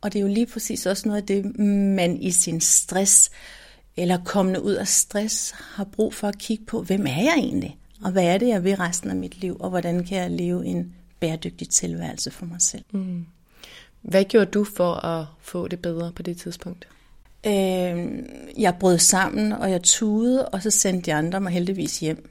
Og 0.00 0.12
det 0.12 0.18
er 0.18 0.22
jo 0.22 0.28
lige 0.28 0.46
præcis 0.46 0.86
også 0.86 1.08
noget 1.08 1.20
af 1.20 1.26
det, 1.26 1.58
man 1.58 2.16
i 2.22 2.30
sin 2.30 2.60
stress 2.60 3.30
eller 3.96 4.18
kommende 4.24 4.62
ud 4.62 4.72
af 4.72 4.88
stress 4.88 5.50
har 5.50 5.84
brug 5.84 6.14
for 6.14 6.28
at 6.28 6.38
kigge 6.38 6.64
på, 6.64 6.82
hvem 6.82 7.06
er 7.06 7.22
jeg 7.22 7.34
egentlig? 7.36 7.78
Og 8.04 8.10
hvad 8.10 8.24
er 8.24 8.38
det, 8.38 8.48
jeg 8.48 8.64
vil 8.64 8.76
resten 8.76 9.10
af 9.10 9.16
mit 9.16 9.40
liv? 9.40 9.56
Og 9.60 9.70
hvordan 9.70 10.04
kan 10.04 10.18
jeg 10.18 10.30
leve 10.30 10.66
en 10.66 10.94
bæredygtig 11.20 11.68
tilværelse 11.68 12.30
for 12.30 12.46
mig 12.46 12.62
selv? 12.62 12.84
Mm. 12.92 13.26
Hvad 14.02 14.24
gjorde 14.24 14.50
du 14.50 14.64
for 14.64 14.94
at 14.94 15.26
få 15.40 15.68
det 15.68 15.82
bedre 15.82 16.12
på 16.12 16.22
det 16.22 16.36
tidspunkt? 16.36 16.88
Øh, 17.46 18.08
jeg 18.58 18.74
brød 18.80 18.98
sammen, 18.98 19.52
og 19.52 19.70
jeg 19.70 19.82
tudede, 19.82 20.48
og 20.48 20.62
så 20.62 20.70
sendte 20.70 21.06
de 21.06 21.14
andre 21.14 21.40
mig 21.40 21.52
heldigvis 21.52 22.00
hjem. 22.00 22.30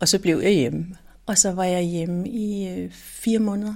Og 0.00 0.08
så 0.08 0.18
blev 0.18 0.40
jeg 0.40 0.52
hjemme. 0.52 0.96
Og 1.26 1.38
så 1.38 1.52
var 1.52 1.64
jeg 1.64 1.82
hjemme 1.82 2.28
i 2.28 2.68
øh, 2.68 2.90
fire 2.92 3.38
måneder. 3.38 3.74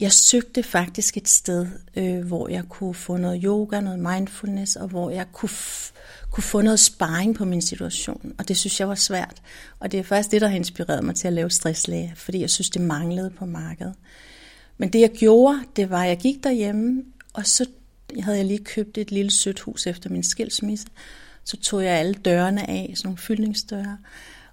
Jeg 0.00 0.12
søgte 0.12 0.62
faktisk 0.62 1.16
et 1.16 1.28
sted, 1.28 1.66
øh, 1.96 2.26
hvor 2.26 2.48
jeg 2.48 2.64
kunne 2.68 2.94
få 2.94 3.16
noget 3.16 3.40
yoga, 3.44 3.80
noget 3.80 3.98
mindfulness, 3.98 4.76
og 4.76 4.88
hvor 4.88 5.10
jeg 5.10 5.26
kunne, 5.32 5.50
kunne 6.30 6.44
få 6.44 6.60
noget 6.60 6.80
sparring 6.80 7.34
på 7.34 7.44
min 7.44 7.62
situation. 7.62 8.34
Og 8.38 8.48
det 8.48 8.56
synes 8.56 8.80
jeg 8.80 8.88
var 8.88 8.94
svært. 8.94 9.42
Og 9.80 9.92
det 9.92 10.00
er 10.00 10.04
faktisk 10.04 10.30
det, 10.30 10.40
der 10.40 10.48
har 10.48 10.56
inspireret 10.56 11.04
mig 11.04 11.14
til 11.14 11.26
at 11.26 11.32
lave 11.32 11.50
stresslæge, 11.50 12.12
fordi 12.16 12.40
jeg 12.40 12.50
synes, 12.50 12.70
det 12.70 12.82
manglede 12.82 13.30
på 13.30 13.46
markedet. 13.46 13.94
Men 14.78 14.92
det 14.92 15.00
jeg 15.00 15.10
gjorde, 15.10 15.60
det 15.76 15.90
var, 15.90 16.02
at 16.02 16.08
jeg 16.08 16.18
gik 16.18 16.44
derhjemme, 16.44 17.02
og 17.32 17.46
så 17.46 17.66
havde 18.20 18.38
jeg 18.38 18.46
lige 18.46 18.64
købt 18.64 18.98
et 18.98 19.10
lille 19.10 19.30
sødt 19.30 19.60
hus 19.60 19.86
efter 19.86 20.10
min 20.10 20.22
skilsmisse. 20.22 20.86
Så 21.44 21.56
tog 21.56 21.84
jeg 21.84 21.92
alle 21.92 22.14
dørene 22.14 22.70
af, 22.70 22.92
sådan 22.94 23.08
nogle 23.08 23.18
fyldningsdøre, 23.18 23.98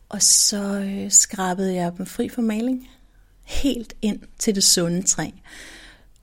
og 0.09 0.21
så 0.21 0.63
øh, 0.63 1.11
skrabede 1.11 1.73
jeg 1.73 1.91
dem 1.97 2.05
fri 2.05 2.29
for 2.29 2.41
maling 2.41 2.89
helt 3.43 3.93
ind 4.01 4.19
til 4.39 4.55
det 4.55 4.63
sunde 4.63 5.01
træ, 5.01 5.29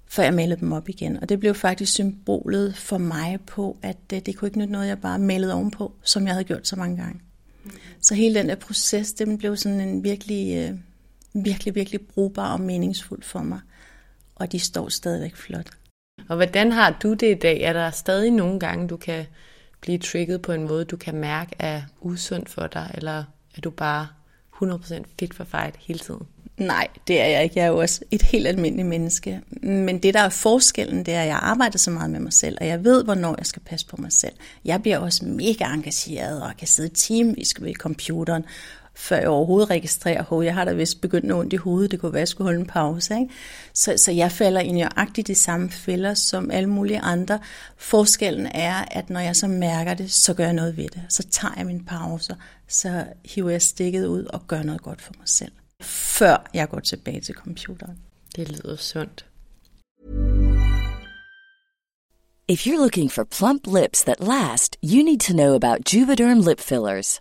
før 0.06 0.22
jeg 0.22 0.34
malede 0.34 0.60
dem 0.60 0.72
op 0.72 0.88
igen. 0.88 1.22
Og 1.22 1.28
det 1.28 1.40
blev 1.40 1.54
faktisk 1.54 1.92
symbolet 1.92 2.76
for 2.76 2.98
mig 2.98 3.38
på, 3.46 3.78
at 3.82 3.96
det, 4.10 4.26
det 4.26 4.36
kunne 4.36 4.48
ikke 4.48 4.58
nytte 4.58 4.72
noget, 4.72 4.88
jeg 4.88 5.00
bare 5.00 5.18
malede 5.18 5.54
ovenpå, 5.54 5.92
som 6.02 6.26
jeg 6.26 6.32
havde 6.34 6.44
gjort 6.44 6.68
så 6.68 6.76
mange 6.76 6.96
gange. 6.96 7.20
Mm. 7.64 7.70
Så 8.00 8.14
hele 8.14 8.38
den 8.38 8.48
der 8.48 8.54
proces, 8.54 9.12
den 9.12 9.38
blev 9.38 9.56
sådan 9.56 9.80
en 9.80 10.04
virkelig, 10.04 10.56
øh, 10.56 10.78
virkelig, 11.44 11.74
virkelig 11.74 12.00
brugbar 12.00 12.52
og 12.52 12.60
meningsfuld 12.60 13.22
for 13.22 13.42
mig. 13.42 13.60
Og 14.34 14.52
de 14.52 14.58
står 14.58 14.88
stadigvæk 14.88 15.36
flot. 15.36 15.70
Og 16.28 16.36
hvordan 16.36 16.72
har 16.72 16.98
du 17.02 17.14
det 17.14 17.36
i 17.36 17.38
dag? 17.38 17.60
Er 17.60 17.72
der 17.72 17.90
stadig 17.90 18.30
nogle 18.30 18.60
gange, 18.60 18.88
du 18.88 18.96
kan 18.96 19.26
blive 19.80 19.98
trigget 19.98 20.42
på 20.42 20.52
en 20.52 20.68
måde, 20.68 20.84
du 20.84 20.96
kan 20.96 21.14
mærke 21.14 21.56
er 21.58 21.82
usund 22.00 22.46
for 22.46 22.66
dig, 22.66 22.90
eller 22.94 23.24
er 23.56 23.60
du 23.60 23.70
bare 23.70 24.06
100% 24.62 25.02
fit 25.18 25.34
for 25.34 25.44
fight 25.44 25.76
hele 25.78 25.98
tiden? 25.98 26.22
Nej, 26.60 26.88
det 27.08 27.20
er 27.20 27.26
jeg 27.26 27.44
ikke. 27.44 27.58
Jeg 27.58 27.64
er 27.64 27.68
jo 27.68 27.76
også 27.76 28.00
et 28.10 28.22
helt 28.22 28.46
almindeligt 28.46 28.88
menneske. 28.88 29.40
Men 29.62 29.98
det, 29.98 30.14
der 30.14 30.20
er 30.20 30.28
forskellen, 30.28 31.06
det 31.06 31.14
er, 31.14 31.22
at 31.22 31.28
jeg 31.28 31.38
arbejder 31.42 31.78
så 31.78 31.90
meget 31.90 32.10
med 32.10 32.20
mig 32.20 32.32
selv, 32.32 32.56
og 32.60 32.66
jeg 32.66 32.84
ved, 32.84 33.04
hvornår 33.04 33.34
jeg 33.38 33.46
skal 33.46 33.62
passe 33.62 33.86
på 33.86 33.96
mig 33.96 34.12
selv. 34.12 34.32
Jeg 34.64 34.82
bliver 34.82 34.98
også 34.98 35.24
mega 35.24 35.64
engageret 35.64 36.42
og 36.42 36.50
kan 36.58 36.68
sidde 36.68 36.88
timevis 36.88 37.54
ved 37.60 37.74
computeren, 37.74 38.44
før 39.00 39.16
jeg 39.16 39.28
overhovedet 39.28 39.70
registrerer, 39.70 40.32
at 40.32 40.44
jeg 40.44 40.54
har 40.54 40.64
da 40.64 40.72
vist 40.72 41.00
begyndt 41.00 41.30
at 41.30 41.36
ondt 41.36 41.52
i 41.52 41.56
hovedet, 41.56 41.90
det 41.90 42.00
kunne 42.00 42.12
være, 42.12 42.18
at 42.18 42.20
jeg 42.20 42.28
skulle 42.28 42.46
holde 42.46 42.60
en 42.60 42.66
pause. 42.66 43.14
Ikke? 43.14 43.34
Så, 43.74 43.94
så 43.96 44.12
jeg 44.12 44.32
falder 44.32 44.60
i 44.60 44.72
nøjagtigt 44.72 45.26
de 45.26 45.34
samme 45.34 45.70
fælder 45.70 46.14
som 46.14 46.50
alle 46.50 46.68
mulige 46.68 47.00
andre. 47.00 47.38
Forskellen 47.76 48.46
er, 48.46 48.84
at 48.90 49.10
når 49.10 49.20
jeg 49.20 49.36
så 49.36 49.46
mærker 49.46 49.94
det, 49.94 50.12
så 50.12 50.34
gør 50.34 50.44
jeg 50.44 50.52
noget 50.52 50.76
ved 50.76 50.88
det. 50.88 51.02
Så 51.08 51.22
tager 51.30 51.54
jeg 51.56 51.66
min 51.66 51.84
pause, 51.84 52.36
så 52.68 53.04
hiver 53.24 53.50
jeg 53.50 53.62
stikket 53.62 54.06
ud 54.06 54.24
og 54.24 54.46
gør 54.46 54.62
noget 54.62 54.82
godt 54.82 55.02
for 55.02 55.12
mig 55.18 55.28
selv. 55.28 55.52
før 55.82 56.50
jeg 56.54 56.68
går 56.68 56.80
tilbage 56.80 57.20
til 57.20 57.34
computeren. 57.34 57.98
Det 58.36 58.48
lyder 58.48 58.76
sundt. 58.76 59.24
If 62.48 62.66
you're 62.66 62.80
looking 62.80 63.10
for 63.10 63.24
plump 63.24 63.66
lips 63.66 64.02
that 64.02 64.20
last, 64.20 64.76
you 64.82 65.04
need 65.04 65.20
to 65.20 65.32
know 65.32 65.54
about 65.54 65.94
Juvederm 65.94 66.40
lip 66.40 66.60
fillers. 66.60 67.20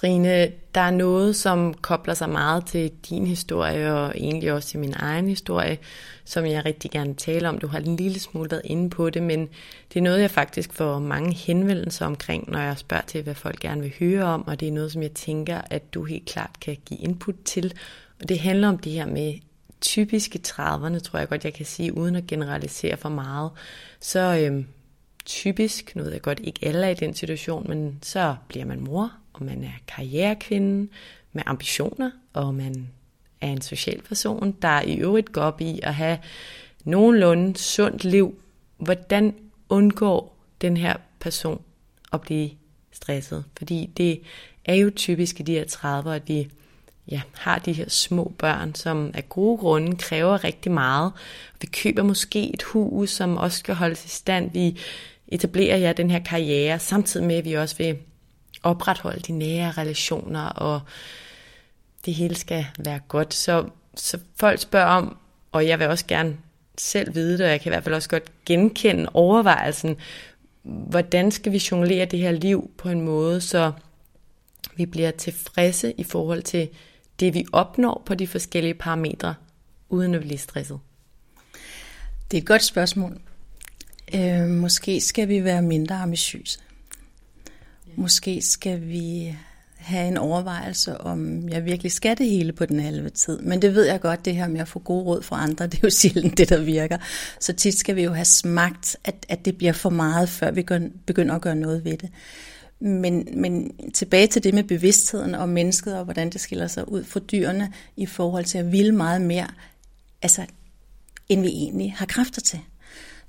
Trine, 0.00 0.52
der 0.74 0.80
er 0.80 0.90
noget, 0.90 1.36
som 1.36 1.74
kobler 1.74 2.14
sig 2.14 2.28
meget 2.30 2.66
til 2.66 2.90
din 3.10 3.26
historie, 3.26 3.94
og 3.94 4.14
egentlig 4.16 4.52
også 4.52 4.68
til 4.68 4.78
min 4.78 4.94
egen 4.96 5.28
historie, 5.28 5.78
som 6.24 6.46
jeg 6.46 6.64
rigtig 6.64 6.90
gerne 6.90 7.14
taler 7.14 7.38
tale 7.38 7.48
om. 7.48 7.58
Du 7.58 7.66
har 7.66 7.78
en 7.78 7.96
lille 7.96 8.20
smule 8.20 8.50
været 8.50 8.62
inde 8.64 8.90
på 8.90 9.10
det, 9.10 9.22
men 9.22 9.48
det 9.92 9.98
er 9.98 10.02
noget, 10.02 10.20
jeg 10.20 10.30
faktisk 10.30 10.72
får 10.72 10.98
mange 10.98 11.34
henvendelser 11.34 12.06
omkring, 12.06 12.50
når 12.50 12.58
jeg 12.58 12.78
spørger 12.78 13.02
til, 13.06 13.22
hvad 13.22 13.34
folk 13.34 13.60
gerne 13.60 13.80
vil 13.80 13.92
høre 13.98 14.24
om, 14.24 14.46
og 14.46 14.60
det 14.60 14.68
er 14.68 14.72
noget, 14.72 14.92
som 14.92 15.02
jeg 15.02 15.12
tænker, 15.12 15.60
at 15.70 15.94
du 15.94 16.04
helt 16.04 16.26
klart 16.26 16.50
kan 16.60 16.76
give 16.86 17.00
input 17.00 17.34
til. 17.44 17.74
Og 18.20 18.28
det 18.28 18.38
handler 18.38 18.68
om 18.68 18.78
det 18.78 18.92
her 18.92 19.06
med 19.06 19.34
typiske 19.80 20.40
30'erne, 20.46 20.98
tror 20.98 21.18
jeg 21.18 21.28
godt, 21.28 21.44
jeg 21.44 21.54
kan 21.54 21.66
sige, 21.66 21.96
uden 21.96 22.16
at 22.16 22.26
generalisere 22.26 22.96
for 22.96 23.08
meget. 23.08 23.50
Så 24.00 24.38
øhm, 24.44 24.66
typisk, 25.30 25.96
nu 25.96 26.02
ved 26.02 26.12
jeg 26.12 26.22
godt, 26.22 26.40
ikke 26.44 26.60
alle 26.62 26.86
er 26.86 26.90
i 26.90 26.94
den 26.94 27.14
situation, 27.14 27.68
men 27.68 27.98
så 28.02 28.36
bliver 28.48 28.64
man 28.64 28.80
mor, 28.80 29.12
og 29.32 29.44
man 29.44 29.64
er 29.64 29.72
karrierekvinde 29.86 30.88
med 31.32 31.42
ambitioner, 31.46 32.10
og 32.32 32.54
man 32.54 32.88
er 33.40 33.48
en 33.48 33.60
social 33.60 34.02
person, 34.02 34.56
der 34.62 34.82
i 34.82 34.94
øvrigt 34.96 35.32
går 35.32 35.42
op 35.42 35.60
i 35.60 35.80
at 35.82 35.94
have 35.94 36.18
nogenlunde 36.84 37.56
sundt 37.56 38.04
liv. 38.04 38.34
Hvordan 38.76 39.34
undgår 39.68 40.36
den 40.60 40.76
her 40.76 40.96
person 41.20 41.62
at 42.12 42.20
blive 42.20 42.50
stresset? 42.92 43.44
Fordi 43.58 43.90
det 43.96 44.20
er 44.64 44.74
jo 44.74 44.90
typisk 44.96 45.40
i 45.40 45.42
de 45.42 45.52
her 45.52 45.64
30'er, 45.64 46.08
at 46.08 46.28
vi 46.28 46.48
ja, 47.08 47.20
har 47.32 47.58
de 47.58 47.72
her 47.72 47.88
små 47.88 48.32
børn, 48.38 48.74
som 48.74 49.10
af 49.14 49.28
gode 49.28 49.58
grunde 49.58 49.96
kræver 49.96 50.44
rigtig 50.44 50.72
meget. 50.72 51.12
Vi 51.60 51.66
køber 51.66 52.02
måske 52.02 52.54
et 52.54 52.62
hus, 52.62 53.10
som 53.10 53.36
også 53.36 53.58
skal 53.58 53.74
holdes 53.74 54.04
i 54.04 54.08
stand. 54.08 54.50
Vi 54.52 54.78
etablerer 55.30 55.76
jeg 55.76 55.96
den 55.96 56.10
her 56.10 56.18
karriere, 56.18 56.78
samtidig 56.78 57.26
med, 57.26 57.36
at 57.36 57.44
vi 57.44 57.52
også 57.52 57.76
vil 57.76 57.98
opretholde 58.62 59.20
de 59.20 59.32
nære 59.32 59.70
relationer, 59.70 60.46
og 60.46 60.80
det 62.04 62.14
hele 62.14 62.34
skal 62.34 62.66
være 62.78 63.00
godt. 63.08 63.34
Så, 63.34 63.68
så 63.96 64.18
folk 64.36 64.60
spørger 64.60 64.86
om, 64.86 65.16
og 65.52 65.66
jeg 65.66 65.78
vil 65.78 65.86
også 65.86 66.06
gerne 66.06 66.36
selv 66.78 67.14
vide 67.14 67.38
det, 67.38 67.46
og 67.46 67.50
jeg 67.50 67.60
kan 67.60 67.70
i 67.70 67.74
hvert 67.74 67.84
fald 67.84 67.94
også 67.94 68.08
godt 68.08 68.44
genkende 68.46 69.10
overvejelsen, 69.14 69.96
hvordan 70.62 71.30
skal 71.30 71.52
vi 71.52 71.62
jonglere 71.70 72.04
det 72.04 72.18
her 72.18 72.32
liv 72.32 72.70
på 72.78 72.88
en 72.88 73.00
måde, 73.00 73.40
så 73.40 73.72
vi 74.76 74.86
bliver 74.86 75.10
tilfredse 75.10 75.92
i 75.96 76.04
forhold 76.04 76.42
til 76.42 76.68
det, 77.20 77.34
vi 77.34 77.46
opnår 77.52 78.02
på 78.06 78.14
de 78.14 78.26
forskellige 78.26 78.74
parametre, 78.74 79.34
uden 79.88 80.14
at 80.14 80.20
blive 80.20 80.38
stresset? 80.38 80.80
Det 82.30 82.36
er 82.36 82.40
et 82.40 82.46
godt 82.46 82.62
spørgsmål. 82.62 83.20
Øh, 84.14 84.48
måske 84.48 85.00
skal 85.00 85.28
vi 85.28 85.44
være 85.44 85.62
mindre 85.62 85.94
ambitiøse. 85.94 86.58
Måske 87.96 88.42
skal 88.42 88.88
vi 88.88 89.36
have 89.80 90.08
en 90.08 90.16
overvejelse 90.16 91.00
om, 91.00 91.48
jeg 91.48 91.64
virkelig 91.64 91.92
skal 91.92 92.18
det 92.18 92.26
hele 92.26 92.52
på 92.52 92.66
den 92.66 92.80
halve 92.80 93.10
tid. 93.10 93.38
Men 93.38 93.62
det 93.62 93.74
ved 93.74 93.84
jeg 93.84 94.00
godt, 94.00 94.24
det 94.24 94.36
her 94.36 94.48
med 94.48 94.60
at 94.60 94.68
få 94.68 94.78
gode 94.78 95.04
råd 95.04 95.22
fra 95.22 95.42
andre, 95.42 95.66
det 95.66 95.74
er 95.74 95.80
jo 95.84 95.90
sjældent 95.90 96.38
det, 96.38 96.48
der 96.48 96.60
virker. 96.60 96.98
Så 97.40 97.52
tit 97.52 97.78
skal 97.78 97.96
vi 97.96 98.02
jo 98.02 98.12
have 98.12 98.24
smagt, 98.24 98.96
at, 99.04 99.26
at 99.28 99.44
det 99.44 99.58
bliver 99.58 99.72
for 99.72 99.90
meget, 99.90 100.28
før 100.28 100.50
vi 100.50 100.66
begynder 101.06 101.34
at 101.34 101.42
gøre 101.42 101.56
noget 101.56 101.84
ved 101.84 101.96
det. 101.96 102.10
Men, 102.80 103.28
men 103.36 103.72
tilbage 103.94 104.26
til 104.26 104.44
det 104.44 104.54
med 104.54 104.64
bevidstheden 104.64 105.34
og 105.34 105.48
mennesket, 105.48 105.98
og 105.98 106.04
hvordan 106.04 106.30
det 106.30 106.40
skiller 106.40 106.66
sig 106.66 106.88
ud 106.88 107.04
fra 107.04 107.20
dyrene, 107.20 107.72
i 107.96 108.06
forhold 108.06 108.44
til 108.44 108.58
at 108.58 108.72
ville 108.72 108.92
meget 108.92 109.20
mere, 109.20 109.46
altså, 110.22 110.46
end 111.28 111.42
vi 111.42 111.48
egentlig 111.48 111.94
har 111.98 112.06
kræfter 112.06 112.40
til. 112.40 112.60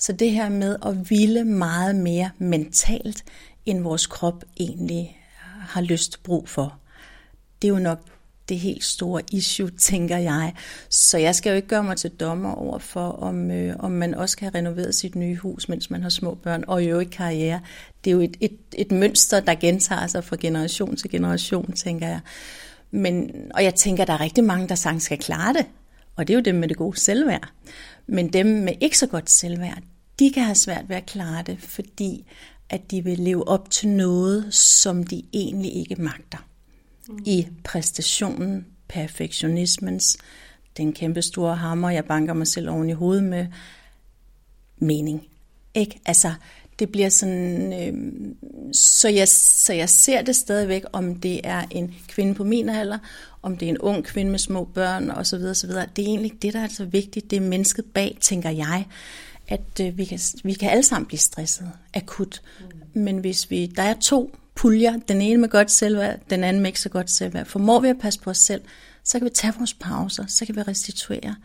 Så 0.01 0.13
det 0.13 0.31
her 0.31 0.49
med 0.49 0.75
at 0.85 1.09
ville 1.09 1.43
meget 1.43 1.95
mere 1.95 2.29
mentalt, 2.37 3.23
end 3.65 3.81
vores 3.83 4.07
krop 4.07 4.43
egentlig 4.59 5.17
har 5.59 5.81
lyst 5.81 6.23
brug 6.23 6.49
for. 6.49 6.77
Det 7.61 7.67
er 7.67 7.73
jo 7.73 7.79
nok 7.79 7.99
det 8.49 8.59
helt 8.59 8.83
store 8.83 9.21
issue, 9.31 9.69
tænker 9.89 10.17
jeg. 10.17 10.53
Så 10.89 11.17
jeg 11.17 11.35
skal 11.35 11.49
jo 11.49 11.55
ikke 11.55 11.67
gøre 11.67 11.83
mig 11.83 11.97
til 11.97 12.09
dommer 12.11 12.51
over 12.51 12.79
for, 12.79 13.09
om, 13.09 13.51
øh, 13.51 13.75
om 13.79 13.91
man 13.91 14.13
også 14.13 14.37
kan 14.37 14.45
have 14.45 14.57
renoveret 14.57 14.95
sit 14.95 15.15
nye 15.15 15.35
hus, 15.35 15.69
mens 15.69 15.89
man 15.89 16.01
har 16.01 16.09
små 16.09 16.33
børn, 16.35 16.63
og 16.67 16.83
jo 16.83 16.99
ikke 16.99 17.11
karriere. 17.11 17.61
Det 18.03 18.11
er 18.11 18.15
jo 18.15 18.21
et, 18.21 18.37
et, 18.39 18.57
et 18.73 18.91
mønster, 18.91 19.39
der 19.39 19.55
gentager 19.55 20.07
sig 20.07 20.23
fra 20.23 20.37
generation 20.39 20.95
til 20.95 21.09
generation, 21.09 21.71
tænker 21.71 22.07
jeg. 22.07 22.19
Men, 22.91 23.31
og 23.53 23.63
jeg 23.63 23.75
tænker, 23.75 24.05
der 24.05 24.13
er 24.13 24.21
rigtig 24.21 24.43
mange, 24.43 24.67
der 24.67 24.75
sagtens 24.75 25.03
skal 25.03 25.17
klare 25.17 25.53
det. 25.53 25.65
Og 26.15 26.27
det 26.27 26.33
er 26.33 26.37
jo 26.37 26.43
dem 26.43 26.55
med 26.55 26.67
det 26.67 26.77
gode 26.77 26.99
selvværd. 26.99 27.49
Men 28.07 28.33
dem 28.33 28.45
med 28.45 28.73
ikke 28.81 28.97
så 28.97 29.07
godt 29.07 29.29
selvværd, 29.29 29.83
de 30.21 30.31
kan 30.31 30.43
have 30.43 30.55
svært 30.55 30.89
ved 30.89 30.95
at 30.95 31.05
klare 31.05 31.43
det, 31.43 31.57
fordi 31.59 32.25
at 32.69 32.91
de 32.91 33.03
vil 33.03 33.19
leve 33.19 33.47
op 33.47 33.69
til 33.69 33.89
noget, 33.89 34.53
som 34.53 35.03
de 35.03 35.23
egentlig 35.33 35.75
ikke 35.75 35.95
magter. 35.95 36.47
Mm. 37.09 37.19
I 37.25 37.47
præstationen, 37.63 38.65
perfektionismens, 38.87 40.17
den 40.77 40.93
kæmpe 40.93 41.21
store 41.21 41.55
hammer, 41.55 41.89
jeg 41.89 42.05
banker 42.05 42.33
mig 42.33 42.47
selv 42.47 42.69
oven 42.69 42.89
i 42.89 42.93
hovedet 42.93 43.23
med, 43.23 43.47
mening. 44.77 45.27
Ikke? 45.73 45.99
Altså, 46.05 46.33
det 46.79 46.91
bliver 46.91 47.09
sådan, 47.09 47.73
øh, 47.73 48.33
så, 48.73 49.09
jeg, 49.09 49.27
så 49.27 49.73
jeg 49.73 49.89
ser 49.89 50.21
det 50.21 50.35
stadigvæk, 50.35 50.83
om 50.93 51.15
det 51.15 51.41
er 51.43 51.63
en 51.71 51.95
kvinde 52.07 52.35
på 52.35 52.43
min 52.43 52.69
alder, 52.69 52.97
om 53.41 53.57
det 53.57 53.65
er 53.65 53.69
en 53.69 53.77
ung 53.77 54.03
kvinde 54.03 54.31
med 54.31 54.39
små 54.39 54.63
børn 54.63 55.09
osv. 55.09 55.35
osv. 55.35 55.69
Det 55.69 55.77
er 55.77 55.85
egentlig 55.97 56.31
det, 56.41 56.53
der 56.53 56.59
er 56.59 56.67
så 56.67 56.85
vigtigt. 56.85 57.31
Det 57.31 57.37
er 57.37 57.41
mennesket 57.41 57.85
bag, 57.85 58.17
tænker 58.21 58.49
jeg 58.49 58.85
at 59.51 59.79
øh, 59.81 59.97
vi, 59.97 60.05
kan, 60.05 60.19
vi 60.43 60.53
kan 60.53 60.69
alle 60.69 60.83
sammen 60.83 61.05
blive 61.05 61.19
stresset 61.19 61.71
akut. 61.93 62.41
Mm. 62.59 63.01
Men 63.01 63.17
hvis 63.17 63.51
vi, 63.51 63.65
der 63.65 63.83
er 63.83 63.93
to 64.01 64.35
puljer, 64.55 64.99
den 65.07 65.21
ene 65.21 65.37
med 65.37 65.49
godt 65.49 65.71
selvværd, 65.71 66.19
den 66.29 66.43
anden 66.43 66.61
med 66.61 66.69
ikke 66.69 66.79
så 66.79 66.89
godt 66.89 67.09
selvværd, 67.11 67.45
formår 67.45 67.79
vi 67.79 67.87
at 67.87 67.99
passe 67.99 68.19
på 68.19 68.29
os 68.29 68.37
selv, 68.37 68.61
så 69.03 69.19
kan 69.19 69.25
vi 69.25 69.29
tage 69.29 69.53
vores 69.57 69.73
pauser, 69.73 70.25
så 70.27 70.45
kan 70.45 70.55
vi 70.55 70.61
restituere. 70.61 71.35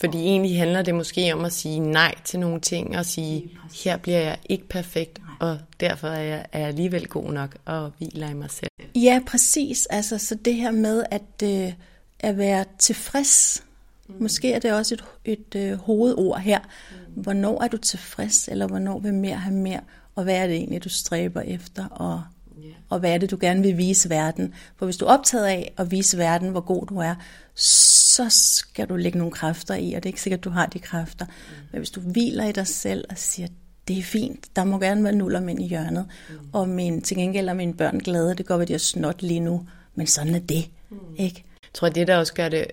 Fordi 0.00 0.18
egentlig 0.18 0.58
handler 0.58 0.82
det 0.82 0.94
måske 0.94 1.34
om 1.34 1.44
at 1.44 1.52
sige 1.52 1.78
nej 1.80 2.14
til 2.24 2.40
nogle 2.40 2.60
ting, 2.60 2.98
og 2.98 3.06
sige, 3.06 3.50
her 3.84 3.96
bliver 3.96 4.18
jeg 4.18 4.38
ikke 4.48 4.68
perfekt, 4.68 5.18
og 5.40 5.58
derfor 5.80 6.08
er 6.08 6.22
jeg, 6.22 6.46
er 6.52 6.58
jeg 6.58 6.68
alligevel 6.68 7.06
god 7.06 7.32
nok, 7.32 7.56
og 7.64 7.92
hviler 7.98 8.30
i 8.30 8.34
mig 8.34 8.50
selv. 8.50 8.70
Ja, 8.94 9.20
præcis. 9.26 9.86
Altså, 9.86 10.18
så 10.18 10.34
det 10.34 10.54
her 10.54 10.70
med 10.70 11.04
at, 11.10 11.42
øh, 11.42 11.72
at 12.20 12.38
være 12.38 12.64
tilfreds, 12.78 13.64
mm. 14.08 14.14
måske 14.22 14.52
er 14.52 14.58
det 14.58 14.72
også 14.72 14.94
et, 14.94 15.04
et 15.24 15.54
øh, 15.56 15.78
hovedord 15.78 16.40
her, 16.40 16.58
Mm. 16.60 16.96
Hvornår 17.16 17.62
er 17.62 17.68
du 17.68 17.76
tilfreds, 17.76 18.48
eller 18.48 18.66
hvornår 18.66 18.98
vil 18.98 19.14
mere 19.14 19.36
have 19.36 19.56
mere, 19.56 19.80
og 20.14 20.24
hvad 20.24 20.36
er 20.36 20.46
det 20.46 20.56
egentlig, 20.56 20.84
du 20.84 20.88
stræber 20.88 21.40
efter, 21.40 21.86
og, 21.86 22.22
yeah. 22.64 22.74
og 22.88 22.98
hvad 22.98 23.14
er 23.14 23.18
det, 23.18 23.30
du 23.30 23.38
gerne 23.40 23.62
vil 23.62 23.78
vise 23.78 24.10
verden. 24.10 24.54
For 24.76 24.86
hvis 24.86 24.96
du 24.96 25.04
er 25.04 25.10
optaget 25.10 25.46
af 25.46 25.72
at 25.76 25.90
vise 25.90 26.18
verden, 26.18 26.48
hvor 26.48 26.60
god 26.60 26.86
du 26.86 26.98
er, 26.98 27.14
så 27.54 28.26
skal 28.28 28.88
du 28.88 28.96
lægge 28.96 29.18
nogle 29.18 29.32
kræfter 29.32 29.74
i, 29.74 29.92
og 29.92 30.02
det 30.02 30.08
er 30.08 30.10
ikke 30.10 30.22
sikkert, 30.22 30.40
at 30.40 30.44
du 30.44 30.50
har 30.50 30.66
de 30.66 30.78
kræfter. 30.78 31.26
Mm. 31.26 31.32
Men 31.72 31.78
hvis 31.78 31.90
du 31.90 32.00
hviler 32.00 32.44
i 32.44 32.52
dig 32.52 32.66
selv 32.66 33.04
og 33.10 33.18
siger, 33.18 33.48
det 33.88 33.98
er 33.98 34.02
fint, 34.02 34.56
der 34.56 34.64
må 34.64 34.78
gerne 34.78 35.04
være 35.04 35.14
nuller 35.14 35.40
mænd 35.40 35.62
i 35.62 35.66
hjørnet, 35.66 36.06
mm. 36.30 36.36
og 36.52 36.68
min, 36.68 37.02
til 37.02 37.16
gengæld 37.16 37.48
er 37.48 37.54
mine 37.54 37.74
børn 37.74 37.98
glade, 37.98 38.34
det 38.34 38.46
går, 38.46 38.56
at 38.56 38.68
de 38.68 38.74
er 38.74 38.78
snot 38.78 39.22
lige 39.22 39.40
nu, 39.40 39.66
men 39.94 40.06
sådan 40.06 40.34
er 40.34 40.38
det. 40.38 40.70
Mm. 40.90 40.96
Ikke? 41.16 41.44
Jeg 41.62 41.70
tror, 41.74 41.88
det 41.88 42.06
der 42.06 42.16
også 42.16 42.34
gør 42.34 42.48
det 42.48 42.66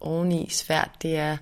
oveni 0.00 0.48
svært, 0.50 0.90
det 1.02 1.16
er, 1.16 1.36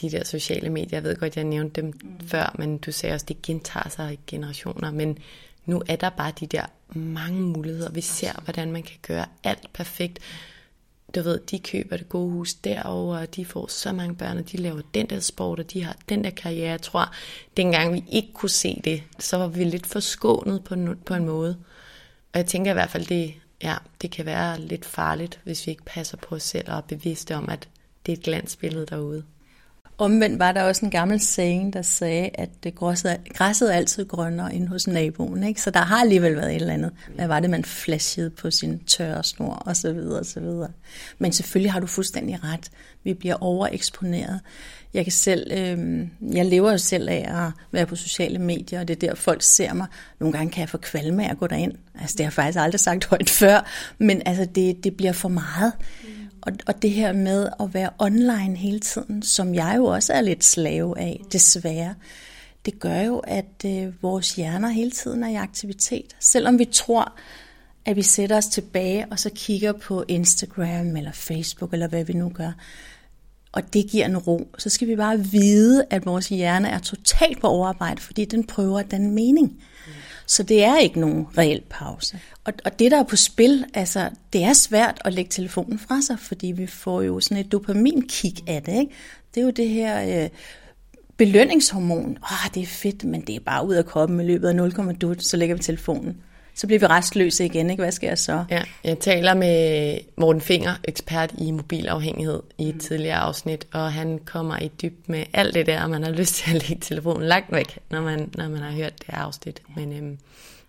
de 0.00 0.10
der 0.10 0.24
sociale 0.24 0.70
medier. 0.70 0.96
Jeg 0.98 1.04
ved 1.04 1.16
godt, 1.16 1.36
jeg 1.36 1.44
nævnte 1.44 1.80
dem 1.80 1.84
mm. 1.84 2.28
før, 2.28 2.54
men 2.58 2.78
du 2.78 2.92
sagde 2.92 3.14
også, 3.14 3.26
det 3.28 3.42
gentager 3.42 3.88
sig 3.88 4.12
i 4.12 4.18
generationer. 4.26 4.90
Men 4.90 5.18
nu 5.64 5.82
er 5.88 5.96
der 5.96 6.10
bare 6.10 6.32
de 6.40 6.46
der 6.46 6.64
mange 6.88 7.40
muligheder. 7.40 7.90
Vi 7.90 8.00
ser, 8.00 8.32
hvordan 8.44 8.72
man 8.72 8.82
kan 8.82 8.98
gøre 9.02 9.26
alt 9.44 9.72
perfekt. 9.72 10.18
Du 11.14 11.22
ved, 11.22 11.40
de 11.50 11.58
køber 11.58 11.96
det 11.96 12.08
gode 12.08 12.30
hus 12.30 12.54
derover, 12.54 13.18
og 13.18 13.36
de 13.36 13.44
får 13.44 13.66
så 13.66 13.92
mange 13.92 14.14
børn, 14.14 14.38
og 14.38 14.52
de 14.52 14.56
laver 14.56 14.80
den 14.94 15.06
der 15.06 15.20
sport, 15.20 15.58
og 15.58 15.72
de 15.72 15.84
har 15.84 15.96
den 16.08 16.24
der 16.24 16.30
karriere. 16.30 16.70
Jeg 16.70 16.82
tror, 16.82 17.14
dengang 17.56 17.94
vi 17.94 18.04
ikke 18.08 18.32
kunne 18.32 18.50
se 18.50 18.80
det, 18.84 19.02
så 19.18 19.36
var 19.36 19.46
vi 19.46 19.64
lidt 19.64 19.86
forskånet 19.86 20.64
på 20.64 20.74
en, 20.74 20.96
på 21.06 21.14
en 21.14 21.24
måde. 21.24 21.56
Og 22.32 22.38
jeg 22.38 22.46
tænker 22.46 22.70
i 22.70 22.74
hvert 22.74 22.90
fald, 22.90 23.06
det 23.06 23.34
ja, 23.62 23.76
det 24.02 24.10
kan 24.10 24.26
være 24.26 24.60
lidt 24.60 24.84
farligt, 24.84 25.40
hvis 25.44 25.66
vi 25.66 25.70
ikke 25.70 25.84
passer 25.84 26.16
på 26.16 26.34
os 26.34 26.42
selv 26.42 26.70
og 26.70 26.76
er 26.76 26.80
bevidste 26.80 27.36
om, 27.36 27.48
at 27.48 27.68
det 28.06 28.12
er 28.12 28.16
et 28.16 28.22
glansbillede 28.22 28.86
derude. 28.86 29.24
Omvendt 30.00 30.38
var 30.38 30.52
der 30.52 30.62
også 30.62 30.84
en 30.84 30.90
gammel 30.90 31.20
saying, 31.20 31.72
der 31.72 31.82
sagde, 31.82 32.30
at 32.34 32.48
det 32.64 32.74
græsset 32.74 33.72
er 33.72 33.76
altid 33.76 34.04
grønnere 34.04 34.54
end 34.54 34.68
hos 34.68 34.86
naboen. 34.86 35.42
Ikke? 35.42 35.62
Så 35.62 35.70
der 35.70 35.80
har 35.80 36.00
alligevel 36.00 36.36
været 36.36 36.50
et 36.50 36.60
eller 36.60 36.74
andet. 36.74 36.90
Hvad 37.14 37.26
var 37.26 37.40
det, 37.40 37.50
man 37.50 37.64
flashede 37.64 38.30
på 38.30 38.50
sin 38.50 38.78
tørre 38.78 39.24
snor 39.24 39.54
og 39.54 39.76
så 39.76 39.92
videre 39.92 40.18
og 40.18 40.26
så 40.26 40.40
videre. 40.40 40.70
Men 41.18 41.32
selvfølgelig 41.32 41.72
har 41.72 41.80
du 41.80 41.86
fuldstændig 41.86 42.44
ret. 42.44 42.70
Vi 43.04 43.14
bliver 43.14 43.34
overeksponeret. 43.40 44.40
Jeg 44.94 45.04
kan 45.04 45.12
selv, 45.12 45.52
øh, 45.52 46.06
jeg 46.36 46.46
lever 46.46 46.70
jo 46.70 46.78
selv 46.78 47.08
af 47.08 47.46
at 47.46 47.52
være 47.72 47.86
på 47.86 47.96
sociale 47.96 48.38
medier, 48.38 48.80
og 48.80 48.88
det 48.88 49.02
er 49.02 49.08
der, 49.08 49.14
folk 49.14 49.42
ser 49.42 49.74
mig. 49.74 49.86
Nogle 50.20 50.32
gange 50.32 50.52
kan 50.52 50.60
jeg 50.60 50.68
få 50.68 50.78
kvalme 50.78 51.26
af 51.26 51.30
at 51.30 51.38
gå 51.38 51.46
derind. 51.46 51.72
Altså, 52.00 52.14
det 52.18 52.20
har 52.20 52.30
jeg 52.30 52.32
faktisk 52.32 52.58
aldrig 52.58 52.80
sagt 52.80 53.04
højt 53.06 53.30
før, 53.30 53.66
men 53.98 54.22
altså, 54.26 54.44
det, 54.54 54.84
det 54.84 54.96
bliver 54.96 55.12
for 55.12 55.28
meget. 55.28 55.72
Og, 56.42 56.52
og 56.66 56.82
det 56.82 56.90
her 56.90 57.12
med 57.12 57.48
at 57.60 57.74
være 57.74 57.90
online 57.98 58.56
hele 58.56 58.80
tiden, 58.80 59.22
som 59.22 59.54
jeg 59.54 59.74
jo 59.76 59.84
også 59.84 60.12
er 60.12 60.20
lidt 60.20 60.44
slave 60.44 60.98
af, 60.98 61.20
desværre, 61.32 61.94
det 62.64 62.78
gør 62.78 63.00
jo, 63.00 63.18
at 63.18 63.64
øh, 63.66 64.02
vores 64.02 64.34
hjerner 64.34 64.68
hele 64.68 64.90
tiden 64.90 65.22
er 65.22 65.28
i 65.28 65.34
aktivitet. 65.34 66.16
Selvom 66.20 66.58
vi 66.58 66.64
tror, 66.64 67.12
at 67.84 67.96
vi 67.96 68.02
sætter 68.02 68.36
os 68.36 68.46
tilbage 68.46 69.06
og 69.10 69.18
så 69.18 69.30
kigger 69.34 69.72
på 69.72 70.04
Instagram 70.08 70.96
eller 70.96 71.12
Facebook 71.12 71.72
eller 71.72 71.88
hvad 71.88 72.04
vi 72.04 72.12
nu 72.12 72.28
gør, 72.28 72.52
og 73.52 73.72
det 73.72 73.90
giver 73.90 74.06
en 74.06 74.18
ro, 74.18 74.48
så 74.58 74.70
skal 74.70 74.88
vi 74.88 74.96
bare 74.96 75.18
vide, 75.18 75.84
at 75.90 76.06
vores 76.06 76.28
hjerne 76.28 76.68
er 76.68 76.78
totalt 76.78 77.40
på 77.40 77.46
overarbejde, 77.46 78.00
fordi 78.00 78.24
den 78.24 78.44
prøver 78.44 78.82
den 78.82 79.10
mening. 79.14 79.62
Så 80.26 80.42
det 80.42 80.64
er 80.64 80.78
ikke 80.78 81.00
nogen 81.00 81.26
reel 81.38 81.62
pause. 81.70 82.20
Og, 82.50 82.56
og 82.64 82.78
det, 82.78 82.90
der 82.90 82.98
er 82.98 83.02
på 83.02 83.16
spil, 83.16 83.64
altså, 83.74 84.08
det 84.32 84.44
er 84.44 84.52
svært 84.52 85.02
at 85.04 85.12
lægge 85.12 85.28
telefonen 85.28 85.78
fra 85.78 86.00
sig, 86.00 86.18
fordi 86.18 86.46
vi 86.46 86.66
får 86.66 87.02
jo 87.02 87.20
sådan 87.20 87.36
et 87.36 87.52
dopaminkick 87.52 88.40
af 88.46 88.62
det. 88.62 88.80
Ikke? 88.80 88.92
Det 89.34 89.40
er 89.40 89.44
jo 89.44 89.50
det 89.50 89.68
her 89.68 90.22
øh, 90.24 90.30
belønningshormon. 91.16 92.18
Åh, 92.22 92.54
det 92.54 92.62
er 92.62 92.66
fedt, 92.66 93.04
men 93.04 93.20
det 93.20 93.36
er 93.36 93.40
bare 93.40 93.66
ud 93.66 93.74
af 93.74 93.86
kroppen 93.86 94.20
i 94.20 94.24
løbet 94.24 94.48
af 94.48 95.14
0,2, 95.14 95.20
så 95.20 95.36
lægger 95.36 95.56
vi 95.56 95.62
telefonen 95.62 96.16
så 96.54 96.66
bliver 96.66 96.80
vi 96.80 96.86
restløse 96.86 97.44
igen, 97.44 97.70
ikke? 97.70 97.82
Hvad 97.82 97.92
skal 97.92 98.06
jeg 98.06 98.18
så? 98.18 98.44
Ja, 98.50 98.62
jeg 98.84 98.98
taler 98.98 99.34
med 99.34 99.98
Morten 100.16 100.40
Finger, 100.40 100.74
ekspert 100.84 101.34
i 101.38 101.50
mobilafhængighed, 101.50 102.42
i 102.58 102.68
et 102.68 102.74
mm. 102.74 102.80
tidligere 102.80 103.16
afsnit, 103.16 103.66
og 103.72 103.92
han 103.92 104.18
kommer 104.24 104.58
i 104.58 104.68
dyb 104.82 104.94
med 105.06 105.24
alt 105.32 105.54
det 105.54 105.66
der, 105.66 105.86
man 105.86 106.02
har 106.02 106.10
lyst 106.20 106.34
til 106.34 106.56
at 106.56 106.68
lægge 106.68 106.82
telefonen 106.84 107.28
langt 107.28 107.52
væk, 107.52 107.78
når 107.90 108.00
man, 108.00 108.30
når 108.34 108.48
man 108.48 108.60
har 108.60 108.70
hørt 108.70 108.98
det 108.98 109.14
afsnit. 109.14 109.62
Men 109.76 109.92
øhm, 109.92 110.18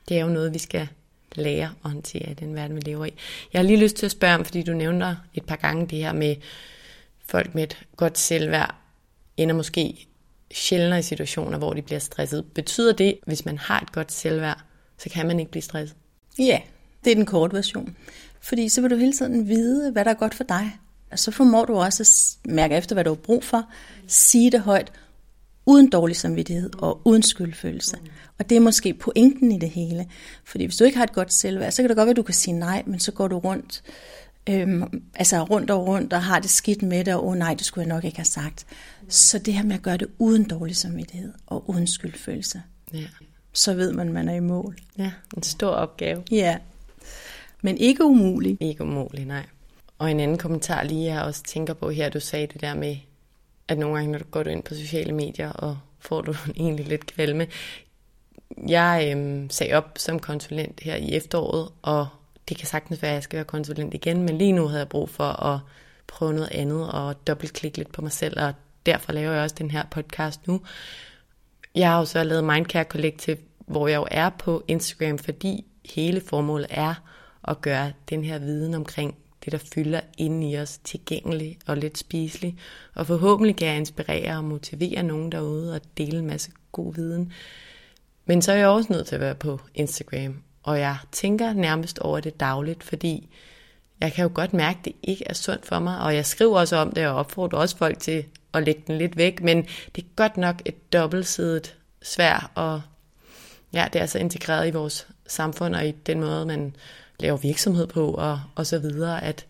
det 0.10 0.18
er 0.18 0.22
jo 0.22 0.28
noget, 0.28 0.54
vi 0.54 0.60
skal 0.60 0.88
lære 1.36 1.66
at 1.84 1.92
håndtere 1.92 2.32
i 2.32 2.34
den 2.34 2.56
verden, 2.56 2.76
vi 2.76 2.82
lever 2.82 3.06
i. 3.06 3.14
Jeg 3.54 3.60
har 3.60 3.64
lige 3.64 3.80
lyst 3.80 3.96
til 3.96 4.06
at 4.06 4.12
spørge 4.12 4.36
om, 4.36 4.46
fordi 4.46 4.64
du 4.64 4.74
nævner 4.74 5.16
et 5.34 5.46
par 5.46 5.56
gange 5.56 5.88
det 5.88 5.98
her 5.98 6.14
med 6.14 6.36
folk 7.26 7.56
med 7.56 7.64
et 7.64 7.78
godt 7.98 8.18
selvværd, 8.18 8.76
ender 9.38 9.56
måske 9.56 10.08
sjældnere 10.54 11.00
i 11.00 11.02
situationer, 11.02 11.58
hvor 11.58 11.74
de 11.74 11.82
bliver 11.82 12.00
stresset. 12.00 12.46
Betyder 12.46 12.94
det, 12.94 13.20
hvis 13.26 13.46
man 13.46 13.58
har 13.58 13.80
et 13.80 13.92
godt 13.92 14.12
selvværd, 14.12 14.62
så 14.98 15.10
kan 15.10 15.28
man 15.28 15.40
ikke 15.40 15.52
blive 15.52 15.62
stresset. 15.62 15.98
Ja, 16.40 16.60
det 17.04 17.12
er 17.12 17.16
den 17.16 17.26
korte 17.26 17.54
version. 17.54 17.96
Fordi 18.42 18.70
så 18.70 18.82
vil 18.82 18.90
du 18.90 18.96
hele 18.96 19.14
tiden 19.14 19.48
vide, 19.48 19.92
hvad 19.92 20.06
der 20.06 20.12
er 20.12 20.16
godt 20.16 20.34
for 20.34 20.44
dig. 20.44 20.80
Og 21.12 21.20
så 21.20 21.32
formår 21.32 21.66
du 21.66 21.76
også 21.76 22.04
at 22.04 22.52
mærke 22.52 22.76
efter, 22.76 22.96
hvad 22.96 23.04
du 23.04 23.10
har 23.10 23.16
brug 23.16 23.44
for, 23.44 23.64
sige 24.08 24.52
det 24.52 24.62
højt, 24.62 24.92
uden 25.66 25.90
dårlig 25.90 26.16
samvittighed 26.16 26.70
og 26.78 27.02
uden 27.06 27.24
skyldfølelse. 27.24 27.98
Og 28.40 28.50
det 28.50 28.56
er 28.56 28.60
måske 28.60 28.94
pointen 28.94 29.52
i 29.52 29.60
det 29.60 29.70
hele. 29.70 30.08
Fordi 30.46 30.66
hvis 30.66 30.78
du 30.78 30.84
ikke 30.84 30.98
har 30.98 31.04
et 31.04 31.14
godt 31.14 31.34
selvværd, 31.34 31.72
så 31.72 31.82
kan 31.82 31.90
det 31.90 31.98
godt 31.98 32.06
være, 32.06 32.12
at 32.12 32.18
du 32.18 32.24
kan 32.24 32.34
sige 32.34 32.54
nej, 32.54 32.84
men 32.86 33.00
så 33.00 33.12
går 33.12 33.28
du 33.28 33.38
rundt, 33.38 33.84
øhm, 34.50 35.04
altså 35.16 35.44
rundt 35.44 35.72
og 35.72 35.88
rundt 35.88 36.14
og 36.14 36.24
har 36.24 36.40
det 36.40 36.50
skidt 36.50 36.82
med 36.82 37.06
det, 37.06 37.14
og 37.14 37.28
oh, 37.28 37.36
nej, 37.36 37.54
det 37.54 37.66
skulle 37.66 37.88
jeg 37.88 37.96
nok 37.96 38.04
ikke 38.04 38.18
have 38.18 38.26
sagt. 38.26 38.66
Så 39.08 39.40
det 39.40 39.54
her 39.54 39.64
med 39.64 39.76
at 39.76 39.82
gøre 39.82 39.98
det 39.98 40.08
uden 40.20 40.44
dårlig 40.44 40.76
samvittighed 40.76 41.34
og 41.48 41.70
uden 41.70 41.88
skyldfølelse. 41.88 42.62
Ja 42.94 43.08
så 43.54 43.74
ved 43.74 43.94
man, 43.94 44.08
at 44.08 44.14
man 44.14 44.30
er 44.30 44.34
i 44.34 44.40
mål. 44.40 44.76
Ja, 44.98 45.12
en 45.38 45.44
stor 45.44 45.70
opgave. 45.70 46.24
Ja, 46.32 46.58
men 47.62 47.78
ikke 47.78 48.06
umulig. 48.06 48.58
Ikke 48.60 48.84
umulig, 48.84 49.26
nej. 49.26 49.46
Og 49.98 50.12
en 50.12 50.20
anden 50.20 50.38
kommentar 50.38 50.84
lige, 50.84 51.14
jeg 51.14 51.22
også 51.22 51.44
tænker 51.44 51.74
på 51.74 51.90
her, 51.90 52.10
du 52.10 52.20
sagde 52.20 52.48
det 52.48 52.62
der 52.62 52.74
med, 52.74 52.96
at 53.72 53.78
nogle 53.78 53.96
gange, 53.96 54.12
når 54.12 54.20
du 54.20 54.26
går 54.32 54.44
ind 54.44 54.64
på 54.64 54.74
sociale 54.74 55.14
medier, 55.14 55.52
og 55.52 55.78
får 56.00 56.22
du 56.22 56.36
egentlig 56.58 56.88
lidt 56.88 57.06
kvalme. 57.06 57.48
Jeg 58.68 59.12
øhm, 59.12 59.50
sagde 59.50 59.74
op 59.74 59.92
som 59.98 60.20
konsulent 60.20 60.80
her 60.80 60.96
i 60.96 61.16
efteråret, 61.16 61.70
og 61.82 62.08
det 62.50 62.58
kan 62.58 62.68
sagtens 62.68 63.02
være, 63.02 63.12
at 63.12 63.16
jeg 63.16 63.24
skal 63.24 63.38
være 63.38 63.46
konsulent 63.46 63.94
igen, 63.94 64.24
men 64.24 64.38
lige 64.38 64.52
nu 64.52 64.68
havde 64.68 64.80
jeg 64.80 64.90
brug 64.90 65.10
for 65.10 65.46
at 65.46 65.60
prøve 66.08 66.34
noget 66.34 66.50
andet 66.52 66.92
og 66.92 67.28
dobbeltklikke 67.28 67.78
lidt 67.78 67.92
på 67.92 68.02
mig 68.02 68.12
selv, 68.12 68.40
og 68.40 68.54
derfor 68.86 69.12
laver 69.12 69.34
jeg 69.34 69.44
også 69.44 69.56
den 69.60 69.72
her 69.72 69.84
podcast 69.92 70.48
nu. 70.48 70.62
Jeg 71.76 71.90
har 71.90 72.00
jo 72.00 72.06
så 72.06 72.24
lavet 72.24 72.44
Mindcare 72.44 72.84
Collective, 72.84 73.38
hvor 73.60 73.88
jeg 73.88 73.98
jo 73.98 74.08
er 74.12 74.30
på 74.30 74.64
Instagram, 74.68 75.18
fordi 75.18 75.66
hele 75.96 76.22
formålet 76.22 76.68
er 76.70 76.94
at 77.48 77.62
gøre 77.62 77.92
den 78.10 78.24
her 78.24 78.40
viden 78.40 78.74
omkring 78.74 79.16
det, 79.46 79.52
der 79.52 79.58
fylder 79.74 80.02
ind 80.18 80.44
i 80.44 80.58
os, 80.58 80.80
tilgængelig 80.84 81.58
og 81.66 81.78
lidt 81.78 81.98
spiselig. 81.98 82.58
Og 82.96 83.08
forhåbentlig 83.08 83.56
kan 83.56 83.68
jeg 83.68 83.78
inspirere 83.78 84.38
og 84.38 84.44
motivere 84.44 85.04
nogen 85.04 85.32
derude 85.32 85.76
og 85.76 85.82
dele 85.98 86.20
en 86.20 86.28
masse 86.28 86.52
god 86.72 86.94
viden. 86.94 87.34
Men 88.26 88.42
så 88.42 88.52
er 88.52 88.56
jeg 88.56 88.68
også 88.68 88.94
nødt 88.94 89.08
til 89.08 89.16
at 89.16 89.22
være 89.22 89.36
på 89.36 89.60
Instagram, 89.76 90.44
og 90.64 90.80
jeg 90.80 90.98
tænker 91.12 91.54
nærmest 91.54 92.00
over 92.00 92.20
det 92.20 92.40
dagligt, 92.40 92.84
fordi 92.84 93.30
jeg 94.02 94.14
kan 94.14 94.24
jo 94.24 94.32
godt 94.34 94.54
mærke, 94.54 94.80
at 94.80 94.86
det 94.86 94.94
ikke 95.04 95.24
er 95.28 95.34
sundt 95.34 95.66
for 95.66 95.80
mig, 95.80 96.00
og 96.00 96.16
jeg 96.16 96.26
skriver 96.26 96.60
også 96.60 96.76
om 96.76 96.92
det 96.92 97.08
og 97.08 97.16
opfordrer 97.16 97.60
også 97.60 97.78
folk 97.78 98.00
til 98.00 98.26
at 98.54 98.64
lægge 98.64 98.84
den 98.88 98.98
lidt 98.98 99.18
væk, 99.18 99.42
men 99.42 99.68
det 99.96 100.04
er 100.04 100.08
godt 100.16 100.38
nok 100.38 100.62
et 100.66 100.94
dobbeltsidet 100.94 101.76
svær, 102.02 102.52
og 102.56 102.82
ja, 103.74 103.88
det 103.94 104.02
er 104.02 104.06
så 104.06 104.20
integreret 104.20 104.68
i 104.68 104.72
vores 104.72 105.08
samfund, 105.28 105.76
og 105.76 105.88
i 105.88 105.92
den 105.92 106.20
måde, 106.20 106.46
man 106.46 106.76
laver 107.22 107.38
virksomhed 107.38 107.88
på, 107.88 108.12
og, 108.12 108.42
og 108.56 108.68
så 108.68 108.80
videre, 108.80 109.24
at 109.24 109.46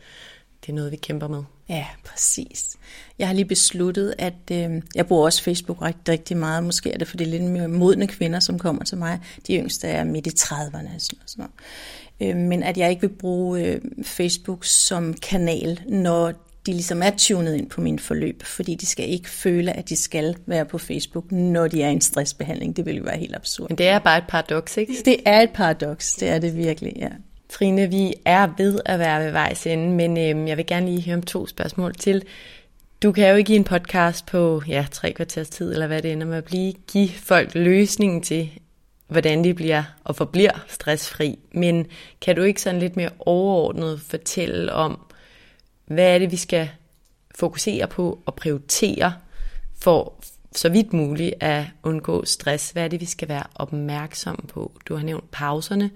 det 0.61 0.69
er 0.69 0.74
noget, 0.74 0.91
vi 0.91 0.97
kæmper 0.97 1.28
med. 1.28 1.43
Ja, 1.69 1.86
præcis. 2.05 2.76
Jeg 3.19 3.28
har 3.28 3.34
lige 3.34 3.45
besluttet, 3.45 4.15
at 4.17 4.34
øh, 4.51 4.82
jeg 4.95 5.07
bruger 5.07 5.26
også 5.26 5.43
Facebook 5.43 5.82
rigtig, 5.82 6.09
rigtig 6.09 6.38
meget. 6.38 6.63
Måske 6.63 6.91
er 6.91 6.97
det 6.97 7.07
for 7.07 7.17
de 7.17 7.26
lidt 7.26 7.43
mere 7.43 7.67
modne 7.67 8.07
kvinder, 8.07 8.39
som 8.39 8.59
kommer 8.59 8.84
til 8.84 8.97
mig. 8.97 9.19
De 9.47 9.55
yngste 9.55 9.88
er 9.88 10.03
midt 10.03 10.28
i 10.28 10.30
30'erne. 10.30 10.99
Sådan 10.99 11.19
sådan 11.26 11.47
Øh, 12.22 12.38
men 12.38 12.63
at 12.63 12.78
jeg 12.78 12.89
ikke 12.89 13.01
vil 13.01 13.15
bruge 13.15 13.61
øh, 13.61 13.82
Facebook 14.03 14.65
som 14.65 15.13
kanal, 15.13 15.82
når 15.88 16.32
de 16.65 16.72
ligesom 16.72 17.03
er 17.03 17.11
tunet 17.17 17.55
ind 17.55 17.69
på 17.69 17.82
min 17.82 17.99
forløb, 17.99 18.43
fordi 18.43 18.76
de 18.76 18.86
skal 18.86 19.09
ikke 19.09 19.30
føle, 19.30 19.74
at 19.74 19.89
de 19.89 19.95
skal 19.95 20.36
være 20.45 20.65
på 20.65 20.78
Facebook, 20.78 21.32
når 21.32 21.67
de 21.67 21.84
er 21.84 21.89
i 21.89 21.91
en 21.91 22.01
stressbehandling. 22.01 22.78
Det 22.78 22.86
ville 22.86 22.97
jo 22.97 23.03
være 23.03 23.17
helt 23.17 23.36
absurd. 23.36 23.69
Men 23.69 23.78
det 23.78 23.88
er 23.88 23.99
bare 23.99 24.17
et 24.17 24.24
paradoks, 24.30 24.78
ikke? 24.78 24.93
Det 25.05 25.17
er 25.26 25.41
et 25.41 25.49
paradoks, 25.53 26.13
det 26.13 26.30
er 26.30 26.39
det 26.39 26.57
virkelig, 26.57 26.93
ja. 26.95 27.09
Trine, 27.52 27.89
vi 27.89 28.14
er 28.26 28.47
ved 28.58 28.80
at 28.86 28.99
være 28.99 29.26
ved 29.26 29.32
vejs 29.32 29.68
ende, 29.68 29.89
men 29.89 30.18
øhm, 30.18 30.47
jeg 30.47 30.58
vil 30.58 30.66
gerne 30.66 30.86
lige 30.86 31.06
høre 31.06 31.16
om 31.16 31.22
to 31.22 31.47
spørgsmål 31.47 31.95
til. 31.95 32.24
Du 33.04 33.12
kan 33.12 33.30
jo 33.30 33.36
ikke 33.36 33.54
i 33.54 33.56
en 33.56 33.64
podcast 33.64 34.26
på 34.26 34.64
ja, 34.68 34.86
tre 34.91 35.14
kvarters 35.14 35.49
tid, 35.49 35.74
eller 35.74 35.88
hvad 35.88 36.02
det 36.02 36.12
ender 36.12 36.28
med 36.28 36.38
at 36.38 36.43
blive, 36.43 36.74
give 36.91 37.10
folk 37.10 37.56
løsningen 37.56 38.22
til, 38.22 38.49
hvordan 39.08 39.43
de 39.43 39.54
bliver 39.54 39.84
og 40.04 40.16
forbliver 40.16 40.64
stressfri. 40.68 41.39
Men 41.52 41.88
kan 42.22 42.36
du 42.36 42.41
ikke 42.41 42.62
sådan 42.62 42.80
lidt 42.80 42.95
mere 42.95 43.10
overordnet 43.20 44.02
fortælle 44.02 44.74
om, 44.74 44.99
hvad 45.86 46.16
er 46.16 46.20
det, 46.20 46.32
vi 46.32 46.38
skal 46.38 46.70
fokusere 47.36 47.88
på 47.88 48.20
og 48.26 48.36
prioritere 48.36 49.14
for 49.82 50.14
så 50.56 50.70
vidt 50.70 50.93
muligt 50.93 51.34
at 51.39 51.66
undgå 51.84 52.26
stress? 52.26 52.72
Hvad 52.72 52.84
er 52.84 52.88
det, 52.88 53.02
vi 53.02 53.06
skal 53.06 53.28
være 53.28 53.43
opmærksom 53.56 54.45
på? 54.54 54.72
Du 54.88 54.95
har 54.95 55.04
nævnt 55.04 55.32
pauserne, 55.32 55.91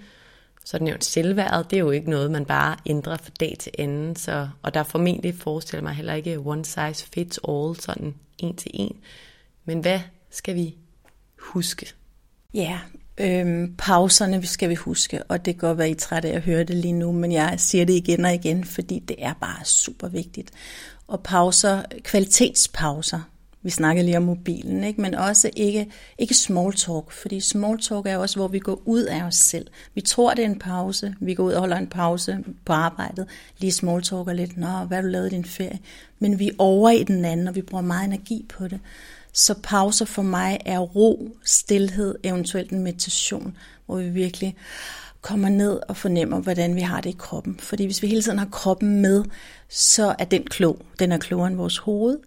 så 0.66 0.78
er 0.78 0.80
det 0.80 0.86
nævnt 0.86 1.06
selvværdet. 1.06 1.72
Det 1.72 1.78
er 1.78 1.82
jo 1.82 1.92
ikke 1.92 2.10
noget, 2.10 2.32
man 2.32 2.46
bare 2.46 2.78
ændrer 2.86 3.18
fra 3.18 3.32
dag 3.40 3.56
til 3.60 3.72
anden. 3.80 4.16
Så, 4.16 4.50
og 4.62 4.74
der 4.74 4.80
er 4.80 4.84
formentlig, 4.84 5.36
forestiller 5.36 5.84
mig 5.84 5.94
heller 5.94 6.14
ikke 6.14 6.40
one 6.40 6.66
size 6.66 7.08
fits 7.14 7.40
all, 7.50 7.76
sådan 7.80 8.16
en 8.38 8.56
til 8.56 8.72
en. 8.74 8.98
Men 9.66 9.80
hvad 9.80 10.00
skal 10.30 10.56
vi 10.56 10.76
huske? 11.38 11.94
Ja, 12.54 12.80
Øhm, 13.18 13.76
pauserne 13.78 14.46
skal 14.46 14.70
vi 14.70 14.76
huske, 14.76 15.24
og 15.24 15.46
det 15.46 15.54
kan 15.54 15.68
godt 15.68 15.78
være, 15.78 15.90
I 15.90 15.92
er 15.92 15.96
trætte 15.96 16.30
af 16.30 16.36
at 16.36 16.42
høre 16.42 16.64
det 16.64 16.76
lige 16.76 16.94
nu, 16.94 17.12
men 17.12 17.32
jeg 17.32 17.56
siger 17.58 17.86
det 17.86 17.94
igen 17.94 18.26
og 18.26 18.34
igen, 18.34 18.64
fordi 18.64 19.00
det 19.00 19.16
er 19.20 19.34
bare 19.34 19.66
super 19.66 20.08
vigtigt. 20.08 20.52
Og 21.08 21.24
pauser, 21.24 21.84
kvalitetspauser, 22.04 23.30
vi 23.66 23.70
snakker 23.70 24.04
lige 24.04 24.18
om 24.18 24.24
mobilen, 24.24 24.84
ikke? 24.84 25.02
men 25.02 25.16
også 25.16 25.50
ikke, 25.56 25.88
ikke 26.18 26.34
small 26.34 26.74
talk, 26.74 27.12
fordi 27.12 27.40
small 27.40 27.80
talk 27.80 28.06
er 28.06 28.18
også, 28.18 28.36
hvor 28.36 28.48
vi 28.48 28.60
går 28.60 28.82
ud 28.86 29.04
af 29.04 29.24
os 29.24 29.36
selv. 29.36 29.68
Vi 29.96 30.02
tror, 30.02 30.34
det 30.34 30.46
er 30.46 30.50
en 30.50 30.60
pause, 30.60 31.16
vi 31.20 31.34
går 31.34 31.44
ud 31.44 31.52
og 31.52 31.60
holder 31.60 31.78
en 31.78 31.88
pause 31.88 32.38
på 32.66 32.74
arbejdet, 32.74 33.28
lige 33.58 33.72
small 33.72 34.02
talker 34.02 34.34
lidt, 34.34 34.58
nå, 34.58 34.68
hvad 34.68 34.98
har 34.98 35.02
du 35.02 35.08
lavet 35.08 35.28
i 35.28 35.36
din 35.36 35.46
ferie? 35.46 35.80
Men 36.20 36.40
vi 36.40 36.48
er 36.48 36.54
over 36.58 36.90
i 36.90 37.04
den 37.04 37.26
anden, 37.26 37.48
og 37.48 37.56
vi 37.56 37.62
bruger 37.62 37.82
meget 37.82 38.08
energi 38.08 38.46
på 38.50 38.68
det. 38.68 38.80
Så 39.34 39.56
pauser 39.64 40.06
for 40.06 40.22
mig 40.22 40.60
er 40.66 40.80
ro, 40.80 41.30
stillhed, 41.44 42.16
eventuelt 42.24 42.72
en 42.72 42.84
meditation, 42.84 43.58
hvor 43.86 43.98
vi 43.98 44.10
virkelig 44.10 44.56
kommer 45.22 45.50
ned 45.50 45.80
og 45.88 45.98
fornemmer, 45.98 46.40
hvordan 46.40 46.76
vi 46.76 46.82
har 46.82 47.02
det 47.02 47.10
i 47.10 47.16
kroppen. 47.20 47.58
Fordi 47.60 47.86
hvis 47.86 48.02
vi 48.02 48.08
hele 48.08 48.22
tiden 48.22 48.40
har 48.40 48.48
kroppen 48.52 49.02
med, 49.02 49.24
så 49.70 50.16
er 50.20 50.26
den 50.26 50.44
klog. 50.44 50.82
Den 51.00 51.12
er 51.12 51.18
klogere 51.18 51.48
end 51.48 51.56
vores 51.56 51.78
hoved. 51.78 52.18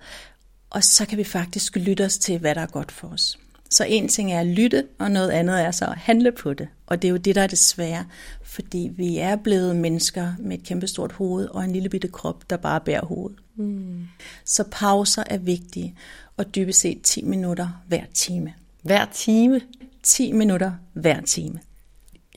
Og 0.70 0.84
så 0.84 1.06
kan 1.06 1.18
vi 1.18 1.24
faktisk 1.24 1.76
lytte 1.76 2.04
os 2.04 2.18
til, 2.18 2.38
hvad 2.38 2.54
der 2.54 2.60
er 2.60 2.66
godt 2.66 2.92
for 2.92 3.08
os. 3.08 3.38
Så 3.70 3.84
en 3.84 4.08
ting 4.08 4.32
er 4.32 4.40
at 4.40 4.46
lytte, 4.46 4.86
og 4.98 5.10
noget 5.10 5.30
andet 5.30 5.64
er 5.64 5.70
så 5.70 5.84
at 5.84 5.98
handle 5.98 6.32
på 6.32 6.54
det. 6.54 6.68
Og 6.86 7.02
det 7.02 7.08
er 7.08 7.12
jo 7.12 7.16
det, 7.16 7.34
der 7.34 7.42
er 7.42 7.46
det 7.46 7.58
svære, 7.58 8.06
fordi 8.42 8.90
vi 8.96 9.18
er 9.18 9.36
blevet 9.36 9.76
mennesker 9.76 10.32
med 10.38 10.58
et 10.58 10.64
kæmpestort 10.64 11.12
hoved 11.12 11.46
og 11.46 11.64
en 11.64 11.72
lille 11.72 11.88
bitte 11.88 12.08
krop, 12.08 12.50
der 12.50 12.56
bare 12.56 12.80
bærer 12.80 13.06
hovedet. 13.06 13.38
Mm. 13.56 14.06
Så 14.44 14.64
pauser 14.70 15.24
er 15.26 15.38
vigtige, 15.38 15.94
og 16.36 16.54
dybest 16.54 16.80
set 16.80 17.02
10 17.02 17.22
minutter 17.22 17.82
hver 17.88 18.04
time. 18.14 18.54
Hver 18.82 19.06
time? 19.12 19.60
10 20.02 20.32
minutter 20.32 20.72
hver 20.92 21.20
time. 21.20 21.60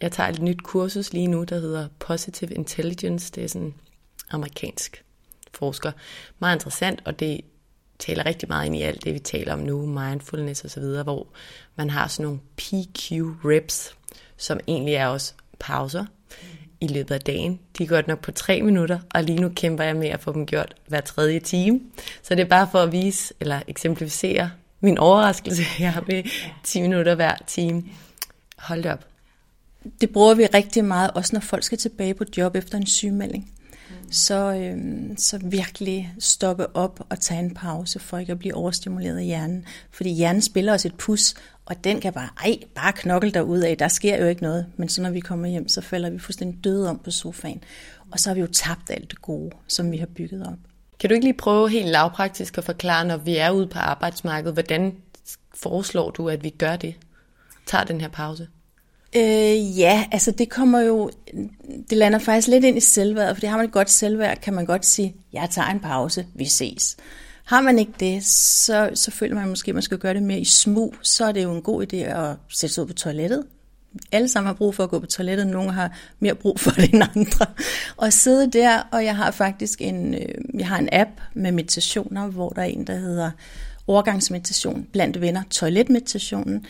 Jeg 0.01 0.11
tager 0.11 0.29
et 0.29 0.41
nyt 0.41 0.63
kursus 0.63 1.13
lige 1.13 1.27
nu, 1.27 1.43
der 1.43 1.59
hedder 1.59 1.87
Positive 1.99 2.53
Intelligence. 2.53 3.31
Det 3.35 3.43
er 3.43 3.47
sådan 3.47 3.73
amerikansk 4.29 5.03
forsker. 5.53 5.91
Meget 6.39 6.55
interessant, 6.55 7.01
og 7.05 7.19
det 7.19 7.41
taler 8.01 8.25
rigtig 8.25 8.49
meget 8.49 8.65
ind 8.65 8.75
i 8.75 8.81
alt 8.81 9.03
det, 9.03 9.13
vi 9.13 9.19
taler 9.19 9.53
om 9.53 9.59
nu, 9.59 9.85
mindfulness 9.85 10.65
osv., 10.65 10.83
hvor 10.83 11.27
man 11.75 11.89
har 11.89 12.07
sådan 12.07 12.23
nogle 12.23 12.39
PQ 12.57 13.11
reps, 13.45 13.95
som 14.37 14.59
egentlig 14.67 14.93
er 14.93 15.07
også 15.07 15.33
pauser 15.59 16.05
i 16.81 16.87
løbet 16.87 17.15
af 17.15 17.21
dagen. 17.21 17.59
De 17.77 17.83
er 17.83 17.87
godt 17.87 18.07
nok 18.07 18.19
på 18.19 18.31
tre 18.31 18.61
minutter, 18.61 18.99
og 19.13 19.23
lige 19.23 19.41
nu 19.41 19.49
kæmper 19.49 19.83
jeg 19.83 19.95
med 19.95 20.07
at 20.07 20.19
få 20.19 20.33
dem 20.33 20.45
gjort 20.45 20.75
hver 20.87 21.01
tredje 21.01 21.39
time. 21.39 21.79
Så 22.23 22.35
det 22.35 22.41
er 22.41 22.49
bare 22.49 22.67
for 22.71 22.79
at 22.79 22.91
vise 22.91 23.33
eller 23.39 23.61
eksemplificere 23.67 24.51
min 24.79 24.97
overraskelse. 24.97 25.63
Jeg 25.79 25.93
har 25.93 26.01
ved 26.01 26.23
10 26.63 26.81
minutter 26.81 27.15
hver 27.15 27.35
time. 27.47 27.83
Hold 28.57 28.83
det 28.83 28.91
op. 28.91 29.05
Det 30.01 30.09
bruger 30.09 30.33
vi 30.33 30.45
rigtig 30.45 30.85
meget, 30.85 31.11
også 31.11 31.35
når 31.35 31.39
folk 31.41 31.63
skal 31.63 31.77
tilbage 31.77 32.13
på 32.13 32.23
job 32.37 32.55
efter 32.55 32.77
en 32.77 32.85
sygemelding 32.85 33.51
så, 34.11 34.53
øh, 34.53 34.77
så 35.17 35.39
virkelig 35.43 36.13
stoppe 36.19 36.75
op 36.75 36.99
og 37.09 37.19
tage 37.19 37.39
en 37.39 37.53
pause 37.53 37.99
for 37.99 38.17
ikke 38.17 38.31
at 38.31 38.39
blive 38.39 38.55
overstimuleret 38.55 39.17
af 39.17 39.25
hjernen. 39.25 39.65
Fordi 39.91 40.09
hjernen 40.09 40.41
spiller 40.41 40.73
os 40.73 40.85
et 40.85 40.95
pus, 40.95 41.33
og 41.65 41.83
den 41.83 42.01
kan 42.01 42.13
bare, 42.13 42.29
ej, 42.43 42.57
bare 42.75 42.93
knokle 42.93 43.31
derud 43.31 43.59
af, 43.59 43.77
der 43.77 43.87
sker 43.87 44.21
jo 44.21 44.27
ikke 44.27 44.41
noget. 44.41 44.65
Men 44.77 44.89
så 44.89 45.01
når 45.01 45.09
vi 45.09 45.19
kommer 45.19 45.47
hjem, 45.47 45.67
så 45.67 45.81
falder 45.81 46.09
vi 46.09 46.19
fuldstændig 46.19 46.63
døde 46.63 46.89
om 46.89 46.99
på 47.03 47.11
sofaen. 47.11 47.63
Og 48.11 48.19
så 48.19 48.29
har 48.29 48.35
vi 48.35 48.41
jo 48.41 48.47
tabt 48.47 48.89
alt 48.89 49.11
det 49.11 49.21
gode, 49.21 49.51
som 49.67 49.91
vi 49.91 49.97
har 49.97 50.05
bygget 50.05 50.47
op. 50.47 50.57
Kan 50.99 51.09
du 51.09 51.13
ikke 51.13 51.25
lige 51.25 51.37
prøve 51.37 51.69
helt 51.69 51.87
lavpraktisk 51.87 52.57
at 52.57 52.63
forklare, 52.63 53.05
når 53.05 53.17
vi 53.17 53.37
er 53.37 53.51
ude 53.51 53.67
på 53.67 53.79
arbejdsmarkedet, 53.79 54.53
hvordan 54.53 54.95
foreslår 55.55 56.11
du, 56.11 56.29
at 56.29 56.43
vi 56.43 56.49
gør 56.49 56.75
det? 56.75 56.95
Tager 57.65 57.83
den 57.83 58.01
her 58.01 58.09
pause? 58.09 58.47
Øh, 59.15 59.79
ja, 59.79 60.05
altså 60.11 60.31
det 60.31 60.49
kommer 60.49 60.79
jo, 60.79 61.11
det 61.89 61.97
lander 61.97 62.19
faktisk 62.19 62.47
lidt 62.47 62.65
ind 62.65 62.77
i 62.77 62.79
selvværd, 62.79 63.35
for 63.35 63.39
det 63.39 63.49
har 63.49 63.57
man 63.57 63.65
et 63.65 63.71
godt 63.71 63.89
selvværd, 63.89 64.37
kan 64.41 64.53
man 64.53 64.65
godt 64.65 64.85
sige, 64.85 65.15
jeg 65.33 65.47
tager 65.51 65.67
en 65.67 65.79
pause, 65.79 66.25
vi 66.33 66.45
ses. 66.45 66.97
Har 67.45 67.61
man 67.61 67.79
ikke 67.79 67.93
det, 67.99 68.25
så, 68.25 68.89
så 68.93 69.11
føler 69.11 69.35
man 69.35 69.49
måske, 69.49 69.69
at 69.69 69.75
man 69.75 69.81
skal 69.81 69.97
gøre 69.97 70.13
det 70.13 70.23
mere 70.23 70.39
i 70.39 70.45
smug, 70.45 70.95
så 71.01 71.25
er 71.25 71.31
det 71.31 71.43
jo 71.43 71.55
en 71.55 71.61
god 71.61 71.85
idé 71.93 71.95
at 71.95 72.35
sætte 72.49 72.73
sig 72.73 72.83
ud 72.83 72.87
på 72.87 72.93
toilettet. 72.93 73.43
Alle 74.11 74.27
sammen 74.27 74.47
har 74.47 74.53
brug 74.53 74.75
for 74.75 74.83
at 74.83 74.89
gå 74.89 74.99
på 74.99 75.05
toilettet, 75.05 75.47
nogle 75.47 75.71
har 75.71 75.97
mere 76.19 76.35
brug 76.35 76.59
for 76.59 76.71
det 76.71 76.93
end 76.93 77.03
andre. 77.15 77.45
Og 77.97 78.13
sidde 78.13 78.51
der, 78.51 78.79
og 78.91 79.05
jeg 79.05 79.15
har 79.15 79.31
faktisk 79.31 79.81
en, 79.81 80.13
øh, 80.13 80.59
jeg 80.59 80.67
har 80.67 80.77
en 80.77 80.89
app 80.91 81.09
med 81.33 81.51
meditationer, 81.51 82.27
hvor 82.27 82.49
der 82.49 82.61
er 82.61 82.65
en, 82.65 82.87
der 82.87 82.95
hedder 82.95 83.31
overgangsmeditation 83.87 84.87
blandt 84.91 85.21
venner, 85.21 85.43
toiletmeditationen, 85.49 86.65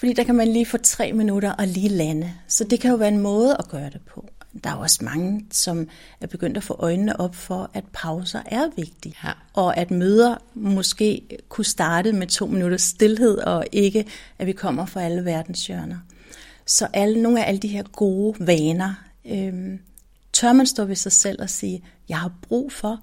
fordi 0.00 0.12
der 0.12 0.24
kan 0.24 0.34
man 0.34 0.48
lige 0.48 0.66
få 0.66 0.78
tre 0.78 1.12
minutter 1.12 1.52
og 1.52 1.66
lige 1.66 1.88
lande. 1.88 2.32
Så 2.48 2.64
det 2.64 2.80
kan 2.80 2.90
jo 2.90 2.96
være 2.96 3.08
en 3.08 3.18
måde 3.18 3.56
at 3.58 3.68
gøre 3.68 3.90
det 3.90 4.00
på. 4.06 4.28
Der 4.64 4.70
er 4.70 4.74
også 4.74 5.04
mange, 5.04 5.46
som 5.50 5.88
er 6.20 6.26
begyndt 6.26 6.56
at 6.56 6.62
få 6.62 6.76
øjnene 6.78 7.20
op 7.20 7.34
for, 7.34 7.70
at 7.74 7.84
pauser 7.92 8.40
er 8.46 8.68
vigtige. 8.76 9.14
Ja. 9.24 9.32
Og 9.52 9.76
at 9.76 9.90
møder 9.90 10.36
måske 10.54 11.38
kunne 11.48 11.64
starte 11.64 12.12
med 12.12 12.26
to 12.26 12.46
minutters 12.46 12.82
stillhed, 12.82 13.38
og 13.38 13.66
ikke 13.72 14.06
at 14.38 14.46
vi 14.46 14.52
kommer 14.52 14.86
fra 14.86 15.02
alle 15.02 15.24
verdens 15.24 15.66
hjørner. 15.66 15.98
Så 16.66 16.88
alle, 16.92 17.22
nogle 17.22 17.44
af 17.44 17.48
alle 17.48 17.60
de 17.60 17.68
her 17.68 17.82
gode 17.82 18.46
vaner, 18.46 18.94
øhm, 19.24 19.78
tør 20.32 20.52
man 20.52 20.66
stå 20.66 20.84
ved 20.84 20.96
sig 20.96 21.12
selv 21.12 21.42
og 21.42 21.50
sige, 21.50 21.84
jeg 22.08 22.18
har 22.18 22.32
brug 22.42 22.72
for, 22.72 23.00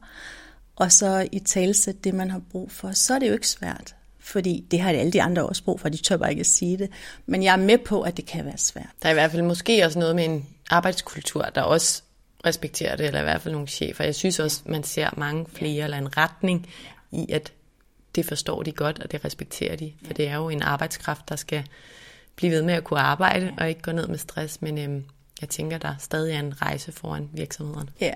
og 0.76 0.92
så 0.92 1.28
i 1.32 1.40
talsæt 1.40 2.04
det, 2.04 2.14
man 2.14 2.32
har 2.32 2.42
brug 2.52 2.72
for, 2.72 2.92
så 2.92 3.14
er 3.14 3.20
det 3.20 3.28
jo 3.28 3.34
ikke 3.34 3.48
svært 3.48 3.97
fordi 4.28 4.66
det 4.72 4.80
har 4.82 4.90
alle 4.90 5.12
de 5.12 5.22
andre 5.22 5.46
også 5.46 5.64
brug 5.64 5.80
for, 5.80 5.90
de 5.90 5.98
tør 5.98 6.18
bare 6.18 6.30
ikke 6.30 6.40
at 6.40 6.46
sige 6.46 6.78
det. 6.78 6.90
Men 7.26 7.44
jeg 7.44 7.54
er 7.54 7.58
med 7.58 7.78
på, 7.78 8.02
at 8.02 8.18
det 8.18 8.26
kan 8.26 8.46
være 8.46 8.58
svært. 8.58 8.90
Der 9.02 9.10
er 9.10 9.12
i 9.12 9.14
hvert 9.14 9.32
fald 9.32 9.42
måske 9.42 9.86
også 9.86 10.00
noget 10.00 10.16
med 10.16 10.26
en 10.26 10.46
arbejdskultur, 10.70 11.42
der 11.44 11.62
også 11.62 12.04
respekterer 12.46 12.96
det, 12.96 13.06
eller 13.06 13.20
i 13.20 13.24
hvert 13.24 13.42
fald 13.42 13.54
nogle 13.54 13.68
chefer. 13.68 14.04
Jeg 14.04 14.16
synes 14.16 14.40
også, 14.40 14.62
man 14.66 14.84
ser 14.84 15.10
mange 15.18 15.46
flere, 15.54 15.84
eller 15.84 15.98
en 15.98 16.18
retning 16.18 16.70
i, 17.12 17.32
at 17.32 17.54
det 18.16 18.26
forstår 18.26 18.64
de 18.64 18.72
godt, 18.72 19.00
og 19.00 19.12
det 19.12 19.26
respekterer 19.26 19.76
de. 19.76 19.94
For 20.06 20.14
det 20.14 20.28
er 20.28 20.36
jo 20.36 20.50
en 20.50 20.62
arbejdskraft, 20.62 21.30
der 21.30 21.36
skal 21.36 21.64
blive 22.36 22.52
ved 22.52 22.62
med 22.62 22.74
at 22.74 22.84
kunne 22.84 23.00
arbejde, 23.00 23.54
og 23.58 23.70
ikke 23.70 23.82
gå 23.82 23.92
ned 23.92 24.08
med 24.08 24.18
stress. 24.18 24.62
Men 24.62 24.78
øhm, 24.78 25.06
jeg 25.42 25.50
tænker, 25.50 25.78
der 25.78 25.96
stadig 26.00 26.34
er 26.34 26.40
en 26.40 26.62
rejse 26.62 26.92
foran 26.92 27.30
virksomhederne. 27.34 27.90
Ja, 28.02 28.14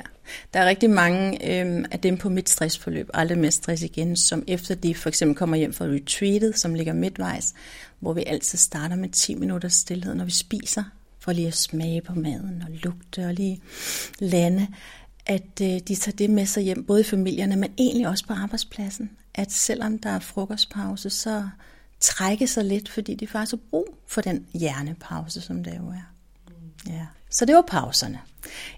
der 0.53 0.59
er 0.59 0.65
rigtig 0.65 0.89
mange 0.89 1.34
øh, 1.34 1.86
af 1.91 1.99
dem 1.99 2.17
på 2.17 2.30
mit 2.30 2.49
stressforløb, 2.49 3.09
aldrig 3.13 3.38
med 3.38 3.51
stress 3.51 3.84
igen, 3.84 4.15
som 4.15 4.43
efter 4.47 4.76
de 4.76 4.95
for 4.95 5.09
eksempel 5.09 5.38
kommer 5.38 5.57
hjem 5.57 5.74
fra 5.74 5.86
retreatet, 5.86 6.59
som 6.59 6.74
ligger 6.74 6.93
midtvejs, 6.93 7.53
hvor 7.99 8.13
vi 8.13 8.24
altid 8.28 8.57
starter 8.57 8.95
med 8.95 9.09
10 9.09 9.36
minutter 9.36 9.69
stillhed, 9.69 10.15
når 10.15 10.26
vi 10.26 10.32
spiser, 10.32 10.84
for 11.19 11.32
lige 11.32 11.47
at 11.47 11.55
smage 11.55 12.01
på 12.01 12.13
maden 12.13 12.63
og 12.67 12.74
lugte 12.84 13.26
og 13.26 13.34
lige 13.34 13.61
lande, 14.19 14.67
at 15.26 15.61
øh, 15.61 15.80
de 15.88 15.95
tager 15.95 16.15
det 16.15 16.30
med 16.30 16.45
sig 16.45 16.63
hjem, 16.63 16.86
både 16.86 17.01
i 17.01 17.03
familierne, 17.03 17.55
men 17.55 17.72
egentlig 17.78 18.07
også 18.07 18.28
på 18.28 18.34
arbejdspladsen. 18.34 19.11
At 19.34 19.51
selvom 19.51 19.99
der 19.99 20.09
er 20.09 20.19
frokostpause, 20.19 21.09
så 21.09 21.49
trække 21.99 22.47
sig 22.47 22.65
lidt, 22.65 22.89
fordi 22.89 23.15
de 23.15 23.28
faktisk 23.28 23.51
har 23.51 23.69
brug 23.69 23.97
for 24.07 24.22
den 24.22 24.45
hjernepause, 24.53 25.41
som 25.41 25.63
det 25.63 25.78
jo 25.78 25.88
er. 25.88 26.11
Ja. 26.88 27.06
Så 27.30 27.46
det 27.46 27.56
var 27.56 27.64
pauserne. 27.68 28.20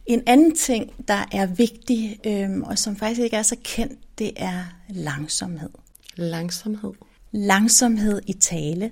En 0.05 0.23
anden 0.27 0.55
ting, 0.55 1.07
der 1.07 1.25
er 1.31 1.45
vigtig, 1.45 2.19
øhm, 2.25 2.63
og 2.63 2.77
som 2.77 2.95
faktisk 2.95 3.21
ikke 3.21 3.37
er 3.37 3.41
så 3.41 3.55
kendt, 3.63 3.99
det 4.17 4.31
er 4.35 4.63
langsomhed. 4.89 5.69
Langsomhed? 6.15 6.91
Langsomhed 7.31 8.21
i 8.27 8.33
tale 8.33 8.91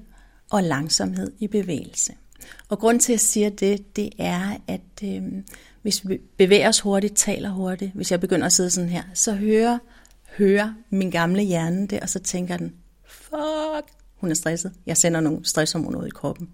og 0.51 0.63
langsomhed 0.63 1.31
i 1.39 1.47
bevægelse. 1.47 2.13
Og 2.69 2.79
grund 2.79 2.99
til, 2.99 3.11
at 3.11 3.13
jeg 3.13 3.19
siger 3.19 3.49
det, 3.49 3.95
det 3.95 4.09
er, 4.19 4.57
at 4.67 5.03
øhm, 5.03 5.45
hvis 5.81 6.09
vi 6.09 6.17
bevæger 6.37 6.69
os 6.69 6.79
hurtigt, 6.79 7.17
taler 7.17 7.49
hurtigt, 7.49 7.91
hvis 7.93 8.11
jeg 8.11 8.19
begynder 8.19 8.45
at 8.45 8.53
sidde 8.53 8.69
sådan 8.69 8.89
her, 8.89 9.03
så 9.13 9.33
hører, 9.33 9.77
hører 10.37 10.73
min 10.89 11.11
gamle 11.11 11.41
hjerne 11.41 11.87
det, 11.87 11.99
og 11.99 12.09
så 12.09 12.19
tænker 12.19 12.57
den, 12.57 12.73
fuck, 13.05 13.93
hun 14.15 14.31
er 14.31 14.35
stresset. 14.35 14.73
Jeg 14.85 14.97
sender 14.97 15.19
nogle 15.19 15.45
stresshormoner 15.45 15.99
ud 15.99 16.07
i 16.07 16.09
kroppen. 16.09 16.49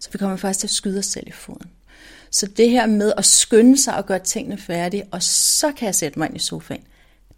Så 0.00 0.10
vi 0.12 0.18
kommer 0.18 0.36
faktisk 0.36 0.60
til 0.60 0.66
at 0.66 0.70
skyde 0.70 0.98
os 0.98 1.06
selv 1.06 1.28
i 1.28 1.32
foden. 1.32 1.70
Så 2.34 2.46
det 2.46 2.70
her 2.70 2.86
med 2.86 3.12
at 3.16 3.24
skynde 3.24 3.78
sig 3.78 3.96
og 3.96 4.06
gøre 4.06 4.18
tingene 4.18 4.58
færdige, 4.58 5.04
og 5.10 5.22
så 5.22 5.72
kan 5.72 5.86
jeg 5.86 5.94
sætte 5.94 6.18
mig 6.18 6.28
ind 6.28 6.36
i 6.36 6.40
sofaen, 6.40 6.80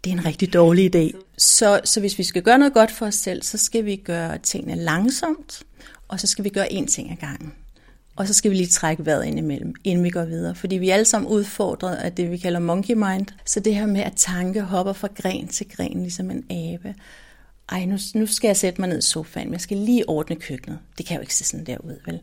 det 0.03 0.09
er 0.09 0.13
en 0.13 0.25
rigtig 0.25 0.53
dårlig 0.53 0.95
idé. 0.95 1.11
Så, 1.37 1.81
så 1.83 1.99
hvis 1.99 2.17
vi 2.17 2.23
skal 2.23 2.41
gøre 2.41 2.57
noget 2.57 2.73
godt 2.73 2.91
for 2.91 3.05
os 3.05 3.15
selv, 3.15 3.43
så 3.43 3.57
skal 3.57 3.85
vi 3.85 3.95
gøre 3.95 4.37
tingene 4.37 4.75
langsomt, 4.75 5.63
og 6.07 6.19
så 6.19 6.27
skal 6.27 6.43
vi 6.43 6.49
gøre 6.49 6.67
én 6.67 6.85
ting 6.85 7.11
ad 7.11 7.15
gangen. 7.15 7.53
Og 8.15 8.27
så 8.27 8.33
skal 8.33 8.51
vi 8.51 8.55
lige 8.55 8.67
trække 8.67 9.05
vejret 9.05 9.25
ind 9.25 9.39
imellem, 9.39 9.73
inden 9.83 10.03
vi 10.03 10.09
går 10.09 10.25
videre. 10.25 10.55
Fordi 10.55 10.75
vi 10.75 10.89
er 10.89 10.93
alle 10.93 11.05
sammen 11.05 11.31
udfordret 11.31 11.95
af 11.95 12.11
det, 12.11 12.31
vi 12.31 12.37
kalder 12.37 12.59
monkey 12.59 12.93
mind. 12.93 13.25
Så 13.45 13.59
det 13.59 13.75
her 13.75 13.85
med 13.85 14.01
at 14.01 14.13
tanke 14.15 14.61
hopper 14.61 14.93
fra 14.93 15.07
gren 15.21 15.47
til 15.47 15.69
gren, 15.69 16.01
ligesom 16.01 16.31
en 16.31 16.51
abe. 16.51 16.95
Ej, 17.69 17.85
nu, 17.85 17.97
nu 18.15 18.25
skal 18.25 18.47
jeg 18.47 18.57
sætte 18.57 18.81
mig 18.81 18.89
ned 18.89 18.97
i 18.97 19.01
sofaen, 19.01 19.47
men 19.47 19.53
jeg 19.53 19.61
skal 19.61 19.77
lige 19.77 20.09
ordne 20.09 20.35
køkkenet. 20.35 20.79
Det 20.97 21.05
kan 21.05 21.15
jo 21.15 21.21
ikke 21.21 21.35
se 21.35 21.43
sådan 21.43 21.65
der 21.65 21.77
ud, 21.77 21.99
vel? 22.05 22.19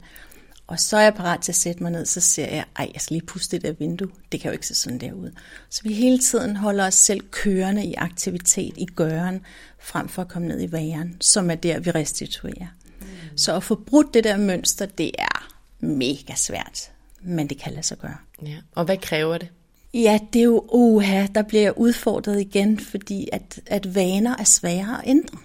Og 0.66 0.80
så 0.80 0.96
er 0.96 1.02
jeg 1.02 1.14
parat 1.14 1.40
til 1.40 1.52
at 1.52 1.56
sætte 1.56 1.82
mig 1.82 1.92
ned, 1.92 2.06
så 2.06 2.20
ser 2.20 2.54
jeg, 2.54 2.64
ej, 2.76 2.90
jeg 2.94 3.00
skal 3.00 3.14
lige 3.14 3.26
puste 3.26 3.56
det 3.56 3.64
der 3.64 3.72
vindue. 3.72 4.08
Det 4.32 4.40
kan 4.40 4.48
jo 4.48 4.52
ikke 4.52 4.66
se 4.66 4.74
sådan 4.74 4.98
der 4.98 5.12
ud. 5.12 5.30
Så 5.70 5.82
vi 5.82 5.92
hele 5.92 6.18
tiden 6.18 6.56
holder 6.56 6.86
os 6.86 6.94
selv 6.94 7.20
kørende 7.30 7.84
i 7.84 7.94
aktivitet, 7.94 8.74
i 8.76 8.86
gøren, 8.86 9.40
frem 9.78 10.08
for 10.08 10.22
at 10.22 10.28
komme 10.28 10.48
ned 10.48 10.62
i 10.62 10.72
væren, 10.72 11.16
som 11.20 11.50
er 11.50 11.54
der, 11.54 11.78
vi 11.78 11.90
restituerer. 11.90 12.66
Mm. 13.00 13.06
Så 13.36 13.56
at 13.56 13.62
få 13.62 13.74
brudt 13.74 14.14
det 14.14 14.24
der 14.24 14.36
mønster, 14.36 14.86
det 14.86 15.10
er 15.18 15.50
mega 15.80 16.34
svært, 16.36 16.90
men 17.22 17.48
det 17.48 17.58
kan 17.58 17.72
lade 17.72 17.86
sig 17.86 17.98
gøre. 17.98 18.16
Ja. 18.42 18.56
Og 18.74 18.84
hvad 18.84 18.96
kræver 18.96 19.38
det? 19.38 19.48
Ja, 19.94 20.18
det 20.32 20.38
er 20.38 20.44
jo, 20.44 20.64
uha, 20.72 21.26
der 21.34 21.42
bliver 21.42 21.62
jeg 21.62 21.78
udfordret 21.78 22.40
igen, 22.40 22.80
fordi 22.80 23.28
at, 23.32 23.60
at 23.66 23.94
vaner 23.94 24.36
er 24.38 24.44
svære 24.44 24.98
at 25.02 25.10
ændre. 25.10 25.38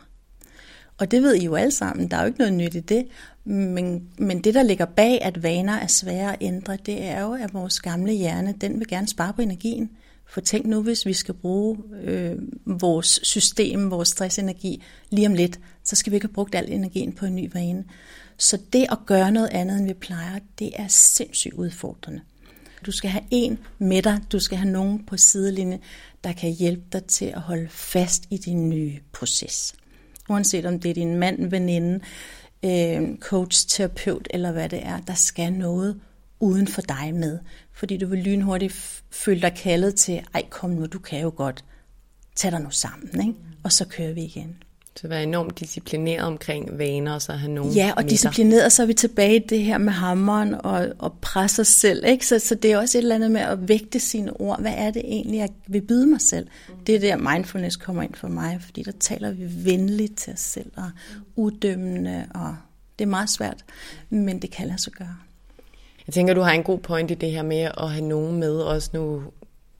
Og 1.00 1.12
det 1.12 1.24
ved 1.24 1.36
I 1.36 1.46
jo 1.46 1.56
alle 1.56 1.72
sammen, 1.72 2.12
der 2.12 2.18
er 2.18 2.22
jo 2.22 2.28
ikke 2.28 2.40
noget 2.40 2.54
nyt 2.54 2.76
i 2.76 2.80
det. 2.80 3.08
Men, 3.44 4.08
men 4.18 4.42
det, 4.42 4.54
der 4.54 4.64
ligger 4.64 4.86
bag, 4.86 5.22
at 5.22 5.44
vaner 5.44 5.74
er 5.74 5.88
svære 5.88 6.34
at 6.34 6.38
ændre, 6.42 6.78
det 6.86 7.04
er 7.04 7.22
jo, 7.22 7.34
at 7.34 7.54
vores 7.54 7.80
gamle 7.80 8.14
hjerne, 8.14 8.56
den 8.62 8.80
vil 8.80 8.88
gerne 8.88 9.08
spare 9.08 9.34
på 9.34 9.42
energien. 9.42 9.90
For 10.26 10.42
tænk 10.42 10.66
nu, 10.66 10.82
hvis 10.82 11.06
vi 11.06 11.14
skal 11.14 11.34
bruge 11.34 11.78
øh, 12.04 12.36
vores 12.66 13.20
system, 13.24 13.92
vores 13.92 14.08
stressenergi 14.08 14.84
lige 15.10 15.28
om 15.28 15.34
lidt, 15.34 15.60
så 15.84 15.96
skal 15.96 16.12
vi 16.12 16.16
ikke 16.16 16.28
have 16.28 16.34
brugt 16.34 16.56
al 16.56 16.72
energien 16.72 17.14
på 17.14 17.26
en 17.26 17.36
ny 17.36 17.50
vane. 17.54 17.84
Så 18.38 18.58
det 18.74 18.86
at 18.92 18.98
gøre 19.06 19.32
noget 19.32 19.50
andet, 19.52 19.78
end 19.78 19.88
vi 19.88 19.94
plejer, 19.94 20.40
det 20.60 20.72
er 20.76 20.88
sindssygt 20.88 21.54
udfordrende. 21.54 22.22
Du 22.86 22.92
skal 22.92 23.10
have 23.10 23.24
en 23.32 23.60
med 23.80 24.02
dig, 24.02 24.22
du 24.32 24.40
skal 24.40 24.58
have 24.58 24.72
nogen 24.72 25.06
på 25.06 25.18
sidelinjen, 25.18 25.80
der 26.24 26.34
kan 26.34 26.52
hjælpe 26.52 26.84
dig 26.94 27.04
til 27.04 27.26
at 27.26 27.42
holde 27.42 27.70
fast 27.70 28.24
i 28.30 28.38
din 28.38 28.70
nye 28.70 29.00
proces. 29.12 29.76
Uanset 30.30 30.66
om 30.66 30.80
det 30.80 30.90
er 30.90 30.94
din 30.94 31.16
mand, 31.16 31.50
veninde, 31.50 32.00
øh, 32.66 33.18
coach, 33.18 33.68
terapeut 33.68 34.28
eller 34.30 34.52
hvad 34.52 34.70
det 34.70 34.86
er, 34.86 35.00
der 35.00 35.14
skal 35.14 35.54
noget 35.54 36.00
uden 36.40 36.68
for 36.68 36.82
dig 36.82 37.12
med. 37.14 37.40
Fordi 37.74 37.98
du 37.98 38.08
vil 38.08 38.20
lynhurtigt 38.20 39.04
føle 39.12 39.42
dig 39.42 39.54
kaldet 39.56 39.96
til, 39.96 40.24
ej 40.34 40.46
kom 40.50 40.70
nu, 40.70 40.86
du 40.86 41.00
kan 41.00 41.22
jo 41.22 41.34
godt, 41.36 41.64
tag 42.36 42.52
dig 42.52 42.62
nu 42.62 42.70
sammen, 42.70 43.28
ikke? 43.28 43.40
og 43.64 43.72
så 43.72 43.86
kører 43.88 44.14
vi 44.14 44.22
igen. 44.22 44.64
Så 45.02 45.08
være 45.08 45.24
enormt 45.24 45.60
disciplineret 45.60 46.28
omkring 46.28 46.78
vaner, 46.78 47.14
og 47.14 47.22
så 47.22 47.34
have 47.34 47.52
nogen 47.52 47.74
Ja, 47.74 47.94
og 47.98 48.10
disciplineret, 48.10 48.72
så 48.72 48.82
er 48.82 48.86
vi 48.86 48.94
tilbage 48.94 49.36
i 49.36 49.40
det 49.40 49.64
her 49.64 49.78
med 49.78 49.94
hammeren 49.94 50.54
og, 50.54 50.88
og 50.98 51.14
presse 51.22 51.62
os 51.62 51.68
selv. 51.68 52.06
Ikke? 52.06 52.28
Så, 52.28 52.40
så 52.40 52.56
det 52.56 52.72
er 52.72 52.78
også 52.78 52.98
et 52.98 53.02
eller 53.02 53.16
andet 53.16 53.32
med 53.32 53.42
at 53.42 53.68
vægte 53.68 54.00
sine 54.00 54.42
ord. 54.42 54.62
Hvad 54.62 54.74
er 54.78 54.92
det 54.92 55.02
egentlig, 55.06 55.38
jeg 55.38 55.50
vil 55.68 55.82
byde 55.82 56.08
mig 56.08 56.22
selv? 56.22 56.48
Mm. 56.70 56.76
Det 56.86 56.96
er 56.96 57.00
der, 57.00 57.18
mindfulness 57.18 57.76
kommer 57.76 58.04
ind 58.04 58.14
for 58.14 58.28
mig, 58.28 58.60
fordi 58.62 58.84
der 58.84 58.92
taler 59.00 59.32
vi 59.32 59.48
venligt 59.66 60.18
til 60.18 60.34
os 60.34 60.40
selv, 60.40 60.72
og 60.76 60.92
uddømmende, 61.36 62.26
og 62.36 62.56
det 63.00 63.06
er 63.06 63.10
meget 63.10 63.30
svært, 63.30 63.66
men 64.10 64.42
det 64.42 64.52
kan 64.52 64.68
lade 64.68 64.82
sig 64.82 64.94
gøre. 64.94 65.16
Jeg 66.08 66.14
tænker, 66.14 66.34
du 66.34 66.42
har 66.42 66.52
en 66.52 66.64
god 66.64 66.80
point 66.80 67.12
i 67.12 67.14
det 67.14 67.32
her 67.32 67.44
med 67.44 67.72
at 67.78 67.92
have 67.92 68.06
nogen 68.06 68.40
med, 68.40 68.56
også 68.56 68.90
nu, 68.94 69.24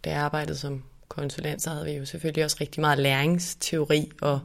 da 0.06 0.10
jeg 0.10 0.20
arbejdede 0.20 0.58
som 0.58 0.84
konsulent, 1.08 1.62
så 1.62 1.70
havde 1.70 1.86
vi 1.86 1.92
jo 1.92 2.06
selvfølgelig 2.06 2.44
også 2.44 2.58
rigtig 2.62 2.82
meget 2.82 3.00
læringsteori, 3.00 4.12
og 4.22 4.40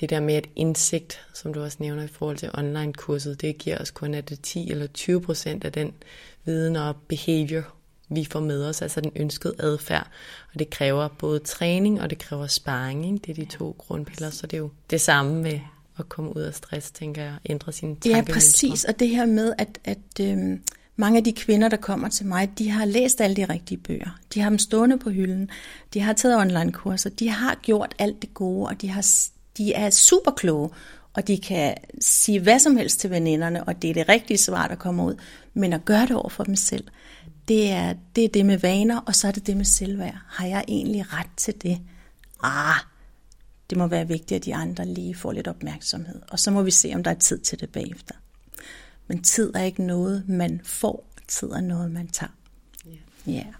det 0.00 0.10
der 0.10 0.20
med 0.20 0.38
et 0.38 0.46
indsigt, 0.56 1.20
som 1.34 1.54
du 1.54 1.62
også 1.62 1.76
nævner 1.80 2.02
i 2.02 2.08
forhold 2.08 2.36
til 2.36 2.50
online-kurset, 2.54 3.40
det 3.40 3.58
giver 3.58 3.78
os 3.78 3.90
kun, 3.90 4.14
at 4.14 4.28
det 4.28 4.40
10 4.40 4.70
eller 4.70 4.86
20 4.86 5.20
procent 5.20 5.64
af 5.64 5.72
den 5.72 5.92
viden 6.44 6.76
og 6.76 6.96
behavior, 7.08 7.74
vi 8.08 8.24
får 8.24 8.40
med 8.40 8.64
os, 8.64 8.82
altså 8.82 9.00
den 9.00 9.12
ønskede 9.16 9.54
adfærd. 9.58 10.08
Og 10.52 10.58
det 10.58 10.70
kræver 10.70 11.08
både 11.08 11.38
træning, 11.38 12.00
og 12.00 12.10
det 12.10 12.18
kræver 12.18 12.46
sparring. 12.46 13.06
Ikke? 13.06 13.18
Det 13.18 13.30
er 13.30 13.44
de 13.44 13.56
to 13.56 13.76
grundpiller, 13.78 14.30
så 14.30 14.46
det 14.46 14.56
er 14.56 14.58
jo 14.58 14.70
det 14.90 15.00
samme 15.00 15.42
med 15.42 15.60
at 15.98 16.08
komme 16.08 16.36
ud 16.36 16.42
af 16.42 16.54
stress, 16.54 16.90
tænker 16.90 17.22
jeg, 17.22 17.34
ændre 17.46 17.72
sine 17.72 17.94
tanker. 17.94 18.16
Ja, 18.16 18.22
præcis. 18.32 18.84
Og 18.84 18.98
det 18.98 19.08
her 19.08 19.26
med, 19.26 19.54
at, 19.58 19.78
at 19.84 20.20
øhm, 20.20 20.62
mange 20.96 21.18
af 21.18 21.24
de 21.24 21.32
kvinder, 21.32 21.68
der 21.68 21.76
kommer 21.76 22.08
til 22.08 22.26
mig, 22.26 22.50
de 22.58 22.70
har 22.70 22.84
læst 22.84 23.20
alle 23.20 23.36
de 23.36 23.44
rigtige 23.44 23.78
bøger. 23.78 24.18
De 24.34 24.40
har 24.40 24.48
dem 24.48 24.58
stående 24.58 24.98
på 24.98 25.10
hylden. 25.10 25.50
De 25.94 26.00
har 26.00 26.12
taget 26.12 26.36
online-kurser. 26.36 27.10
De 27.10 27.28
har 27.28 27.54
gjort 27.62 27.94
alt 27.98 28.22
det 28.22 28.34
gode, 28.34 28.68
og 28.68 28.80
de, 28.82 28.88
har, 28.88 29.06
de 29.58 29.72
er 29.72 29.90
super 29.90 30.30
kloge. 30.30 30.70
Og 31.14 31.26
de 31.26 31.38
kan 31.38 31.74
sige 32.00 32.40
hvad 32.40 32.58
som 32.58 32.76
helst 32.76 33.00
til 33.00 33.10
veninderne, 33.10 33.64
og 33.64 33.82
det 33.82 33.90
er 33.90 33.94
det 33.94 34.08
rigtige 34.08 34.38
svar, 34.38 34.68
der 34.68 34.74
kommer 34.74 35.04
ud. 35.04 35.14
Men 35.54 35.72
at 35.72 35.84
gøre 35.84 36.02
det 36.02 36.16
over 36.16 36.28
for 36.28 36.44
dem 36.44 36.56
selv, 36.56 36.84
det 37.48 37.70
er, 37.70 37.94
det 38.16 38.24
er 38.24 38.28
det 38.28 38.46
med 38.46 38.58
vaner, 38.58 39.00
og 39.00 39.14
så 39.14 39.28
er 39.28 39.32
det 39.32 39.46
det 39.46 39.56
med 39.56 39.64
selvværd. 39.64 40.18
Har 40.28 40.46
jeg 40.46 40.64
egentlig 40.68 41.12
ret 41.12 41.30
til 41.36 41.62
det? 41.62 41.80
Ah, 42.42 42.80
det 43.70 43.78
må 43.78 43.86
være 43.86 44.08
vigtigt, 44.08 44.32
at 44.32 44.44
de 44.44 44.54
andre 44.54 44.86
lige 44.86 45.14
får 45.14 45.32
lidt 45.32 45.48
opmærksomhed. 45.48 46.22
Og 46.30 46.38
så 46.38 46.50
må 46.50 46.62
vi 46.62 46.70
se, 46.70 46.92
om 46.94 47.02
der 47.02 47.10
er 47.10 47.14
tid 47.14 47.38
til 47.38 47.60
det 47.60 47.70
bagefter. 47.72 48.14
Men 49.06 49.22
tid 49.22 49.52
er 49.54 49.62
ikke 49.62 49.82
noget, 49.82 50.28
man 50.28 50.60
får. 50.64 51.06
Tid 51.28 51.48
er 51.48 51.60
noget, 51.60 51.90
man 51.90 52.08
tager. 52.08 52.32
Ja. 52.86 52.90
Yeah. 53.32 53.44
Yeah. 53.44 53.54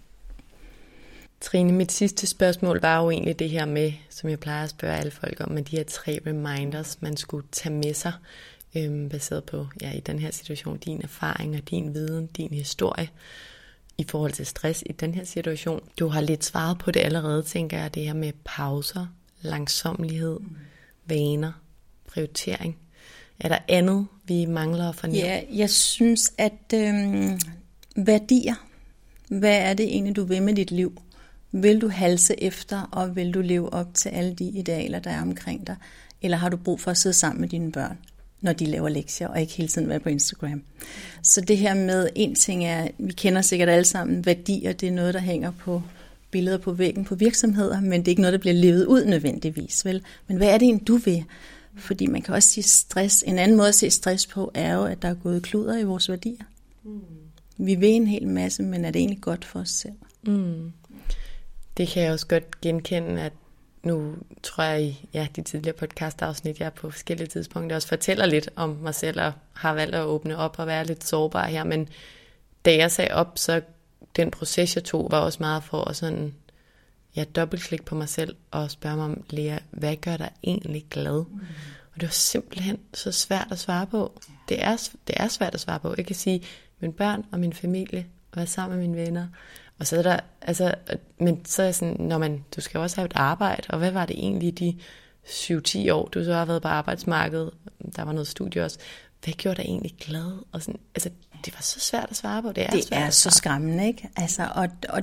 Trine, 1.40 1.72
mit 1.72 1.92
sidste 1.92 2.26
spørgsmål 2.26 2.80
var 2.80 3.02
jo 3.02 3.10
egentlig 3.10 3.38
det 3.38 3.50
her 3.50 3.64
med, 3.64 3.92
som 4.10 4.30
jeg 4.30 4.40
plejer 4.40 4.64
at 4.64 4.70
spørge 4.70 4.96
alle 4.96 5.10
folk 5.10 5.40
om, 5.40 5.52
med 5.52 5.62
de 5.62 5.76
her 5.76 5.84
tre 5.84 6.20
reminders, 6.26 7.02
man 7.02 7.16
skulle 7.16 7.46
tage 7.52 7.74
med 7.74 7.94
sig, 7.94 8.12
øhm, 8.76 9.08
baseret 9.08 9.44
på, 9.44 9.66
ja, 9.82 9.92
i 9.92 10.00
den 10.00 10.18
her 10.18 10.30
situation, 10.30 10.78
din 10.78 11.02
erfaring 11.02 11.56
og 11.56 11.70
din 11.70 11.94
viden, 11.94 12.26
din 12.26 12.52
historie 12.52 13.08
i 13.98 14.04
forhold 14.08 14.32
til 14.32 14.46
stress 14.46 14.82
i 14.86 14.92
den 14.92 15.14
her 15.14 15.24
situation. 15.24 15.80
Du 15.98 16.08
har 16.08 16.20
lidt 16.20 16.44
svaret 16.44 16.78
på 16.78 16.90
det 16.90 17.00
allerede, 17.00 17.42
tænker 17.42 17.78
jeg, 17.78 17.94
det 17.94 18.04
her 18.04 18.14
med 18.14 18.32
pauser, 18.44 19.06
langsomlighed, 19.42 20.38
mm. 20.40 20.56
vaner, 21.06 21.52
prioritering. 22.06 22.78
Er 23.40 23.48
der 23.48 23.58
andet, 23.68 24.06
vi 24.24 24.44
mangler 24.44 24.88
at 24.88 24.94
fornemme? 24.94 25.20
Ja, 25.20 25.42
jeg 25.52 25.70
synes, 25.70 26.32
at 26.38 26.74
øhm, 26.74 27.40
værdier, 27.96 28.54
hvad 29.28 29.58
er 29.58 29.74
det 29.74 29.86
egentlig, 29.86 30.16
du 30.16 30.24
vil 30.24 30.42
med 30.42 30.54
dit 30.54 30.70
liv? 30.70 31.02
Vil 31.52 31.80
du 31.80 31.88
halse 31.88 32.42
efter, 32.42 32.88
og 32.92 33.16
vil 33.16 33.34
du 33.34 33.40
leve 33.40 33.72
op 33.72 33.94
til 33.94 34.08
alle 34.08 34.34
de 34.34 34.44
idealer, 34.44 34.98
der 34.98 35.10
er 35.10 35.22
omkring 35.22 35.66
dig? 35.66 35.76
Eller 36.22 36.36
har 36.36 36.48
du 36.48 36.56
brug 36.56 36.80
for 36.80 36.90
at 36.90 36.96
sidde 36.96 37.14
sammen 37.14 37.40
med 37.40 37.48
dine 37.48 37.72
børn, 37.72 37.98
når 38.40 38.52
de 38.52 38.66
laver 38.66 38.88
lektier, 38.88 39.28
og 39.28 39.40
ikke 39.40 39.52
hele 39.52 39.68
tiden 39.68 39.88
være 39.88 40.00
på 40.00 40.08
Instagram? 40.08 40.62
Så 41.22 41.40
det 41.40 41.58
her 41.58 41.74
med, 41.74 42.08
en 42.14 42.34
ting 42.34 42.64
er, 42.64 42.88
vi 42.98 43.12
kender 43.12 43.42
sikkert 43.42 43.68
alle 43.68 43.84
sammen, 43.84 44.26
værdier, 44.26 44.72
det 44.72 44.88
er 44.88 44.92
noget, 44.92 45.14
der 45.14 45.20
hænger 45.20 45.50
på 45.50 45.82
billeder 46.30 46.58
på 46.58 46.72
væggen 46.72 47.04
på 47.04 47.14
virksomheder, 47.14 47.80
men 47.80 48.00
det 48.00 48.08
er 48.08 48.12
ikke 48.12 48.22
noget, 48.22 48.32
der 48.32 48.38
bliver 48.38 48.54
levet 48.54 48.86
ud 48.86 49.04
nødvendigvis, 49.04 49.84
vel? 49.84 50.02
Men 50.26 50.36
hvad 50.36 50.48
er 50.48 50.58
det 50.58 50.62
egentlig, 50.62 50.88
du 50.88 50.96
vil? 50.96 51.24
Fordi 51.76 52.06
man 52.06 52.22
kan 52.22 52.34
også 52.34 52.48
sige 52.48 52.64
stress. 52.64 53.24
En 53.26 53.38
anden 53.38 53.56
måde 53.56 53.68
at 53.68 53.74
se 53.74 53.90
stress 53.90 54.26
på, 54.26 54.50
er 54.54 54.74
jo, 54.74 54.84
at 54.84 55.02
der 55.02 55.08
er 55.08 55.14
gået 55.14 55.42
kluder 55.42 55.78
i 55.78 55.84
vores 55.84 56.08
værdier. 56.08 56.44
Mm. 56.84 57.00
Vi 57.56 57.74
vil 57.74 57.88
en 57.88 58.06
hel 58.06 58.28
masse, 58.28 58.62
men 58.62 58.84
er 58.84 58.90
det 58.90 59.00
egentlig 59.00 59.20
godt 59.20 59.44
for 59.44 59.60
os 59.60 59.70
selv? 59.70 59.94
Mm. 60.26 60.72
Det 61.80 61.88
kan 61.88 62.02
jeg 62.02 62.12
også 62.12 62.26
godt 62.26 62.60
genkende, 62.60 63.22
at 63.22 63.32
nu 63.82 64.16
tror 64.42 64.64
jeg 64.64 64.82
i 64.82 65.08
ja, 65.14 65.26
de 65.36 65.42
tidligere 65.42 65.76
podcast-afsnit, 65.76 66.60
jeg 66.60 66.72
på 66.72 66.90
forskellige 66.90 67.28
tidspunkter 67.28 67.76
også 67.76 67.88
fortæller 67.88 68.26
lidt 68.26 68.50
om 68.56 68.68
mig 68.68 68.94
selv, 68.94 69.20
og 69.20 69.32
har 69.52 69.74
valgt 69.74 69.94
at 69.94 70.04
åbne 70.04 70.36
op 70.36 70.58
og 70.58 70.66
være 70.66 70.86
lidt 70.86 71.04
sårbar 71.04 71.46
her, 71.46 71.64
men 71.64 71.88
da 72.64 72.76
jeg 72.76 72.90
sagde 72.90 73.14
op, 73.14 73.32
så 73.38 73.60
den 74.16 74.30
proces, 74.30 74.76
jeg 74.76 74.84
tog, 74.84 75.08
var 75.10 75.18
også 75.18 75.38
meget 75.40 75.64
for 75.64 75.88
at 75.88 75.96
sådan, 75.96 76.34
ja, 77.16 77.24
dobbeltklik 77.24 77.84
på 77.84 77.94
mig 77.94 78.08
selv 78.08 78.36
og 78.50 78.70
spørge 78.70 78.96
mig 78.96 79.04
om, 79.04 79.24
Lea, 79.30 79.58
hvad 79.70 79.96
gør 79.96 80.16
dig 80.16 80.30
egentlig 80.44 80.86
glad? 80.90 81.24
Mm. 81.30 81.40
Og 81.94 82.00
det 82.00 82.02
var 82.02 82.08
simpelthen 82.08 82.78
så 82.94 83.12
svært 83.12 83.48
at 83.50 83.58
svare 83.58 83.86
på. 83.86 84.20
Det 84.48 84.64
er, 84.64 84.90
det 85.06 85.14
er 85.18 85.28
svært 85.28 85.54
at 85.54 85.60
svare 85.60 85.80
på. 85.80 85.94
Jeg 85.96 86.06
kan 86.06 86.16
sige, 86.16 86.42
mine 86.80 86.92
børn 86.92 87.24
og 87.32 87.40
min 87.40 87.52
familie, 87.52 88.06
og 88.30 88.36
være 88.36 88.46
sammen 88.46 88.78
med 88.78 88.88
mine 88.88 89.04
venner. 89.04 89.26
Og 89.80 89.86
så 89.86 89.98
er 89.98 90.02
der, 90.02 90.20
altså, 90.42 90.74
men 91.20 91.44
så 91.44 91.62
er 91.62 91.72
sådan, 91.72 91.96
når 91.98 92.18
man, 92.18 92.44
du 92.56 92.60
skal 92.60 92.80
også 92.80 92.96
have 92.96 93.06
et 93.06 93.12
arbejde, 93.14 93.62
og 93.68 93.78
hvad 93.78 93.90
var 93.90 94.06
det 94.06 94.16
egentlig 94.18 94.58
de 94.58 94.78
7-10 95.24 95.92
år, 95.92 96.08
du 96.08 96.24
så 96.24 96.34
har 96.34 96.44
været 96.44 96.62
på 96.62 96.68
arbejdsmarkedet, 96.68 97.50
der 97.96 98.02
var 98.02 98.12
noget 98.12 98.28
studie 98.28 98.64
også, 98.64 98.78
hvad 99.24 99.34
gjorde 99.34 99.56
dig 99.56 99.68
egentlig 99.68 99.94
glad? 100.00 100.44
Og 100.52 100.62
sådan, 100.62 100.80
altså, 100.94 101.10
det 101.44 101.54
var 101.54 101.62
så 101.62 101.80
svært 101.80 102.06
at 102.10 102.16
svare 102.16 102.42
på. 102.42 102.52
Det 102.52 102.62
er, 102.66 102.70
det 102.70 102.84
svært 102.84 103.02
er 103.02 103.10
så 103.10 103.30
skræmmende, 103.30 103.86
ikke? 103.86 104.08
Altså, 104.16 104.48
og, 104.54 104.68
og 104.88 105.02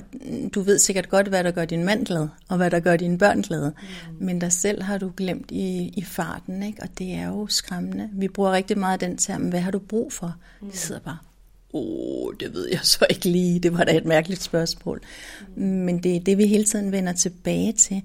du 0.54 0.60
ved 0.60 0.78
sikkert 0.78 1.08
godt, 1.08 1.28
hvad 1.28 1.44
der 1.44 1.50
gør 1.50 1.64
din 1.64 1.84
mand 1.84 2.06
glad, 2.06 2.28
og 2.48 2.56
hvad 2.56 2.70
der 2.70 2.80
gør 2.80 2.96
dine 2.96 3.18
børn 3.18 3.42
glade. 3.42 3.72
Mm. 4.10 4.26
Men 4.26 4.38
dig 4.38 4.52
selv 4.52 4.82
har 4.82 4.98
du 4.98 5.12
glemt 5.16 5.50
i, 5.50 5.92
i 5.96 6.04
farten, 6.04 6.62
ikke? 6.62 6.82
Og 6.82 6.88
det 6.98 7.14
er 7.14 7.26
jo 7.26 7.46
skræmmende. 7.46 8.10
Vi 8.12 8.28
bruger 8.28 8.52
rigtig 8.52 8.78
meget 8.78 9.00
den 9.00 9.16
term, 9.16 9.42
hvad 9.42 9.60
har 9.60 9.70
du 9.70 9.78
brug 9.78 10.12
for? 10.12 10.34
Mm. 10.60 10.70
Det 10.70 10.78
sidder 10.78 11.00
bare, 11.00 11.18
oh, 11.72 12.34
det 12.40 12.54
ved 12.54 12.68
jeg 12.68 12.80
så 12.82 13.06
ikke 13.10 13.28
lige. 13.28 13.60
Det 13.60 13.72
var 13.72 13.84
da 13.84 13.96
et 13.96 14.04
mærkeligt 14.04 14.42
spørgsmål. 14.42 15.00
Men 15.56 16.02
det 16.02 16.16
er 16.16 16.20
det, 16.20 16.38
vi 16.38 16.46
hele 16.46 16.64
tiden 16.64 16.92
vender 16.92 17.12
tilbage 17.12 17.72
til. 17.72 18.02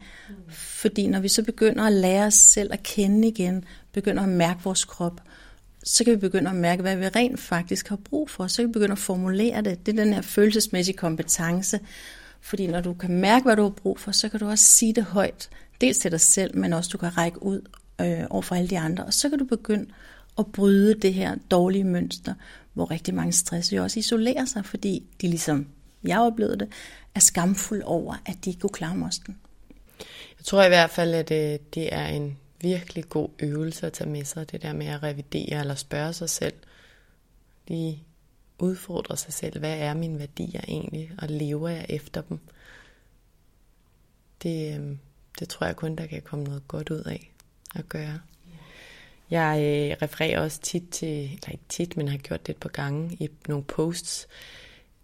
Fordi 0.50 1.08
når 1.08 1.20
vi 1.20 1.28
så 1.28 1.44
begynder 1.44 1.84
at 1.84 1.94
lære 1.94 2.26
os 2.26 2.34
selv 2.34 2.74
at 2.74 2.84
kende 2.84 3.28
igen, 3.28 3.66
begynder 3.94 4.24
at 4.24 4.30
mærke 4.30 4.64
vores 4.64 4.86
krop, 4.86 5.22
så 5.84 6.04
kan 6.04 6.14
vi 6.14 6.18
begynde 6.18 6.50
at 6.50 6.56
mærke, 6.56 6.82
hvad 6.82 6.96
vi 6.96 7.08
rent 7.08 7.40
faktisk 7.40 7.90
har 7.90 7.96
brug 7.96 8.30
for. 8.30 8.48
Så 8.48 8.62
kan 8.62 8.68
vi 8.68 8.74
begynde 8.74 8.92
at 8.92 8.98
formulere 8.98 9.62
det. 9.62 9.86
Det 9.86 10.00
er 10.00 10.04
den 10.04 10.14
her 10.14 10.22
følelsesmæssige 10.22 10.98
kompetence. 10.98 11.80
Fordi 12.42 12.68
når 12.68 12.82
du 12.82 12.94
kan 12.94 13.12
mærke, 13.12 13.44
hvad 13.44 13.56
du 13.56 13.64
har 13.64 13.70
brug 13.70 14.00
for, 14.00 14.12
så 14.12 14.30
kan 14.30 14.40
du 14.40 14.48
også 14.48 14.66
sige 14.66 14.94
det 14.94 15.04
højt. 15.04 15.50
Dels 15.82 15.98
til 15.98 16.12
dig 16.12 16.22
selv, 16.22 16.58
men 16.58 16.74
også 16.74 16.90
du 16.94 16.98
kan 16.98 17.18
række 17.18 17.44
ud 17.44 17.62
øh, 18.02 18.24
over 18.30 18.42
for 18.42 18.56
alle 18.56 18.70
de 18.70 18.80
andre. 18.80 19.04
Og 19.04 19.14
så 19.14 19.30
kan 19.30 19.40
du 19.40 19.46
begynde 19.46 19.86
at 20.38 20.46
bryde 20.46 20.94
det 20.94 21.14
her 21.14 21.36
dårlige 21.52 21.84
mønster, 21.84 22.34
hvor 22.74 22.92
rigtig 22.92 23.14
mange 23.14 23.34
stress 23.34 23.74
jo 23.74 23.84
også 23.84 24.00
isolerer 24.00 24.46
sig, 24.46 24.66
fordi 24.66 25.04
de 25.22 25.28
ligesom, 25.28 25.68
jeg 26.04 26.20
oplevede 26.20 26.60
det, 26.60 26.72
er 27.16 27.20
skamfuld 27.20 27.82
over, 27.86 28.16
at 28.26 28.38
de 28.46 28.50
ikke 28.50 28.60
kunne 28.60 28.70
klare 28.70 28.96
mosten. 28.96 29.38
Jeg 30.38 30.46
tror 30.46 30.64
i 30.64 30.68
hvert 30.68 30.90
fald, 30.90 31.14
at 31.14 31.30
det, 31.30 31.76
det 31.76 31.94
er 31.94 32.06
en 32.06 32.38
virkelig 32.62 33.10
god 33.10 33.30
øvelse 33.40 33.88
at 33.88 33.94
tage 33.94 34.10
med 34.10 34.26
sig, 34.26 34.52
det 34.52 34.62
der 34.62 34.74
med 34.74 34.86
at 34.86 35.04
revidere 35.04 35.60
eller 35.60 35.76
spørge 35.76 36.14
sig 36.14 36.30
selv. 36.30 36.54
Lige 37.68 38.04
udfordre 38.60 39.18
sig 39.18 39.34
selv, 39.34 39.60
hvad 39.60 39.80
er 39.80 39.94
mine 39.94 40.20
værdier 40.20 40.62
egentlig, 40.68 41.12
og 41.18 41.28
lever 41.30 41.70
jeg 41.70 41.86
efter 41.90 42.22
dem? 42.22 42.40
Det, 44.44 44.80
øh, 44.80 44.98
det 45.40 45.50
tror 45.50 45.66
jeg 45.66 45.76
kun, 45.76 45.96
der 45.96 46.06
kan 46.06 46.22
komme 46.22 46.46
noget 46.46 46.68
godt 46.68 46.90
ud 46.90 47.04
af 47.04 47.34
at 47.76 47.90
gøre. 47.90 48.20
Jeg 49.34 49.60
øh, 49.60 49.98
refererer 50.02 50.40
også 50.40 50.62
tit 50.62 50.90
til, 50.92 51.24
eller 51.24 51.50
ikke 51.52 51.64
tit, 51.70 51.98
men 51.98 52.08
har 52.08 52.18
gjort 52.18 52.48
det 52.48 52.54
et 52.54 52.60
par 52.60 52.70
gange 52.70 53.18
i 53.20 53.30
nogle 53.48 53.64
posts, 53.64 54.28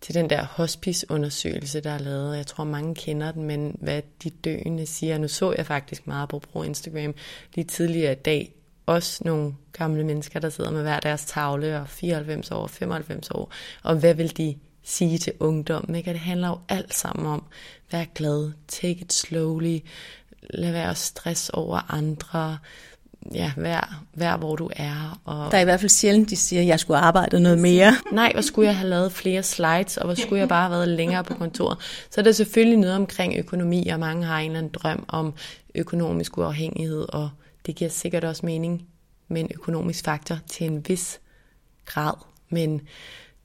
til 0.02 0.16
den 0.16 0.30
der 0.30 0.46
hospice-undersøgelse, 0.46 1.82
der 1.82 1.90
er 1.90 1.98
lavet. 1.98 2.38
Jeg 2.38 2.48
tror, 2.48 2.64
mange 2.64 2.96
kender 2.96 3.32
den, 3.32 3.44
men 3.44 3.78
hvad 3.82 4.02
de 4.24 4.30
døende 4.30 4.86
siger. 4.86 5.18
Nu 5.18 5.28
så 5.28 5.54
jeg 5.58 5.66
faktisk 5.66 6.08
meget 6.08 6.30
på 6.30 6.40
brug 6.40 6.66
Instagram 6.66 7.14
lige 7.56 7.66
tidligere 7.66 8.12
i 8.12 8.16
dag, 8.16 8.54
også 8.86 9.22
nogle 9.26 9.54
gamle 9.74 10.04
mennesker, 10.04 10.40
der 10.40 10.50
sidder 10.50 10.72
med 10.72 10.82
hver 10.82 11.00
deres 11.00 11.26
tavle 11.26 11.80
og 11.80 11.90
94 11.90 12.52
år, 12.52 12.68
95 12.68 13.32
år, 13.32 13.52
og 13.84 13.96
hvad 13.96 14.14
vil 14.14 14.38
de 14.38 14.56
sige 14.84 15.18
til 15.18 15.34
ungdommen? 15.40 15.96
Ikke? 15.96 16.12
det 16.12 16.20
handler 16.20 16.48
jo 16.48 16.60
alt 16.70 16.94
sammen 16.94 17.26
om, 17.26 17.44
vær 17.92 18.06
glad, 18.16 18.52
take 18.68 19.02
it 19.02 19.14
slowly, 19.14 19.80
lad 20.50 20.72
være 20.72 20.96
stress 20.96 21.50
over 21.50 21.94
andre, 21.94 22.58
ja, 23.34 23.51
vær, 23.57 24.03
vær 24.13 24.38
hvor 24.38 24.55
du 24.55 24.70
er. 24.76 25.20
Og... 25.26 25.51
Der 25.51 25.57
er 25.57 25.61
i 25.61 25.63
hvert 25.63 25.80
fald 25.80 25.89
sjældent, 25.89 26.30
de 26.30 26.36
siger, 26.36 26.61
at 26.61 26.67
jeg 26.67 26.80
skulle 26.80 26.97
arbejde 26.97 27.39
noget 27.39 27.59
mere. 27.59 27.93
Nej, 28.11 28.32
hvor 28.34 28.41
skulle 28.41 28.67
jeg 28.67 28.78
have 28.78 28.89
lavet 28.89 29.11
flere 29.11 29.43
slides, 29.43 29.97
og 29.97 30.05
hvor 30.05 30.15
skulle 30.15 30.39
jeg 30.39 30.49
bare 30.49 30.61
have 30.61 30.72
været 30.72 30.88
længere 30.88 31.24
på 31.24 31.34
kontoret. 31.34 31.78
Så 32.09 32.22
er 32.22 32.24
der 32.24 32.32
selvfølgelig 32.32 32.78
noget 32.78 32.95
omkring 32.95 33.38
økonomi, 33.38 33.88
og 33.88 33.99
mange 33.99 34.26
har 34.26 34.39
en 34.39 34.45
eller 34.45 34.57
anden 34.57 34.72
drøm 34.74 35.05
om 35.07 35.34
økonomisk 35.76 36.38
uafhængighed, 36.38 37.05
og 37.09 37.30
det 37.65 37.76
giver 37.76 37.89
sikkert 37.89 38.24
også 38.24 38.45
mening 38.45 38.88
med 39.28 39.41
en 39.41 39.49
økonomisk 39.55 40.05
faktor 40.05 40.38
til 40.47 40.67
en 40.67 40.86
vis 40.88 41.20
grad, 41.86 42.13
men 42.49 42.82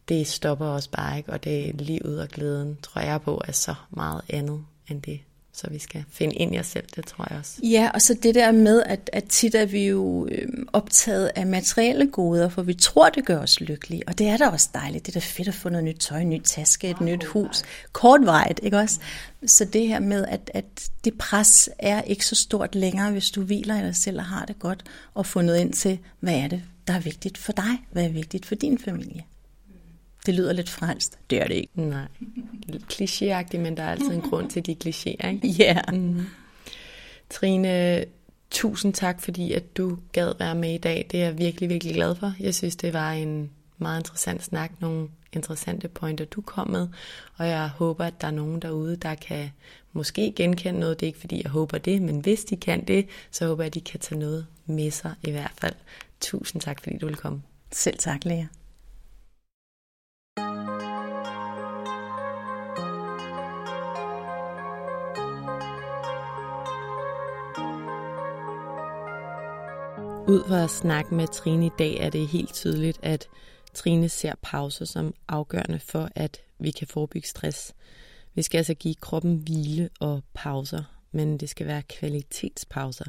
det 0.09 0.27
stopper 0.27 0.67
også 0.67 0.91
bare 0.91 1.17
ikke, 1.17 1.33
og 1.33 1.45
det 1.45 1.69
er 1.69 1.73
livet 1.73 2.21
og 2.21 2.29
glæden, 2.29 2.79
tror 2.83 3.01
jeg 3.01 3.23
på, 3.23 3.43
er 3.45 3.53
så 3.53 3.75
meget 3.91 4.21
andet 4.29 4.65
end 4.89 5.03
det. 5.03 5.21
Så 5.57 5.71
vi 5.71 5.79
skal 5.79 6.05
finde 6.11 6.35
ind 6.35 6.55
i 6.55 6.59
os 6.59 6.67
selv, 6.67 6.85
det 6.97 7.07
tror 7.07 7.27
jeg 7.31 7.39
også. 7.39 7.61
Ja, 7.63 7.91
og 7.95 8.03
så 8.03 8.15
det 8.23 8.35
der 8.35 8.53
med, 8.53 8.83
at, 8.87 9.11
at 9.13 9.25
tit 9.25 9.55
er 9.55 9.67
vi 9.67 9.87
jo 9.87 10.29
øh, 10.31 10.49
optaget 10.73 11.31
af 11.35 11.47
materielle 11.47 12.11
goder, 12.11 12.49
for 12.49 12.63
vi 12.63 12.75
tror, 12.75 13.09
det 13.09 13.25
gør 13.25 13.39
os 13.39 13.61
lykkelige. 13.61 14.03
Og 14.07 14.19
det 14.19 14.27
er 14.27 14.37
da 14.37 14.49
også 14.49 14.69
dejligt. 14.75 15.07
Det 15.07 15.17
er 15.17 15.21
da 15.21 15.25
fedt 15.27 15.49
at 15.49 15.55
få 15.55 15.69
noget 15.69 15.85
nyt 15.85 15.97
tøj, 16.01 16.21
en 16.21 16.31
ny 16.31 16.43
taske, 16.43 16.91
et 16.91 17.01
nyt 17.01 17.25
hus. 17.25 17.63
Kortvejet, 17.93 18.61
ikke 18.63 18.79
også? 18.79 19.01
Så 19.47 19.65
det 19.65 19.89
her 19.89 20.01
med, 20.01 20.25
at, 20.27 20.51
at 20.55 20.91
det 21.05 21.19
pres 21.19 21.71
er 21.79 22.03
ikke 22.03 22.27
så 22.27 22.35
stort 22.35 22.75
længere, 22.75 23.11
hvis 23.11 23.31
du 23.31 23.43
hviler 23.43 23.81
i 23.81 23.87
dig 23.87 23.97
selv 23.97 24.19
og 24.19 24.25
har 24.25 24.45
det 24.45 24.59
godt, 24.59 24.85
og 25.15 25.27
fundet 25.27 25.57
ind 25.57 25.73
til, 25.73 25.99
hvad 26.21 26.35
er 26.35 26.49
det, 26.49 26.63
der 26.87 26.95
er 26.95 27.01
vigtigt 27.01 27.39
for 27.39 27.53
dig? 27.53 27.87
Hvad 27.93 28.05
er 28.05 28.09
vigtigt 28.09 28.47
for 28.47 28.55
din 28.55 28.79
familie? 28.79 29.25
Det 30.27 30.35
lyder 30.35 30.53
lidt 30.53 30.71
frelst. 30.71 31.19
Det 31.31 31.43
er 31.43 31.47
det 31.47 31.55
ikke. 31.55 31.81
Nej. 31.81 32.07
Klichéagtigt, 32.93 33.59
men 33.59 33.77
der 33.77 33.83
er 33.83 33.91
altid 33.91 34.11
en 34.11 34.21
grund 34.21 34.51
til 34.51 34.67
de 34.67 34.77
klichéer, 34.85 35.29
ikke? 35.29 35.49
Ja. 35.49 35.77
Yeah. 35.93 36.01
Mm. 36.01 36.27
Trine, 37.31 38.05
tusind 38.51 38.95
tak, 38.95 39.21
fordi 39.21 39.53
at 39.53 39.77
du 39.77 39.99
gad 40.13 40.33
være 40.39 40.55
med 40.55 40.75
i 40.75 40.79
dag. 40.79 41.07
Det 41.11 41.21
er 41.21 41.25
jeg 41.25 41.39
virkelig, 41.39 41.69
virkelig 41.69 41.95
glad 41.95 42.15
for. 42.15 42.33
Jeg 42.41 42.55
synes, 42.55 42.77
det 42.77 42.93
var 42.93 43.13
en 43.13 43.51
meget 43.79 44.01
interessant 44.01 44.43
snak. 44.45 44.71
Nogle 44.81 45.09
interessante 45.33 45.89
pointer, 45.89 46.25
du 46.25 46.41
kom 46.41 46.71
med. 46.71 46.89
Og 47.37 47.49
jeg 47.49 47.69
håber, 47.69 48.05
at 48.05 48.21
der 48.21 48.27
er 48.27 48.31
nogen 48.31 48.63
derude, 48.63 48.97
der 48.97 49.15
kan 49.15 49.51
måske 49.93 50.33
genkende 50.37 50.81
noget. 50.81 51.01
Det 51.01 51.07
er 51.07 51.09
ikke, 51.09 51.19
fordi 51.19 51.43
jeg 51.43 51.51
håber 51.51 51.79
det, 51.79 52.03
men 52.03 52.21
hvis 52.21 52.45
de 52.45 52.57
kan 52.57 52.85
det, 52.85 53.07
så 53.31 53.47
håber 53.47 53.63
jeg, 53.63 53.67
at 53.67 53.75
de 53.75 53.81
kan 53.81 54.01
tage 54.01 54.19
noget 54.19 54.47
med 54.67 54.91
sig 54.91 55.15
i 55.23 55.31
hvert 55.31 55.53
fald. 55.61 55.75
Tusind 56.21 56.63
tak, 56.63 56.83
fordi 56.83 56.99
du 56.99 57.07
vil 57.07 57.17
komme. 57.17 57.43
Selv 57.73 57.99
tak, 57.99 58.25
Lea. 58.25 58.45
Ud 70.29 70.45
fra 70.49 70.65
at 70.65 70.71
snakke 70.71 71.15
med 71.15 71.27
Trine 71.27 71.67
i 71.67 71.71
dag 71.79 71.97
er 71.97 72.11
det 72.11 72.29
helt 72.29 72.55
tydeligt, 72.55 72.99
at 73.03 73.29
Trine 73.75 74.09
ser 74.09 74.33
pauser 74.43 74.85
som 74.85 75.15
afgørende 75.29 75.79
for, 75.79 76.09
at 76.15 76.41
vi 76.59 76.71
kan 76.71 76.87
forebygge 76.87 77.29
stress. 77.29 77.75
Vi 78.35 78.43
skal 78.43 78.59
altså 78.59 78.75
give 78.75 78.95
kroppen 78.95 79.37
hvile 79.37 79.89
og 80.01 80.23
pauser, 80.35 80.83
men 81.13 81.39
det 81.39 81.49
skal 81.49 81.67
være 81.67 81.83
kvalitetspauser. 81.83 83.05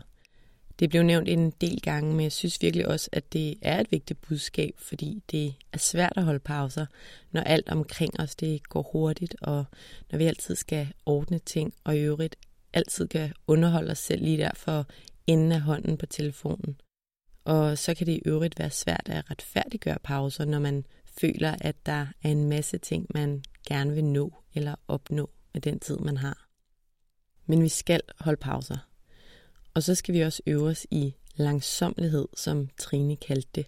Det 0.80 0.90
blev 0.90 1.04
nævnt 1.04 1.30
en 1.30 1.52
del 1.52 1.82
gange, 1.82 2.14
men 2.14 2.24
jeg 2.24 2.32
synes 2.32 2.62
virkelig 2.62 2.88
også, 2.88 3.10
at 3.12 3.34
det 3.34 3.56
er 3.62 3.80
et 3.80 3.92
vigtigt 3.92 4.22
budskab, 4.22 4.76
fordi 4.78 5.24
det 5.32 5.54
er 5.74 5.78
svært 5.78 6.14
at 6.16 6.24
holde 6.24 6.40
pauser, 6.40 6.86
når 7.32 7.42
alt 7.42 7.70
omkring 7.70 8.20
os 8.20 8.36
det 8.36 8.70
går 8.70 8.90
hurtigt, 8.92 9.36
og 9.42 9.66
når 10.12 10.18
vi 10.18 10.26
altid 10.26 10.56
skal 10.56 10.88
ordne 11.06 11.40
ting, 11.40 11.74
og 11.84 11.98
i 11.98 12.00
øvrigt 12.00 12.36
altid 12.74 13.08
kan 13.08 13.34
underholde 13.48 13.92
os 13.92 14.00
selv 14.00 14.24
lige 14.24 14.38
der 14.38 14.52
for 14.56 14.86
enden 15.28 15.52
af 15.52 15.62
hånden 15.62 15.98
på 15.98 16.06
telefonen. 16.06 16.78
Og 17.46 17.78
så 17.78 17.94
kan 17.94 18.08
det 18.08 18.14
i 18.14 18.22
øvrigt 18.26 18.60
være 18.60 18.70
svært 18.70 19.04
at 19.06 19.32
retfærdiggøre 19.32 20.00
pauser, 20.04 20.46
når 20.46 20.60
man 20.60 20.86
føler, 21.22 21.56
at 21.62 21.76
der 21.86 22.08
er 22.24 22.30
en 22.30 22.50
masse 22.50 22.78
ting, 22.78 23.08
man 23.14 23.44
gerne 23.68 23.94
vil 23.94 24.04
nå 24.04 24.34
eller 24.54 24.76
opnå 24.88 25.30
med 25.54 25.62
den 25.62 25.80
tid, 25.80 25.98
man 25.98 26.18
har. 26.18 26.48
Men 27.46 27.64
vi 27.64 27.70
skal 27.70 28.02
holde 28.20 28.40
pauser. 28.40 28.78
Og 29.74 29.84
så 29.84 29.96
skal 29.96 30.14
vi 30.14 30.22
også 30.22 30.42
øve 30.48 30.68
os 30.68 30.88
i 30.92 31.16
langsomlighed, 31.36 32.28
som 32.36 32.70
Trine 32.78 33.16
kaldte 33.16 33.50
det. 33.56 33.66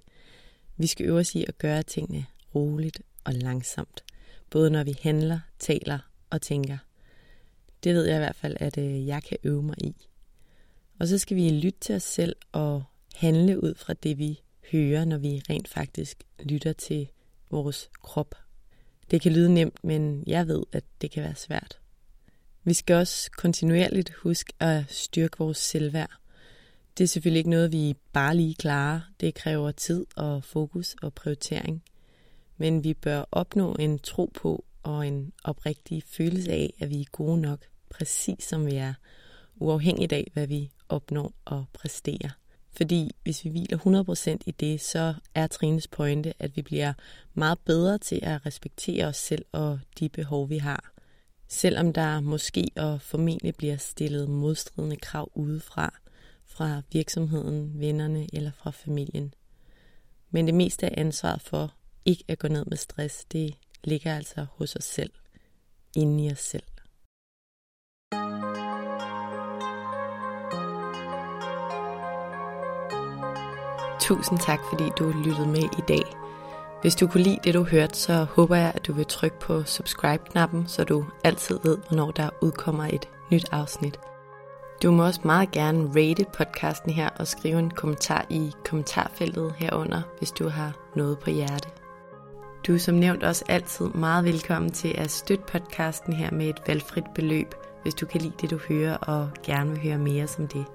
Vi 0.77 0.87
skal 0.87 1.05
øve 1.05 1.19
os 1.19 1.35
i 1.35 1.45
at 1.47 1.57
gøre 1.57 1.83
tingene 1.83 2.25
roligt 2.55 3.01
og 3.23 3.33
langsomt, 3.33 4.03
både 4.49 4.69
når 4.69 4.83
vi 4.83 4.97
handler, 5.01 5.39
taler 5.59 5.99
og 6.29 6.41
tænker. 6.41 6.77
Det 7.83 7.95
ved 7.95 8.05
jeg 8.05 8.15
i 8.15 8.19
hvert 8.19 8.35
fald, 8.35 8.57
at 8.59 8.77
øh, 8.77 9.07
jeg 9.07 9.23
kan 9.23 9.37
øve 9.43 9.63
mig 9.63 9.75
i. 9.77 9.95
Og 10.99 11.07
så 11.07 11.17
skal 11.17 11.37
vi 11.37 11.49
lytte 11.49 11.79
til 11.79 11.95
os 11.95 12.03
selv 12.03 12.35
og 12.51 12.83
handle 13.17 13.63
ud 13.63 13.75
fra 13.75 13.93
det, 13.93 14.17
vi 14.17 14.41
hører, 14.71 15.05
når 15.05 15.17
vi 15.17 15.41
rent 15.49 15.67
faktisk 15.67 16.23
lytter 16.39 16.73
til 16.73 17.07
vores 17.51 17.89
krop. 18.03 18.35
Det 19.11 19.21
kan 19.21 19.31
lyde 19.31 19.53
nemt, 19.53 19.83
men 19.83 20.23
jeg 20.27 20.47
ved, 20.47 20.63
at 20.71 20.83
det 21.01 21.11
kan 21.11 21.23
være 21.23 21.35
svært. 21.35 21.79
Vi 22.63 22.73
skal 22.73 22.95
også 22.95 23.31
kontinuerligt 23.31 24.13
huske 24.13 24.53
at 24.59 24.83
styrke 24.89 25.37
vores 25.37 25.57
selvværd. 25.57 26.11
Det 26.97 27.03
er 27.03 27.07
selvfølgelig 27.07 27.39
ikke 27.39 27.49
noget, 27.49 27.71
vi 27.71 27.95
bare 28.13 28.35
lige 28.35 28.55
klarer. 28.55 29.01
Det 29.19 29.33
kræver 29.33 29.71
tid 29.71 30.05
og 30.15 30.43
fokus 30.43 30.95
og 31.01 31.13
prioritering. 31.13 31.83
Men 32.57 32.83
vi 32.83 32.93
bør 32.93 33.23
opnå 33.31 33.75
en 33.75 33.99
tro 33.99 34.31
på 34.33 34.65
og 34.83 35.07
en 35.07 35.33
oprigtig 35.43 36.03
følelse 36.03 36.51
af, 36.51 36.73
at 36.79 36.89
vi 36.89 37.01
er 37.01 37.11
gode 37.11 37.41
nok, 37.41 37.59
præcis 37.89 38.43
som 38.43 38.65
vi 38.65 38.75
er, 38.75 38.93
uafhængigt 39.55 40.13
af, 40.13 40.31
hvad 40.33 40.47
vi 40.47 40.69
opnår 40.89 41.33
og 41.45 41.65
præsterer. 41.73 42.29
Fordi 42.77 43.11
hvis 43.23 43.45
vi 43.45 43.49
hviler 43.49 43.77
100% 44.37 44.37
i 44.45 44.51
det, 44.51 44.81
så 44.81 45.13
er 45.35 45.47
Trines 45.47 45.87
pointe, 45.87 46.33
at 46.39 46.55
vi 46.55 46.61
bliver 46.61 46.93
meget 47.33 47.59
bedre 47.59 47.97
til 47.97 48.19
at 48.23 48.45
respektere 48.45 49.05
os 49.05 49.17
selv 49.17 49.45
og 49.51 49.79
de 49.99 50.09
behov, 50.09 50.49
vi 50.49 50.57
har. 50.57 50.93
Selvom 51.47 51.93
der 51.93 52.19
måske 52.21 52.67
og 52.75 53.01
formentlig 53.01 53.55
bliver 53.55 53.77
stillet 53.77 54.29
modstridende 54.29 54.95
krav 54.95 55.31
udefra, 55.35 55.93
fra 56.45 56.81
virksomheden, 56.91 57.79
vennerne 57.79 58.27
eller 58.33 58.51
fra 58.51 58.71
familien. 58.71 59.33
Men 60.31 60.45
det 60.45 60.53
meste 60.53 60.85
af 60.85 60.93
ansvaret 61.01 61.41
for 61.41 61.73
ikke 62.05 62.23
at 62.27 62.39
gå 62.39 62.47
ned 62.47 62.65
med 62.65 62.77
stress, 62.77 63.25
det 63.25 63.55
ligger 63.83 64.15
altså 64.15 64.45
hos 64.51 64.75
os 64.75 64.83
selv, 64.83 65.11
inde 65.95 66.25
i 66.25 66.31
os 66.31 66.39
selv. 66.39 66.63
Tusind 74.07 74.39
tak, 74.39 74.59
fordi 74.69 74.83
du 74.99 75.13
lyttede 75.25 75.47
med 75.47 75.63
i 75.63 75.81
dag. 75.87 76.03
Hvis 76.81 76.95
du 76.95 77.07
kunne 77.07 77.23
lide 77.23 77.39
det, 77.43 77.53
du 77.53 77.63
hørte, 77.63 77.97
så 77.97 78.23
håber 78.23 78.55
jeg, 78.55 78.71
at 78.75 78.87
du 78.87 78.93
vil 78.93 79.05
trykke 79.05 79.39
på 79.39 79.63
subscribe-knappen, 79.63 80.67
så 80.67 80.83
du 80.83 81.05
altid 81.23 81.59
ved, 81.63 81.77
hvornår 81.87 82.11
der 82.11 82.29
udkommer 82.41 82.83
et 82.83 83.09
nyt 83.31 83.45
afsnit. 83.51 83.99
Du 84.83 84.91
må 84.91 85.05
også 85.05 85.21
meget 85.23 85.51
gerne 85.51 85.89
rate 85.95 86.25
podcasten 86.37 86.91
her 86.91 87.09
og 87.09 87.27
skrive 87.27 87.59
en 87.59 87.71
kommentar 87.71 88.25
i 88.29 88.51
kommentarfeltet 88.65 89.53
herunder, 89.57 90.01
hvis 90.17 90.31
du 90.31 90.49
har 90.49 90.71
noget 90.95 91.19
på 91.19 91.29
hjerte. 91.29 91.69
Du 92.67 92.73
er 92.73 92.79
som 92.79 92.95
nævnt 92.95 93.23
også 93.23 93.45
altid 93.47 93.85
meget 93.85 94.25
velkommen 94.25 94.71
til 94.71 94.93
at 94.97 95.11
støtte 95.11 95.43
podcasten 95.51 96.13
her 96.13 96.31
med 96.31 96.49
et 96.49 96.61
valgfrit 96.67 97.05
beløb, 97.15 97.55
hvis 97.83 97.93
du 97.93 98.05
kan 98.05 98.21
lide 98.21 98.33
det, 98.41 98.49
du 98.49 98.59
hører 98.69 98.97
og 98.97 99.29
gerne 99.43 99.69
vil 99.69 99.79
høre 99.79 99.97
mere 99.97 100.27
som 100.27 100.47
det. 100.47 100.65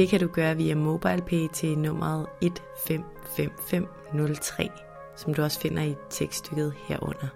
Det 0.00 0.08
kan 0.08 0.20
du 0.20 0.26
gøre 0.26 0.56
via 0.56 0.74
MobilePay 0.74 1.48
til 1.52 1.78
nummeret 1.78 2.26
155503, 2.42 4.70
som 5.16 5.34
du 5.34 5.42
også 5.42 5.60
finder 5.60 5.82
i 5.82 5.94
tekststykket 6.10 6.74
herunder. 6.88 7.26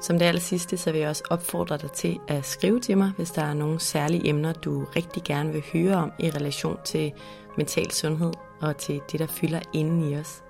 Som 0.00 0.18
det 0.18 0.26
aller 0.26 0.40
sidste, 0.40 0.76
så 0.76 0.92
vil 0.92 1.00
jeg 1.00 1.08
også 1.08 1.22
opfordre 1.30 1.76
dig 1.76 1.92
til 1.92 2.18
at 2.28 2.46
skrive 2.46 2.80
til 2.80 2.98
mig, 2.98 3.12
hvis 3.16 3.30
der 3.30 3.42
er 3.42 3.54
nogle 3.54 3.80
særlige 3.80 4.28
emner, 4.28 4.52
du 4.52 4.84
rigtig 4.96 5.24
gerne 5.24 5.52
vil 5.52 5.64
høre 5.72 5.94
om 5.94 6.12
i 6.18 6.30
relation 6.30 6.78
til 6.84 7.12
mental 7.56 7.90
sundhed 7.90 8.32
og 8.60 8.76
til 8.76 9.00
det, 9.12 9.20
der 9.20 9.26
fylder 9.26 9.60
inden 9.72 10.12
i 10.12 10.16
os. 10.16 10.42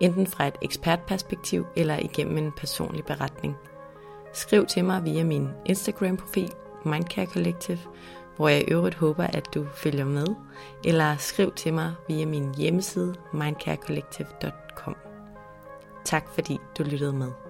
Enten 0.00 0.26
fra 0.26 0.46
et 0.46 0.56
ekspertperspektiv 0.62 1.66
eller 1.76 1.98
igennem 1.98 2.38
en 2.38 2.52
personlig 2.52 3.04
beretning. 3.04 3.56
Skriv 4.32 4.66
til 4.66 4.84
mig 4.84 5.04
via 5.04 5.24
min 5.24 5.48
Instagram-profil, 5.66 6.52
Mindcare 6.84 7.26
Collective, 7.26 7.78
hvor 8.36 8.48
jeg 8.48 8.60
i 8.60 8.70
øvrigt 8.70 8.94
håber, 8.94 9.24
at 9.24 9.54
du 9.54 9.66
følger 9.74 10.04
med, 10.04 10.26
eller 10.84 11.16
skriv 11.16 11.52
til 11.52 11.74
mig 11.74 11.94
via 12.08 12.26
min 12.26 12.54
hjemmeside 12.54 13.14
mindcarecollective.com. 13.32 14.96
Tak 16.04 16.28
fordi 16.34 16.58
du 16.78 16.82
lyttede 16.82 17.12
med. 17.12 17.49